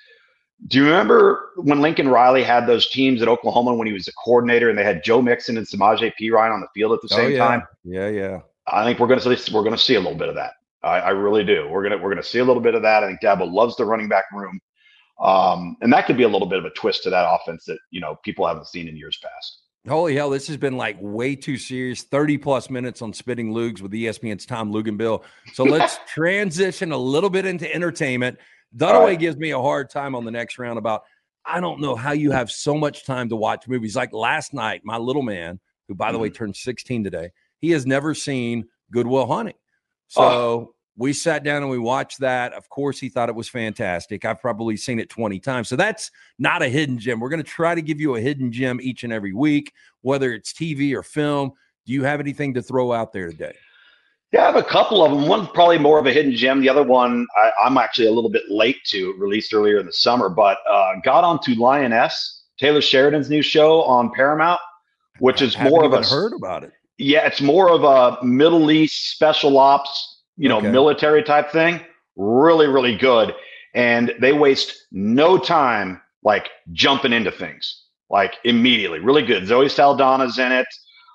Do 0.67 0.79
you 0.79 0.85
remember 0.85 1.51
when 1.57 1.81
Lincoln 1.81 2.09
Riley 2.09 2.43
had 2.43 2.65
those 2.65 2.89
teams 2.89 3.21
at 3.21 3.27
Oklahoma 3.27 3.75
when 3.75 3.85
he 3.85 3.93
was 3.93 4.07
a 4.07 4.13
coordinator 4.13 4.69
and 4.69 4.77
they 4.77 4.83
had 4.83 5.03
Joe 5.03 5.21
Mixon 5.21 5.57
and 5.57 5.67
Samaje 5.67 6.11
Perine 6.19 6.51
on 6.51 6.61
the 6.61 6.67
field 6.73 6.93
at 6.93 7.01
the 7.01 7.13
oh, 7.13 7.17
same 7.17 7.25
oh, 7.27 7.29
yeah. 7.29 7.47
time? 7.47 7.63
Yeah, 7.83 8.09
yeah. 8.09 8.39
I 8.65 8.83
think 8.83 8.99
we're 8.99 9.07
going 9.07 9.19
to 9.19 9.37
see 9.37 9.53
we're 9.53 9.61
going 9.61 9.75
to 9.75 9.81
see 9.81 9.95
a 9.95 9.99
little 9.99 10.17
bit 10.17 10.29
of 10.29 10.35
that. 10.35 10.53
I, 10.83 10.99
I, 10.99 11.09
really 11.09 11.43
do. 11.43 11.67
We're 11.69 11.83
gonna 11.83 11.97
we're 11.97 12.09
gonna 12.09 12.23
see 12.23 12.39
a 12.39 12.45
little 12.45 12.61
bit 12.61 12.75
of 12.75 12.81
that. 12.83 13.03
I 13.03 13.07
think 13.07 13.21
Dabo 13.21 13.51
loves 13.51 13.75
the 13.75 13.85
running 13.85 14.07
back 14.07 14.25
room, 14.31 14.59
um, 15.19 15.77
and 15.81 15.91
that 15.91 16.05
could 16.05 16.17
be 16.17 16.23
a 16.23 16.27
little 16.27 16.47
bit 16.47 16.59
of 16.59 16.65
a 16.65 16.69
twist 16.71 17.03
to 17.03 17.09
that 17.09 17.27
offense 17.29 17.65
that 17.65 17.79
you 17.91 18.01
know 18.01 18.17
people 18.23 18.47
haven't 18.47 18.67
seen 18.67 18.87
in 18.87 18.95
years 18.95 19.19
past. 19.21 19.61
Holy 19.87 20.15
hell, 20.15 20.29
this 20.29 20.47
has 20.47 20.57
been 20.57 20.75
like 20.75 20.97
way 20.99 21.35
too 21.35 21.57
serious. 21.57 22.03
30 22.03 22.37
plus 22.39 22.69
minutes 22.69 23.01
on 23.01 23.13
Spitting 23.13 23.53
Loogs 23.53 23.81
with 23.81 23.93
ESPN's 23.93 24.45
Tom 24.45 24.71
Luginbill. 24.73 25.23
So 25.53 25.63
let's 25.63 25.97
transition 26.07 26.91
a 26.91 26.97
little 26.97 27.29
bit 27.29 27.45
into 27.45 27.73
entertainment. 27.73 28.37
Dunaway 28.75 29.05
right. 29.05 29.19
gives 29.19 29.37
me 29.37 29.51
a 29.51 29.61
hard 29.61 29.89
time 29.89 30.13
on 30.13 30.25
the 30.25 30.31
next 30.31 30.59
round 30.59 30.77
about 30.77 31.03
I 31.45 31.61
don't 31.61 31.79
know 31.79 31.95
how 31.95 32.11
you 32.11 32.31
have 32.31 32.51
so 32.51 32.75
much 32.75 33.05
time 33.05 33.29
to 33.29 33.37
watch 33.37 33.67
movies. 33.69 33.95
Like 33.95 34.11
last 34.11 34.53
night, 34.53 34.81
my 34.83 34.97
little 34.97 35.21
man, 35.21 35.61
who 35.87 35.95
by 35.95 36.11
the 36.11 36.17
mm-hmm. 36.17 36.23
way 36.23 36.29
turned 36.31 36.57
16 36.57 37.05
today, 37.05 37.31
he 37.59 37.71
has 37.71 37.85
never 37.85 38.13
seen 38.13 38.65
Good 38.91 39.07
Will 39.07 39.25
Hunting. 39.25 39.55
So 40.09 40.21
oh. 40.21 40.73
We 40.97 41.13
sat 41.13 41.43
down 41.43 41.61
and 41.61 41.69
we 41.69 41.77
watched 41.77 42.19
that. 42.19 42.53
Of 42.53 42.67
course, 42.69 42.99
he 42.99 43.07
thought 43.07 43.29
it 43.29 43.35
was 43.35 43.47
fantastic. 43.47 44.25
I've 44.25 44.41
probably 44.41 44.75
seen 44.75 44.99
it 44.99 45.09
20 45.09 45.39
times. 45.39 45.69
So 45.69 45.75
that's 45.75 46.09
not 46.39 46.63
a 46.63 46.67
hidden 46.67 46.97
gem. 46.97 47.19
We're 47.19 47.29
going 47.29 47.43
to 47.43 47.49
try 47.49 47.75
to 47.75 47.81
give 47.81 48.01
you 48.01 48.15
a 48.15 48.21
hidden 48.21 48.51
gem 48.51 48.79
each 48.81 49.03
and 49.03 49.13
every 49.13 49.33
week, 49.33 49.71
whether 50.01 50.33
it's 50.33 50.51
TV 50.51 50.93
or 50.95 51.03
film. 51.03 51.51
Do 51.85 51.93
you 51.93 52.03
have 52.03 52.19
anything 52.19 52.55
to 52.55 52.61
throw 52.61 52.91
out 52.91 53.13
there 53.13 53.29
today? 53.29 53.53
Yeah, 54.33 54.43
I 54.43 54.45
have 54.47 54.55
a 54.55 54.63
couple 54.63 55.05
of 55.05 55.11
them. 55.11 55.29
One's 55.29 55.47
probably 55.53 55.77
more 55.77 55.99
of 55.99 56.05
a 56.05 56.11
hidden 56.11 56.35
gem. 56.35 56.59
The 56.59 56.67
other 56.67 56.83
one, 56.83 57.25
I, 57.37 57.67
am 57.67 57.77
actually 57.77 58.07
a 58.07 58.11
little 58.11 58.29
bit 58.29 58.43
late 58.49 58.77
to. 58.87 59.13
released 59.17 59.53
earlier 59.53 59.79
in 59.79 59.85
the 59.85 59.93
summer, 59.93 60.27
but 60.27 60.57
uh, 60.69 60.93
got 61.03 61.23
onto 61.23 61.53
Lioness, 61.53 62.43
Taylor 62.59 62.81
Sheridan's 62.81 63.29
new 63.29 63.41
show 63.41 63.83
on 63.83 64.11
Paramount, 64.13 64.59
which 65.19 65.41
is 65.41 65.57
more 65.59 65.85
of 65.85 65.93
a 65.93 66.03
heard 66.03 66.33
about 66.33 66.63
it. 66.63 66.71
Yeah, 66.97 67.25
it's 67.25 67.39
more 67.39 67.69
of 67.69 67.83
a 67.83 68.23
Middle 68.25 68.69
East 68.69 69.11
special 69.11 69.57
ops, 69.57 70.16
you 70.37 70.49
know, 70.49 70.57
okay. 70.59 70.71
military 70.71 71.23
type 71.23 71.51
thing. 71.51 71.81
Really, 72.15 72.67
really 72.67 72.95
good, 72.95 73.33
and 73.75 74.13
they 74.19 74.33
waste 74.33 74.87
no 74.91 75.37
time 75.37 76.01
like 76.23 76.49
jumping 76.71 77.13
into 77.13 77.31
things 77.31 77.83
like 78.09 78.35
immediately. 78.43 78.99
Really 78.99 79.25
good. 79.25 79.45
Zoe 79.45 79.67
Saldana's 79.67 80.39
in 80.39 80.51
it 80.51 80.67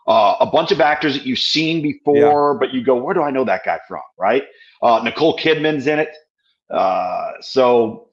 uh, 0.06 0.36
a 0.40 0.46
bunch 0.46 0.72
of 0.72 0.80
actors 0.80 1.14
that 1.14 1.24
you've 1.24 1.38
seen 1.38 1.82
before, 1.82 2.52
yeah. 2.52 2.58
but 2.58 2.74
you 2.74 2.82
go, 2.82 2.96
where 2.96 3.14
do 3.14 3.22
I 3.22 3.30
know 3.30 3.44
that 3.44 3.64
guy 3.64 3.78
from? 3.86 4.00
Right? 4.18 4.44
Uh, 4.82 5.00
Nicole 5.04 5.38
Kidman's 5.38 5.86
in 5.86 5.98
it. 6.00 6.14
Uh, 6.70 7.32
so, 7.40 8.08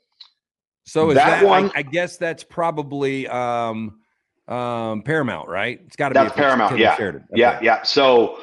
so 0.85 1.09
is 1.09 1.15
that, 1.15 1.41
that 1.41 1.45
one? 1.45 1.71
I, 1.75 1.79
I, 1.79 1.81
guess 1.81 2.17
that's 2.17 2.43
probably 2.43 3.27
um, 3.27 3.99
um, 4.47 5.01
Paramount, 5.03 5.47
right? 5.47 5.79
It's 5.85 5.95
got 5.95 6.09
to 6.09 6.23
be. 6.23 6.29
Paramount. 6.29 6.77
Yeah. 6.77 6.95
Okay. 6.99 7.17
Yeah. 7.33 7.59
Yeah. 7.61 7.83
So 7.83 8.39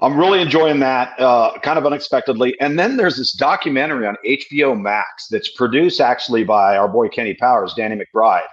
I'm 0.00 0.18
really 0.18 0.42
enjoying 0.42 0.78
that, 0.80 1.18
uh, 1.18 1.58
kind 1.60 1.78
of 1.78 1.86
unexpectedly. 1.86 2.54
And 2.60 2.78
then 2.78 2.96
there's 2.96 3.16
this 3.16 3.32
documentary 3.32 4.06
on 4.06 4.16
HBO 4.26 4.78
Max 4.78 5.28
that's 5.28 5.50
produced 5.50 6.00
actually 6.00 6.44
by 6.44 6.76
our 6.76 6.86
boy 6.86 7.08
Kenny 7.08 7.34
Powers, 7.34 7.72
Danny 7.74 7.96
McBride. 7.96 8.46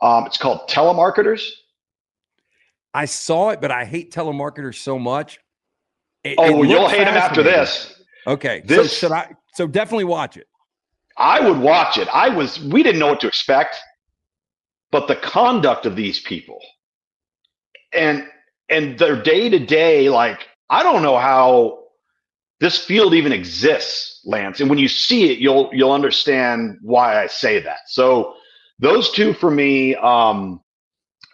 Um, 0.00 0.26
it's 0.26 0.38
called 0.38 0.68
Telemarketers 0.68 1.50
I 2.92 3.04
saw 3.04 3.50
it, 3.50 3.60
but 3.60 3.70
I 3.70 3.84
hate 3.84 4.12
telemarketers 4.12 4.76
so 4.76 4.98
much. 4.98 5.38
It, 6.24 6.34
oh, 6.38 6.62
it 6.62 6.68
you'll 6.68 6.88
hate 6.88 7.04
them 7.04 7.16
after 7.16 7.42
this. 7.42 8.02
Okay. 8.26 8.62
This, 8.64 8.90
so 8.90 9.06
should 9.06 9.12
I? 9.12 9.34
So 9.54 9.66
definitely 9.66 10.04
watch 10.04 10.36
it. 10.36 10.46
I 11.16 11.40
would 11.40 11.58
watch 11.58 11.98
it. 11.98 12.08
I 12.08 12.28
was. 12.28 12.60
We 12.60 12.82
didn't 12.82 12.98
know 12.98 13.08
what 13.08 13.20
to 13.20 13.28
expect, 13.28 13.76
but 14.90 15.06
the 15.06 15.16
conduct 15.16 15.86
of 15.86 15.96
these 15.96 16.20
people, 16.20 16.60
and 17.92 18.26
and 18.68 18.98
their 18.98 19.20
day 19.20 19.48
to 19.48 19.58
day, 19.58 20.08
like 20.08 20.48
I 20.70 20.82
don't 20.82 21.02
know 21.02 21.18
how 21.18 21.84
this 22.60 22.78
field 22.78 23.12
even 23.12 23.32
exists, 23.32 24.20
Lance. 24.24 24.60
And 24.60 24.70
when 24.70 24.78
you 24.78 24.88
see 24.88 25.30
it, 25.32 25.38
you'll 25.38 25.70
you'll 25.72 25.92
understand 25.92 26.78
why 26.80 27.22
I 27.22 27.26
say 27.26 27.60
that. 27.60 27.80
So 27.88 28.34
those 28.78 29.10
two 29.10 29.34
for 29.34 29.50
me. 29.50 29.96
Um, 29.96 30.62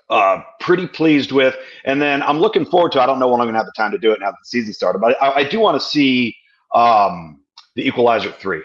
uh, 0.08 0.40
pretty 0.60 0.86
pleased 0.86 1.32
with. 1.32 1.56
And 1.84 2.00
then 2.00 2.22
I'm 2.22 2.38
looking 2.38 2.64
forward 2.64 2.92
to. 2.92 3.00
I 3.00 3.06
don't 3.06 3.18
know 3.18 3.28
when 3.28 3.40
I'm 3.40 3.46
going 3.46 3.54
to 3.54 3.58
have 3.58 3.66
the 3.66 3.72
time 3.76 3.90
to 3.92 3.98
do 3.98 4.12
it 4.12 4.20
now 4.20 4.30
that 4.30 4.36
the 4.40 4.46
season 4.46 4.72
started, 4.72 5.00
but 5.00 5.20
I, 5.20 5.40
I 5.40 5.44
do 5.44 5.60
want 5.60 5.80
to 5.80 5.86
see 5.86 6.36
um, 6.74 7.40
the 7.74 7.86
Equalizer 7.86 8.32
three. 8.32 8.62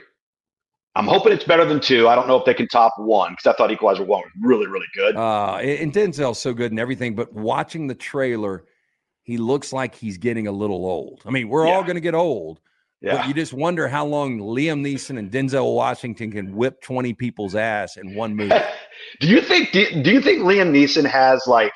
I'm 0.96 1.08
hoping 1.08 1.32
it's 1.32 1.46
better 1.46 1.64
than 1.64 1.80
two. 1.80 2.10
I 2.10 2.16
don't 2.16 2.28
know 2.28 2.36
if 2.36 2.46
they 2.46 2.54
can 2.54 2.68
top 2.68 2.94
one 2.98 3.32
because 3.32 3.48
I 3.48 3.56
thought 3.56 3.72
Equalizer 3.72 4.04
one 4.04 4.22
was 4.22 4.32
really, 4.42 4.68
really 4.68 4.88
good. 4.94 5.16
Uh, 5.16 5.56
and 5.56 5.94
Denzel's 5.94 6.38
so 6.38 6.54
good 6.54 6.72
and 6.72 6.80
everything, 6.80 7.16
but 7.16 7.32
watching 7.32 7.88
the 7.88 7.96
trailer, 7.96 8.66
he 9.24 9.38
looks 9.38 9.72
like 9.72 9.96
he's 9.96 10.18
getting 10.18 10.48
a 10.48 10.52
little 10.52 10.86
old. 10.86 11.22
I 11.26 11.32
mean, 11.32 11.50
we're 11.50 11.68
yeah. 11.68 11.74
all 11.74 11.84
going 11.84 11.96
to 11.96 12.02
get 12.02 12.16
old. 12.16 12.60
Yeah. 13.02 13.18
But 13.18 13.28
you 13.28 13.34
just 13.34 13.54
wonder 13.54 13.88
how 13.88 14.06
long 14.06 14.38
Liam 14.38 14.82
Neeson 14.82 15.18
and 15.18 15.32
Denzel 15.32 15.76
Washington 15.76 16.32
can 16.32 16.56
whip 16.56 16.82
20 16.82 17.14
people's 17.14 17.56
ass 17.56 17.98
in 17.98 18.14
one 18.16 18.36
movie. 18.36 18.54
Do 19.20 19.28
you 19.28 19.42
think 19.42 19.72
do, 19.72 20.04
do 20.04 20.12
you 20.12 20.22
think 20.22 20.44
Liam 20.44 20.70
Neeson 20.72 21.06
has 21.06 21.46
like 21.48 21.74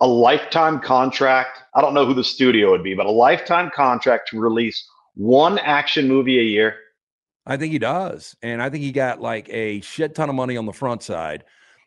a 0.00 0.06
lifetime 0.06 0.80
contract? 0.80 1.60
I 1.74 1.82
don't 1.82 1.92
know 1.94 2.06
who 2.06 2.14
the 2.14 2.24
studio 2.24 2.70
would 2.70 2.82
be, 2.82 2.94
but 2.94 3.06
a 3.06 3.10
lifetime 3.10 3.70
contract 3.74 4.30
to 4.30 4.40
release 4.40 4.88
one 5.14 5.58
action 5.58 6.08
movie 6.08 6.38
a 6.38 6.42
year? 6.42 6.76
I 7.46 7.56
think 7.56 7.72
he 7.72 7.78
does. 7.78 8.34
And 8.42 8.62
I 8.62 8.70
think 8.70 8.82
he 8.82 8.92
got 8.92 9.20
like 9.20 9.48
a 9.50 9.80
shit 9.82 10.14
ton 10.14 10.28
of 10.28 10.34
money 10.34 10.56
on 10.56 10.64
the 10.64 10.72
front 10.72 11.02
side. 11.02 11.44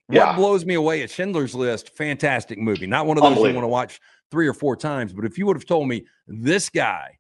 What 0.07 0.15
yeah. 0.15 0.35
blows 0.35 0.65
me 0.65 0.75
away 0.75 1.01
is 1.01 1.11
Schindler's 1.11 1.55
List, 1.55 1.95
fantastic 1.95 2.59
movie. 2.59 2.87
Not 2.87 3.07
one 3.07 3.17
of 3.17 3.23
those 3.23 3.37
you 3.37 3.53
want 3.53 3.63
to 3.63 3.67
watch 3.67 3.99
three 4.31 4.47
or 4.47 4.53
four 4.53 4.75
times, 4.75 5.13
but 5.13 5.25
if 5.25 5.37
you 5.37 5.45
would 5.45 5.57
have 5.57 5.65
told 5.65 5.87
me 5.87 6.05
this 6.27 6.69
guy, 6.69 7.17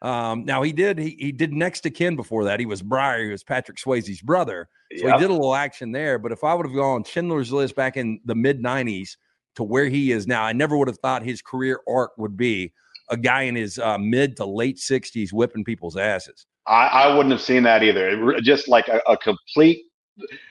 um, 0.00 0.44
now 0.44 0.62
he 0.62 0.72
did 0.72 0.98
he, 0.98 1.16
he 1.18 1.32
did 1.32 1.52
Next 1.52 1.86
of 1.86 1.94
Kin 1.94 2.16
before 2.16 2.44
that. 2.44 2.58
He 2.58 2.66
was 2.66 2.82
Briar, 2.82 3.24
he 3.24 3.30
was 3.30 3.44
Patrick 3.44 3.78
Swayze's 3.78 4.20
brother. 4.20 4.68
So 4.98 5.06
yep. 5.06 5.14
he 5.14 5.20
did 5.20 5.30
a 5.30 5.34
little 5.34 5.54
action 5.54 5.92
there. 5.92 6.18
But 6.18 6.32
if 6.32 6.42
I 6.44 6.54
would 6.54 6.66
have 6.66 6.74
gone 6.74 7.04
Schindler's 7.04 7.52
List 7.52 7.76
back 7.76 7.96
in 7.96 8.20
the 8.24 8.34
mid 8.34 8.60
90s 8.60 9.16
to 9.56 9.62
where 9.62 9.86
he 9.86 10.10
is 10.10 10.26
now, 10.26 10.42
I 10.42 10.52
never 10.52 10.76
would 10.76 10.88
have 10.88 10.98
thought 10.98 11.22
his 11.22 11.40
career 11.40 11.80
arc 11.88 12.12
would 12.18 12.36
be 12.36 12.72
a 13.10 13.16
guy 13.16 13.42
in 13.42 13.54
his 13.54 13.78
uh, 13.78 13.96
mid 13.96 14.36
to 14.38 14.44
late 14.44 14.76
60s 14.76 15.32
whipping 15.32 15.64
people's 15.64 15.96
asses. 15.96 16.46
I, 16.66 16.86
I 16.86 17.14
wouldn't 17.14 17.32
have 17.32 17.40
seen 17.40 17.62
that 17.64 17.82
either. 17.82 18.32
It, 18.32 18.42
just 18.42 18.68
like 18.68 18.88
a, 18.88 19.00
a 19.06 19.16
complete, 19.16 19.84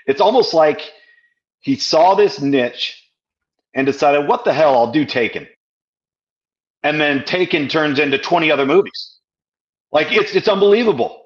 it's 0.08 0.22
almost 0.22 0.54
like 0.54 0.92
he 1.60 1.76
saw 1.76 2.16
this 2.16 2.42
niche 2.42 2.98
and 3.74 3.86
decided, 3.86 4.28
what 4.28 4.46
the 4.46 4.54
hell, 4.54 4.76
I'll 4.76 4.92
do 4.92 5.06
Taken. 5.06 5.48
And 6.84 7.00
then 7.00 7.24
Taken 7.26 7.68
turns 7.68 8.00
into 8.00 8.18
20 8.18 8.52
other 8.52 8.66
movies. 8.66 9.18
Like 9.92 10.12
it's 10.12 10.34
it's 10.34 10.48
unbelievable. 10.48 11.22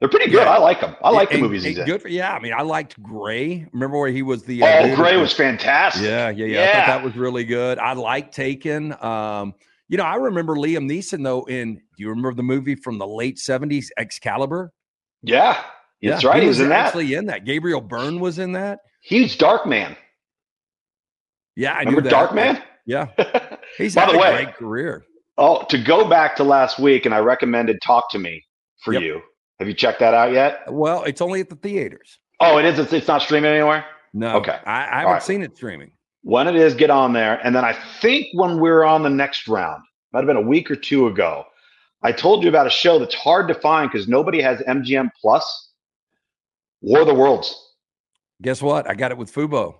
They're 0.00 0.08
pretty 0.10 0.30
good. 0.30 0.42
Yeah. 0.42 0.50
I 0.50 0.58
like 0.58 0.80
them. 0.82 0.94
I 1.02 1.10
like 1.10 1.30
the 1.30 1.38
movies 1.38 1.64
he's 1.64 1.78
in. 1.78 1.86
Good 1.86 2.02
for, 2.02 2.08
yeah, 2.08 2.34
I 2.34 2.38
mean, 2.38 2.52
I 2.52 2.60
liked 2.60 3.02
Grey. 3.02 3.66
Remember 3.72 3.98
where 3.98 4.10
he 4.10 4.20
was 4.20 4.42
the 4.42 4.62
uh, 4.62 4.82
oh, 4.82 4.94
Grey 4.94 5.16
was 5.16 5.32
fantastic. 5.32 6.02
Yeah, 6.02 6.28
yeah, 6.28 6.44
yeah, 6.44 6.58
yeah. 6.58 6.70
I 6.70 6.72
thought 6.72 6.86
that 6.86 7.02
was 7.02 7.16
really 7.16 7.44
good. 7.44 7.78
I 7.78 7.94
like 7.94 8.30
Taken. 8.30 8.94
Um, 9.02 9.54
you 9.88 9.96
know, 9.96 10.04
I 10.04 10.16
remember 10.16 10.54
Liam 10.54 10.90
Neeson 10.90 11.22
though. 11.22 11.44
In 11.44 11.76
do 11.76 11.80
you 11.96 12.10
remember 12.10 12.34
the 12.34 12.42
movie 12.42 12.74
from 12.74 12.98
the 12.98 13.06
late 13.06 13.38
seventies, 13.38 13.90
Excalibur? 13.96 14.70
Yeah, 15.22 15.62
that's 16.02 16.24
right. 16.24 16.42
He 16.42 16.48
was, 16.48 16.60
in 16.60 16.68
that. 16.68 16.88
Actually, 16.88 17.14
in 17.14 17.26
that. 17.26 17.46
Gabriel 17.46 17.80
Byrne 17.80 18.20
was 18.20 18.38
in 18.38 18.52
that. 18.52 18.80
He's 19.00 19.34
Darkman. 19.36 19.96
Yeah, 21.54 21.72
I 21.72 21.80
remember 21.80 22.02
Darkman. 22.02 22.62
Yeah, 22.86 23.08
he's 23.78 23.94
By 23.94 24.02
had 24.02 24.10
the 24.10 24.16
a 24.16 24.20
way, 24.20 24.44
great 24.44 24.54
career. 24.54 25.04
Oh, 25.38 25.64
to 25.68 25.78
go 25.78 26.08
back 26.08 26.36
to 26.36 26.44
last 26.44 26.78
week, 26.78 27.04
and 27.04 27.14
I 27.14 27.18
recommended 27.18 27.80
Talk 27.82 28.10
to 28.10 28.18
Me 28.18 28.44
for 28.82 28.94
yep. 28.94 29.02
you. 29.02 29.20
Have 29.58 29.68
you 29.68 29.74
checked 29.74 30.00
that 30.00 30.14
out 30.14 30.32
yet? 30.32 30.60
Well, 30.70 31.04
it's 31.04 31.20
only 31.20 31.40
at 31.40 31.48
the 31.48 31.56
theaters. 31.56 32.18
Oh, 32.40 32.58
it 32.58 32.64
is. 32.64 32.78
It's, 32.78 32.92
it's 32.92 33.08
not 33.08 33.22
streaming 33.22 33.50
anywhere. 33.50 33.84
No. 34.12 34.36
Okay. 34.36 34.58
I, 34.64 34.82
I 34.82 34.98
haven't 35.00 35.12
right. 35.12 35.22
seen 35.22 35.42
it 35.42 35.56
streaming. 35.56 35.92
When 36.22 36.46
it 36.48 36.56
is, 36.56 36.74
get 36.74 36.90
on 36.90 37.12
there. 37.12 37.40
And 37.44 37.54
then 37.54 37.64
I 37.64 37.76
think 38.00 38.26
when 38.32 38.60
we 38.60 38.68
are 38.68 38.84
on 38.84 39.02
the 39.02 39.10
next 39.10 39.46
round, 39.48 39.82
might 40.12 40.20
have 40.20 40.26
been 40.26 40.36
a 40.36 40.40
week 40.48 40.70
or 40.70 40.76
two 40.76 41.06
ago, 41.06 41.44
I 42.02 42.12
told 42.12 42.42
you 42.42 42.48
about 42.48 42.66
a 42.66 42.70
show 42.70 42.98
that's 42.98 43.14
hard 43.14 43.48
to 43.48 43.54
find 43.54 43.90
because 43.90 44.08
nobody 44.08 44.40
has 44.40 44.60
MGM 44.60 45.10
Plus. 45.20 45.70
War 46.82 47.00
of 47.00 47.06
the 47.06 47.14
Worlds. 47.14 47.74
Guess 48.42 48.60
what? 48.62 48.88
I 48.88 48.94
got 48.94 49.10
it 49.10 49.18
with 49.18 49.32
Fubo. 49.32 49.76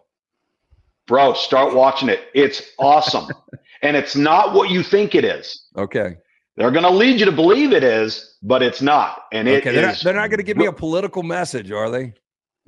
Bro, 1.06 1.34
start 1.34 1.74
watching 1.74 2.08
it. 2.08 2.28
It's 2.34 2.62
awesome. 2.78 3.26
and 3.82 3.96
it's 3.96 4.16
not 4.16 4.54
what 4.54 4.70
you 4.70 4.82
think 4.82 5.14
it 5.14 5.24
is. 5.24 5.66
Okay. 5.76 6.16
They're 6.56 6.70
going 6.70 6.84
to 6.84 6.90
lead 6.90 7.20
you 7.20 7.26
to 7.26 7.32
believe 7.32 7.72
it 7.72 7.84
is, 7.84 8.36
but 8.42 8.62
it's 8.62 8.80
not. 8.80 9.24
And 9.32 9.46
it 9.46 9.58
okay, 9.58 9.72
they're 9.72 9.86
not, 9.86 10.00
they're 10.00 10.14
not 10.14 10.30
going 10.30 10.38
to 10.38 10.42
give 10.44 10.56
me 10.56 10.66
a 10.66 10.72
political 10.72 11.22
message, 11.22 11.70
are 11.70 11.90
they? 11.90 12.14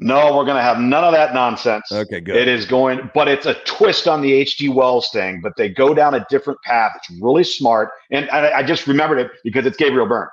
No, 0.00 0.36
we're 0.36 0.44
going 0.44 0.56
to 0.56 0.62
have 0.62 0.78
none 0.78 1.02
of 1.02 1.12
that 1.12 1.34
nonsense. 1.34 1.90
Okay, 1.90 2.20
good. 2.20 2.36
It 2.36 2.46
is 2.46 2.66
going, 2.66 3.10
but 3.14 3.26
it's 3.26 3.46
a 3.46 3.54
twist 3.64 4.06
on 4.06 4.22
the 4.22 4.32
H.G. 4.32 4.68
Wells 4.68 5.10
thing. 5.10 5.40
But 5.42 5.54
they 5.56 5.68
go 5.68 5.92
down 5.92 6.14
a 6.14 6.24
different 6.30 6.60
path. 6.62 6.92
It's 6.96 7.20
really 7.20 7.42
smart, 7.42 7.90
and 8.12 8.30
I, 8.30 8.58
I 8.58 8.62
just 8.62 8.86
remembered 8.86 9.18
it 9.18 9.32
because 9.42 9.66
it's 9.66 9.76
Gabriel 9.76 10.06
Byrne. 10.06 10.28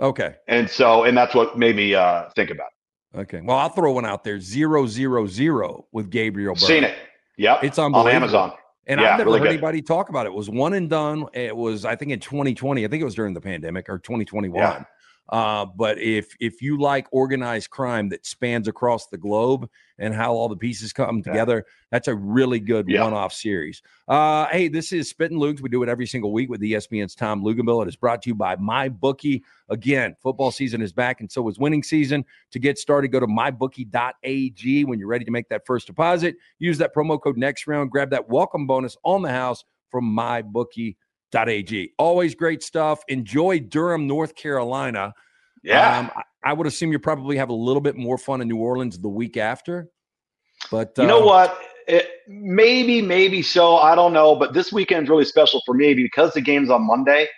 Okay. 0.00 0.34
And 0.48 0.68
so, 0.68 1.04
and 1.04 1.16
that's 1.16 1.34
what 1.34 1.56
made 1.56 1.76
me 1.76 1.94
uh, 1.94 2.28
think 2.34 2.50
about 2.50 2.68
it. 3.14 3.20
Okay. 3.20 3.40
Well, 3.40 3.56
I'll 3.56 3.68
throw 3.68 3.92
one 3.92 4.06
out 4.06 4.24
there 4.24 4.38
ZeroZeroZero 4.38 5.84
with 5.92 6.10
Gabriel 6.10 6.54
Byrne. 6.54 6.60
Seen 6.60 6.84
it. 6.84 6.96
Yep. 7.42 7.64
It's 7.64 7.78
on 7.78 7.94
Amazon. 7.94 8.52
And 8.86 9.00
yeah, 9.00 9.12
I've 9.12 9.18
never 9.18 9.30
really 9.30 9.40
heard 9.40 9.46
good. 9.46 9.52
anybody 9.54 9.82
talk 9.82 10.08
about 10.08 10.26
it. 10.26 10.30
It 10.30 10.34
was 10.34 10.48
one 10.48 10.74
and 10.74 10.88
done. 10.88 11.26
It 11.34 11.56
was, 11.56 11.84
I 11.84 11.96
think, 11.96 12.12
in 12.12 12.20
2020. 12.20 12.84
I 12.84 12.88
think 12.88 13.00
it 13.00 13.04
was 13.04 13.16
during 13.16 13.34
the 13.34 13.40
pandemic 13.40 13.88
or 13.88 13.98
2021. 13.98 14.60
Yeah. 14.60 14.84
Uh, 15.32 15.64
but 15.64 15.98
if 15.98 16.36
if 16.40 16.60
you 16.60 16.78
like 16.78 17.06
organized 17.10 17.70
crime 17.70 18.10
that 18.10 18.26
spans 18.26 18.68
across 18.68 19.06
the 19.06 19.16
globe 19.16 19.66
and 19.98 20.14
how 20.14 20.34
all 20.34 20.46
the 20.46 20.56
pieces 20.56 20.92
come 20.92 21.16
yeah. 21.16 21.22
together, 21.22 21.64
that's 21.90 22.06
a 22.06 22.14
really 22.14 22.60
good 22.60 22.86
yeah. 22.86 23.02
one-off 23.02 23.32
series. 23.32 23.80
Uh, 24.06 24.46
hey, 24.48 24.68
this 24.68 24.92
is 24.92 25.08
Spittin' 25.08 25.38
Loogs. 25.38 25.62
We 25.62 25.70
do 25.70 25.82
it 25.82 25.88
every 25.88 26.06
single 26.06 26.34
week 26.34 26.50
with 26.50 26.60
ESPN's 26.60 27.14
Tom 27.14 27.42
Luginbill. 27.42 27.82
It 27.82 27.88
is 27.88 27.96
brought 27.96 28.20
to 28.22 28.28
you 28.28 28.34
by 28.34 28.56
MyBookie. 28.56 29.40
Again, 29.70 30.14
football 30.22 30.50
season 30.50 30.82
is 30.82 30.92
back, 30.92 31.20
and 31.20 31.32
so 31.32 31.48
is 31.48 31.58
winning 31.58 31.82
season. 31.82 32.26
To 32.50 32.58
get 32.58 32.76
started, 32.76 33.08
go 33.08 33.18
to 33.18 33.26
mybookie.ag 33.26 34.84
when 34.84 34.98
you're 34.98 35.08
ready 35.08 35.24
to 35.24 35.30
make 35.30 35.48
that 35.48 35.64
first 35.64 35.86
deposit. 35.86 36.36
Use 36.58 36.76
that 36.76 36.94
promo 36.94 37.18
code 37.18 37.38
next 37.38 37.66
round. 37.66 37.90
Grab 37.90 38.10
that 38.10 38.28
welcome 38.28 38.66
bonus 38.66 38.98
on 39.02 39.22
the 39.22 39.30
house 39.30 39.64
from 39.90 40.14
MyBookie 40.14 40.96
Ag. 41.34 41.90
Always 41.98 42.34
great 42.34 42.62
stuff. 42.62 43.02
Enjoy 43.08 43.58
Durham, 43.58 44.06
North 44.06 44.34
Carolina. 44.34 45.12
Yeah. 45.62 45.98
Um, 45.98 46.10
I 46.44 46.52
would 46.52 46.66
assume 46.66 46.92
you 46.92 46.98
probably 46.98 47.36
have 47.36 47.50
a 47.50 47.54
little 47.54 47.80
bit 47.80 47.96
more 47.96 48.18
fun 48.18 48.40
in 48.40 48.48
New 48.48 48.58
Orleans 48.58 48.98
the 48.98 49.08
week 49.08 49.36
after. 49.36 49.90
But 50.70 50.92
you 50.96 51.06
know 51.06 51.22
uh, 51.22 51.26
what? 51.26 51.58
It, 51.88 52.08
maybe, 52.28 53.02
maybe 53.02 53.42
so. 53.42 53.76
I 53.76 53.94
don't 53.94 54.12
know. 54.12 54.34
But 54.36 54.54
this 54.54 54.72
weekend's 54.72 55.08
really 55.08 55.24
special 55.24 55.60
for 55.66 55.74
me 55.74 55.94
because 55.94 56.32
the 56.32 56.40
game's 56.40 56.70
on 56.70 56.82
Monday. 56.82 57.28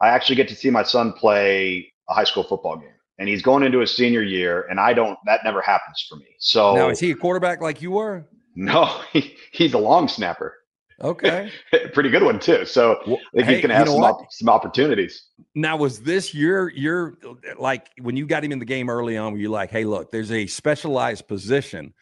I 0.00 0.08
actually 0.08 0.36
get 0.36 0.48
to 0.48 0.56
see 0.56 0.70
my 0.70 0.82
son 0.82 1.12
play 1.12 1.92
a 2.08 2.14
high 2.14 2.24
school 2.24 2.42
football 2.42 2.76
game, 2.76 2.88
and 3.18 3.28
he's 3.28 3.42
going 3.42 3.62
into 3.62 3.78
his 3.78 3.94
senior 3.94 4.22
year, 4.22 4.66
and 4.68 4.80
I 4.80 4.92
don't. 4.92 5.16
That 5.26 5.40
never 5.44 5.60
happens 5.60 6.04
for 6.08 6.16
me. 6.16 6.26
So 6.38 6.74
now 6.74 6.88
is 6.88 6.98
he 6.98 7.12
a 7.12 7.14
quarterback 7.14 7.60
like 7.60 7.82
you 7.82 7.92
were? 7.92 8.26
No, 8.54 9.00
he, 9.14 9.34
he's 9.50 9.72
a 9.72 9.78
long 9.78 10.08
snapper. 10.08 10.54
Okay. 11.02 11.50
Pretty 11.92 12.10
good 12.10 12.22
one 12.22 12.38
too. 12.38 12.64
So 12.64 13.00
well, 13.06 13.18
I 13.34 13.38
think 13.38 13.46
hey, 13.46 13.54
he 13.56 13.60
can 13.60 13.70
have 13.70 13.88
some, 13.88 14.02
op- 14.02 14.30
some 14.30 14.48
opportunities. 14.48 15.24
Now, 15.54 15.76
was 15.76 16.00
this 16.00 16.32
your 16.32 16.70
your 16.70 17.14
like 17.58 17.88
when 18.00 18.16
you 18.16 18.26
got 18.26 18.44
him 18.44 18.52
in 18.52 18.58
the 18.58 18.64
game 18.64 18.88
early 18.88 19.16
on? 19.16 19.32
Were 19.32 19.38
you 19.38 19.50
like, 19.50 19.70
hey, 19.70 19.84
look, 19.84 20.12
there's 20.12 20.30
a 20.30 20.46
specialized 20.46 21.26
position 21.26 21.92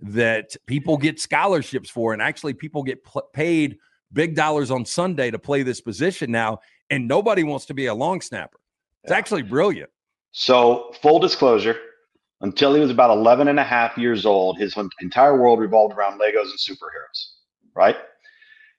that 0.00 0.56
people 0.66 0.96
get 0.96 1.18
scholarships 1.18 1.90
for, 1.90 2.12
and 2.12 2.22
actually 2.22 2.54
people 2.54 2.82
get 2.82 3.02
pl- 3.04 3.28
paid 3.32 3.78
big 4.12 4.36
dollars 4.36 4.70
on 4.70 4.84
Sunday 4.84 5.30
to 5.30 5.38
play 5.38 5.62
this 5.62 5.80
position 5.80 6.30
now, 6.30 6.60
and 6.90 7.08
nobody 7.08 7.42
wants 7.42 7.66
to 7.66 7.74
be 7.74 7.86
a 7.86 7.94
long 7.94 8.20
snapper. 8.20 8.60
It's 9.02 9.10
yeah. 9.10 9.16
actually 9.16 9.42
brilliant. 9.42 9.90
So, 10.30 10.92
full 11.00 11.18
disclosure, 11.18 11.76
until 12.40 12.74
he 12.74 12.80
was 12.80 12.90
about 12.90 13.10
11 13.10 13.48
and 13.48 13.58
a 13.58 13.64
half 13.64 13.96
years 13.96 14.26
old, 14.26 14.58
his 14.58 14.76
entire 15.00 15.40
world 15.40 15.60
revolved 15.60 15.94
around 15.94 16.20
Legos 16.20 16.50
and 16.50 16.58
superheroes, 16.58 17.32
right? 17.74 17.96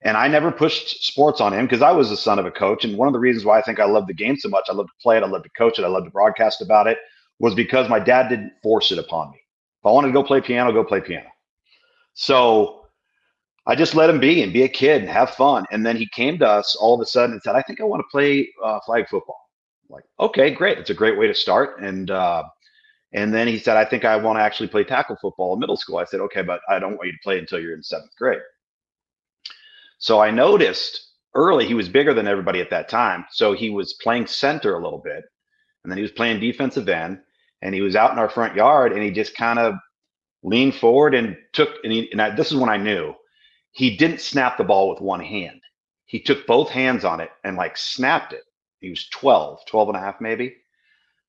And 0.05 0.15
I 0.15 0.27
never 0.27 0.51
pushed 0.51 1.03
sports 1.03 1.41
on 1.41 1.51
him 1.51 1.65
because 1.65 1.81
I 1.81 1.91
was 1.91 2.11
the 2.11 2.15
son 2.17 2.37
of 2.37 2.45
a 2.45 2.51
coach. 2.51 2.85
And 2.85 2.95
one 2.95 3.07
of 3.07 3.13
the 3.13 3.19
reasons 3.19 3.43
why 3.43 3.57
I 3.57 3.63
think 3.63 3.79
I 3.79 3.85
love 3.85 4.05
the 4.05 4.13
game 4.13 4.37
so 4.37 4.47
much, 4.47 4.65
I 4.69 4.73
love 4.73 4.85
to 4.85 4.93
play 5.01 5.17
it, 5.17 5.23
I 5.23 5.27
love 5.27 5.41
to 5.41 5.49
coach 5.57 5.79
it, 5.79 5.83
I 5.83 5.87
love 5.87 6.03
to 6.05 6.11
broadcast 6.11 6.61
about 6.61 6.85
it, 6.85 6.99
was 7.39 7.55
because 7.55 7.89
my 7.89 7.99
dad 7.99 8.29
didn't 8.29 8.53
force 8.61 8.91
it 8.91 8.99
upon 8.99 9.31
me. 9.31 9.37
If 9.37 9.87
I 9.87 9.89
wanted 9.89 10.09
to 10.09 10.13
go 10.13 10.21
play 10.21 10.41
piano, 10.41 10.71
go 10.71 10.83
play 10.83 11.01
piano. 11.01 11.27
So 12.13 12.85
I 13.65 13.73
just 13.73 13.95
let 13.95 14.11
him 14.11 14.19
be 14.19 14.43
and 14.43 14.53
be 14.53 14.61
a 14.61 14.69
kid 14.69 15.01
and 15.01 15.09
have 15.09 15.31
fun. 15.31 15.65
And 15.71 15.83
then 15.83 15.97
he 15.97 16.07
came 16.13 16.37
to 16.37 16.47
us 16.47 16.75
all 16.75 16.93
of 16.93 17.01
a 17.01 17.05
sudden 17.05 17.33
and 17.33 17.41
said, 17.41 17.55
I 17.55 17.63
think 17.63 17.81
I 17.81 17.83
want 17.83 18.01
to 18.01 18.07
play 18.11 18.47
uh, 18.63 18.79
flag 18.85 19.09
football. 19.09 19.39
I'm 19.89 19.95
like, 19.95 20.03
okay, 20.19 20.51
great. 20.51 20.77
It's 20.77 20.91
a 20.91 20.95
great 20.95 21.17
way 21.17 21.25
to 21.25 21.33
start. 21.33 21.81
And, 21.81 22.11
uh, 22.11 22.43
and 23.13 23.33
then 23.33 23.47
he 23.47 23.57
said, 23.57 23.75
I 23.75 23.85
think 23.85 24.05
I 24.05 24.17
want 24.17 24.37
to 24.37 24.43
actually 24.43 24.67
play 24.67 24.83
tackle 24.83 25.17
football 25.19 25.53
in 25.55 25.59
middle 25.59 25.77
school. 25.77 25.97
I 25.97 26.05
said, 26.05 26.19
okay, 26.21 26.43
but 26.43 26.61
I 26.69 26.77
don't 26.77 26.95
want 26.95 27.07
you 27.07 27.13
to 27.13 27.19
play 27.23 27.39
until 27.39 27.59
you're 27.59 27.73
in 27.73 27.81
seventh 27.81 28.15
grade. 28.19 28.41
So 30.05 30.19
I 30.19 30.29
noticed 30.29 31.13
early 31.33 31.65
he 31.65 31.73
was 31.73 31.89
bigger 31.89 32.13
than 32.13 32.27
everybody 32.27 32.61
at 32.61 32.69
that 32.69 32.89
time. 32.89 33.25
So 33.31 33.53
he 33.53 33.71
was 33.71 33.93
playing 33.93 34.27
center 34.27 34.75
a 34.75 34.83
little 34.83 35.01
bit, 35.03 35.23
and 35.83 35.91
then 35.91 35.97
he 35.97 36.03
was 36.03 36.11
playing 36.11 36.39
defensive 36.39 36.87
end, 36.87 37.21
and 37.63 37.73
he 37.73 37.81
was 37.81 37.95
out 37.95 38.11
in 38.11 38.19
our 38.19 38.29
front 38.29 38.53
yard, 38.53 38.91
and 38.91 39.01
he 39.01 39.09
just 39.09 39.35
kind 39.35 39.57
of 39.57 39.73
leaned 40.43 40.75
forward 40.75 41.15
and 41.15 41.35
took. 41.53 41.69
And, 41.83 41.91
he, 41.91 42.11
and 42.11 42.21
I, 42.21 42.29
this 42.29 42.51
is 42.51 42.55
when 42.55 42.69
I 42.69 42.77
knew 42.77 43.15
he 43.71 43.97
didn't 43.97 44.21
snap 44.21 44.59
the 44.59 44.63
ball 44.63 44.91
with 44.91 45.01
one 45.01 45.21
hand. 45.21 45.59
He 46.05 46.19
took 46.19 46.45
both 46.45 46.69
hands 46.69 47.03
on 47.03 47.19
it 47.19 47.31
and 47.43 47.57
like 47.57 47.75
snapped 47.75 48.31
it. 48.31 48.43
He 48.81 48.91
was 48.91 49.09
12, 49.09 49.65
12 49.65 49.87
and 49.87 49.97
a 49.97 50.01
half 50.01 50.21
maybe. 50.21 50.55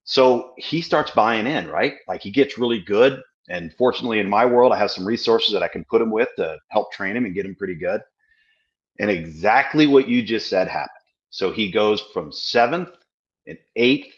So 0.05 0.53
he 0.59 0.83
starts 0.83 1.13
buying 1.13 1.47
in, 1.47 1.69
right? 1.69 1.95
Like 2.07 2.21
he 2.21 2.31
gets 2.31 2.59
really 2.59 2.81
good. 2.81 3.23
And 3.49 3.73
fortunately, 3.73 4.19
in 4.19 4.29
my 4.29 4.45
world, 4.45 4.75
I 4.75 4.79
have 4.79 4.91
some 4.91 5.07
resources 5.07 5.55
that 5.55 5.63
I 5.63 5.69
can 5.69 5.83
put 5.85 6.03
him 6.03 6.11
with 6.11 6.29
to 6.37 6.59
help 6.69 6.93
train 6.93 7.17
him 7.17 7.25
and 7.25 7.35
get 7.35 7.47
him 7.47 7.55
pretty 7.55 7.77
good. 7.77 8.03
And 8.99 9.11
exactly 9.11 9.87
what 9.87 10.09
you 10.09 10.23
just 10.23 10.49
said 10.49 10.69
happened. 10.69 10.91
So 11.31 11.53
he 11.53 11.71
goes 11.71 12.01
from 12.15 12.33
seventh 12.33 12.91
and 13.47 13.59
eighth 13.77 14.15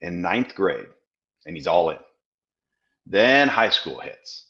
and 0.00 0.22
ninth 0.22 0.54
grade, 0.54 0.86
and 1.46 1.56
he's 1.56 1.66
all 1.66 1.90
in. 1.90 1.98
Then 3.06 3.48
high 3.48 3.70
school 3.70 3.98
hits, 3.98 4.46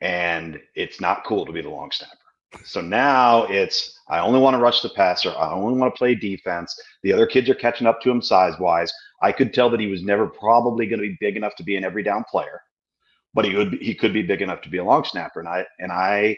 and 0.00 0.60
it's 0.74 1.00
not 1.00 1.24
cool 1.24 1.46
to 1.46 1.52
be 1.52 1.62
the 1.62 1.70
long 1.70 1.90
snapper. 1.90 2.16
So 2.64 2.80
now 2.80 3.44
it's 3.44 3.98
I 4.08 4.20
only 4.20 4.40
want 4.40 4.54
to 4.54 4.60
rush 4.60 4.82
the 4.82 4.90
passer. 4.90 5.30
I 5.30 5.52
only 5.52 5.78
want 5.78 5.94
to 5.94 5.98
play 5.98 6.14
defense. 6.14 6.78
The 7.02 7.12
other 7.12 7.26
kids 7.26 7.48
are 7.48 7.54
catching 7.54 7.86
up 7.86 8.00
to 8.02 8.10
him 8.10 8.20
size 8.20 8.58
wise. 8.58 8.92
I 9.22 9.32
could 9.32 9.54
tell 9.54 9.70
that 9.70 9.80
he 9.80 9.86
was 9.86 10.02
never 10.02 10.26
probably 10.26 10.86
going 10.86 11.00
to 11.00 11.08
be 11.08 11.16
big 11.20 11.36
enough 11.36 11.54
to 11.56 11.64
be 11.64 11.76
an 11.76 11.84
every 11.84 12.02
down 12.02 12.24
player, 12.30 12.60
but 13.34 13.44
he 13.44 13.54
would 13.54 13.74
he 13.80 13.94
could 13.94 14.12
be 14.12 14.22
big 14.22 14.42
enough 14.42 14.62
to 14.62 14.68
be 14.68 14.78
a 14.78 14.84
long 14.84 15.04
snapper. 15.04 15.40
And 15.40 15.48
I 15.48 15.64
and 15.78 15.92
I 15.92 16.36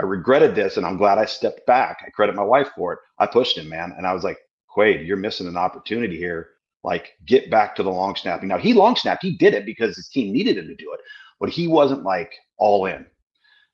I 0.00 0.04
regretted 0.04 0.54
this 0.54 0.78
and 0.78 0.86
I'm 0.86 0.96
glad 0.96 1.18
I 1.18 1.26
stepped 1.26 1.66
back. 1.66 1.98
I 2.06 2.10
credit 2.10 2.34
my 2.34 2.42
wife 2.42 2.70
for 2.74 2.94
it. 2.94 3.00
I 3.18 3.26
pushed 3.26 3.58
him, 3.58 3.68
man. 3.68 3.92
And 3.98 4.06
I 4.06 4.14
was 4.14 4.24
like, 4.24 4.38
Quade, 4.66 5.06
you're 5.06 5.18
missing 5.18 5.46
an 5.46 5.58
opportunity 5.58 6.16
here. 6.16 6.48
Like, 6.82 7.12
get 7.26 7.50
back 7.50 7.76
to 7.76 7.82
the 7.82 7.90
long 7.90 8.16
snapping. 8.16 8.48
Now, 8.48 8.56
he 8.56 8.72
long 8.72 8.96
snapped. 8.96 9.22
He 9.22 9.36
did 9.36 9.52
it 9.52 9.66
because 9.66 9.96
his 9.96 10.08
team 10.08 10.32
needed 10.32 10.56
him 10.56 10.68
to 10.68 10.74
do 10.74 10.94
it, 10.94 11.00
but 11.38 11.50
he 11.50 11.68
wasn't 11.68 12.04
like 12.04 12.32
all 12.56 12.86
in. 12.86 13.04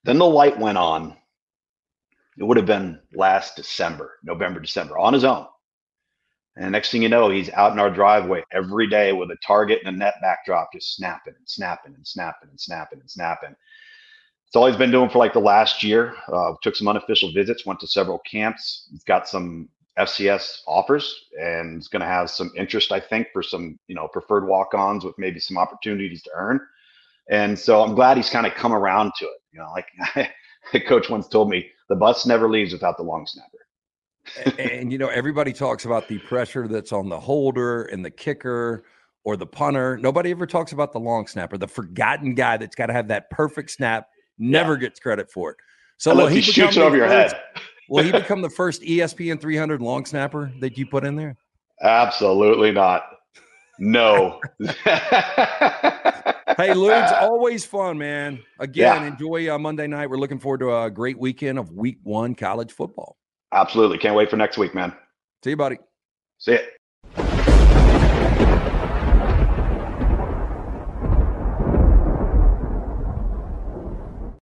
Then 0.03 0.19
the 0.19 0.27
light 0.27 0.59
went 0.59 0.79
on. 0.79 1.17
It 2.37 2.43
would 2.43 2.57
have 2.57 2.67
been 2.67 3.01
last 3.15 3.55
December, 3.55 4.19
November, 4.25 4.59
December, 4.59 4.99
on 4.99 5.13
his 5.13 5.23
own. 5.23 5.47
And 6.57 6.73
next 6.73 6.91
thing 6.91 7.03
you 7.03 7.09
know, 7.09 7.31
he's 7.31 7.51
out 7.51 7.73
in 7.73 7.79
our 7.79 7.91
driveway 7.91 8.43
every 8.51 8.89
day 8.89 9.13
with 9.13 9.31
a 9.31 9.37
target 9.47 9.79
and 9.85 9.95
a 9.95 9.99
net 9.99 10.15
backdrop, 10.21 10.73
just 10.73 10.97
snapping 10.97 11.35
and 11.39 11.49
snapping 11.49 11.95
and 11.95 12.07
snapping 12.07 12.49
and 12.49 12.61
snapping 12.61 12.99
and 12.99 13.11
snapping. 13.11 13.55
It's 14.47 14.57
all 14.57 14.67
he's 14.67 14.77
been 14.77 14.91
doing 14.91 15.11
for 15.11 15.19
like 15.19 15.33
the 15.33 15.41
last 15.41 15.83
year. 15.83 16.15
Uh, 16.33 16.55
took 16.63 16.77
some 16.77 16.89
unofficial 16.89 17.33
visits, 17.33 17.67
went 17.67 17.81
to 17.81 17.87
several 17.87 18.21
camps. 18.21 18.89
He's 18.91 19.03
got 19.03 19.29
some 19.29 19.69
FCS 19.99 20.61
offers 20.67 21.25
and 21.41 21.81
is 21.81 21.89
going 21.89 22.01
to 22.01 22.07
have 22.07 22.31
some 22.31 22.53
interest, 22.57 22.93
I 22.93 23.01
think, 23.01 23.29
for 23.33 23.43
some 23.43 23.79
you 23.89 23.95
know 23.95 24.09
preferred 24.09 24.47
walk-ons 24.47 25.05
with 25.05 25.19
maybe 25.19 25.41
some 25.41 25.59
opportunities 25.59 26.23
to 26.23 26.31
earn. 26.35 26.61
And 27.29 27.59
so 27.59 27.83
I'm 27.83 27.95
glad 27.95 28.17
he's 28.17 28.31
kind 28.31 28.47
of 28.47 28.55
come 28.55 28.73
around 28.73 29.13
to 29.19 29.25
it. 29.25 29.43
You 29.53 29.61
know, 29.61 29.73
like 29.73 30.31
the 30.73 30.81
coach 30.81 31.11
once 31.11 31.29
told 31.29 31.49
me, 31.49 31.69
the 31.89 31.97
bus 31.97 32.27
never 32.27 32.49
leaves 32.49 32.73
without 32.73 32.97
the 32.97 33.03
long 33.03 33.27
snapper. 33.27 33.59
and, 34.45 34.71
and 34.71 34.93
you 34.93 34.99
know, 34.99 35.09
everybody 35.09 35.53
talks 35.53 35.85
about 35.85 36.09
the 36.09 36.19
pressure 36.21 36.69
that's 36.69 36.93
on 36.93 37.09
the 37.09 37.19
holder 37.19 37.85
and 37.85 38.05
the 38.05 38.11
kicker 38.11 38.85
or 39.25 39.37
the 39.37 39.47
punter. 39.47 39.99
Nobody 39.99 40.31
ever 40.31 40.47
talks 40.47 40.73
about 40.73 40.93
the 40.93 41.01
long 41.01 41.27
snapper, 41.27 41.59
the 41.59 41.69
forgotten 41.69 42.35
guy 42.35 42.57
that's 42.57 42.77
got 42.77 42.87
to 42.87 42.93
have 42.93 43.09
that 43.09 43.31
perfect 43.31 43.71
snap 43.71 44.09
Never 44.39 44.75
yeah. 44.75 44.81
gets 44.81 45.01
credit 45.01 45.31
for 45.31 45.53
it. 45.53 45.57
So 45.99 46.15
will 46.15 46.27
he, 46.27 46.37
he 46.37 46.53
shoots 46.53 46.77
over 46.77 46.97
your 46.97 47.07
head. 47.07 47.33
will 47.89 48.05
he 48.05 48.13
become 48.13 48.43
the 48.43 48.51
first 48.51 48.83
ESPN 48.83 49.41
300 49.41 49.81
long 49.81 50.05
snapper 50.05 50.53
that 50.61 50.77
you 50.77 50.87
put 50.87 51.05
in 51.05 51.17
there? 51.17 51.37
Absolutely 51.81 52.73
not. 52.73 53.05
No. 53.79 54.41
hey, 56.57 56.75
Luke's 56.75 57.13
always 57.21 57.65
fun, 57.67 57.99
man. 57.99 58.43
Again, 58.59 59.03
yeah. 59.03 59.09
enjoy 59.09 59.53
uh, 59.55 59.59
Monday 59.59 59.87
night. 59.87 60.09
We're 60.09 60.19
looking 60.19 60.39
forward 60.39 60.61
to 60.61 60.75
a 60.75 60.91
great 60.91 61.19
weekend 61.19 61.59
of 61.59 61.73
week 61.73 61.99
one 62.03 62.35
college 62.35 62.73
football. 62.73 63.17
Absolutely. 63.53 63.99
Can't 63.99 64.15
wait 64.15 64.31
for 64.31 64.37
next 64.37 64.59
week, 64.59 64.75
man. 64.75 64.95
See 65.45 65.51
you, 65.51 65.57
buddy. 65.57 65.79
See 66.39 66.53
you. 66.53 66.59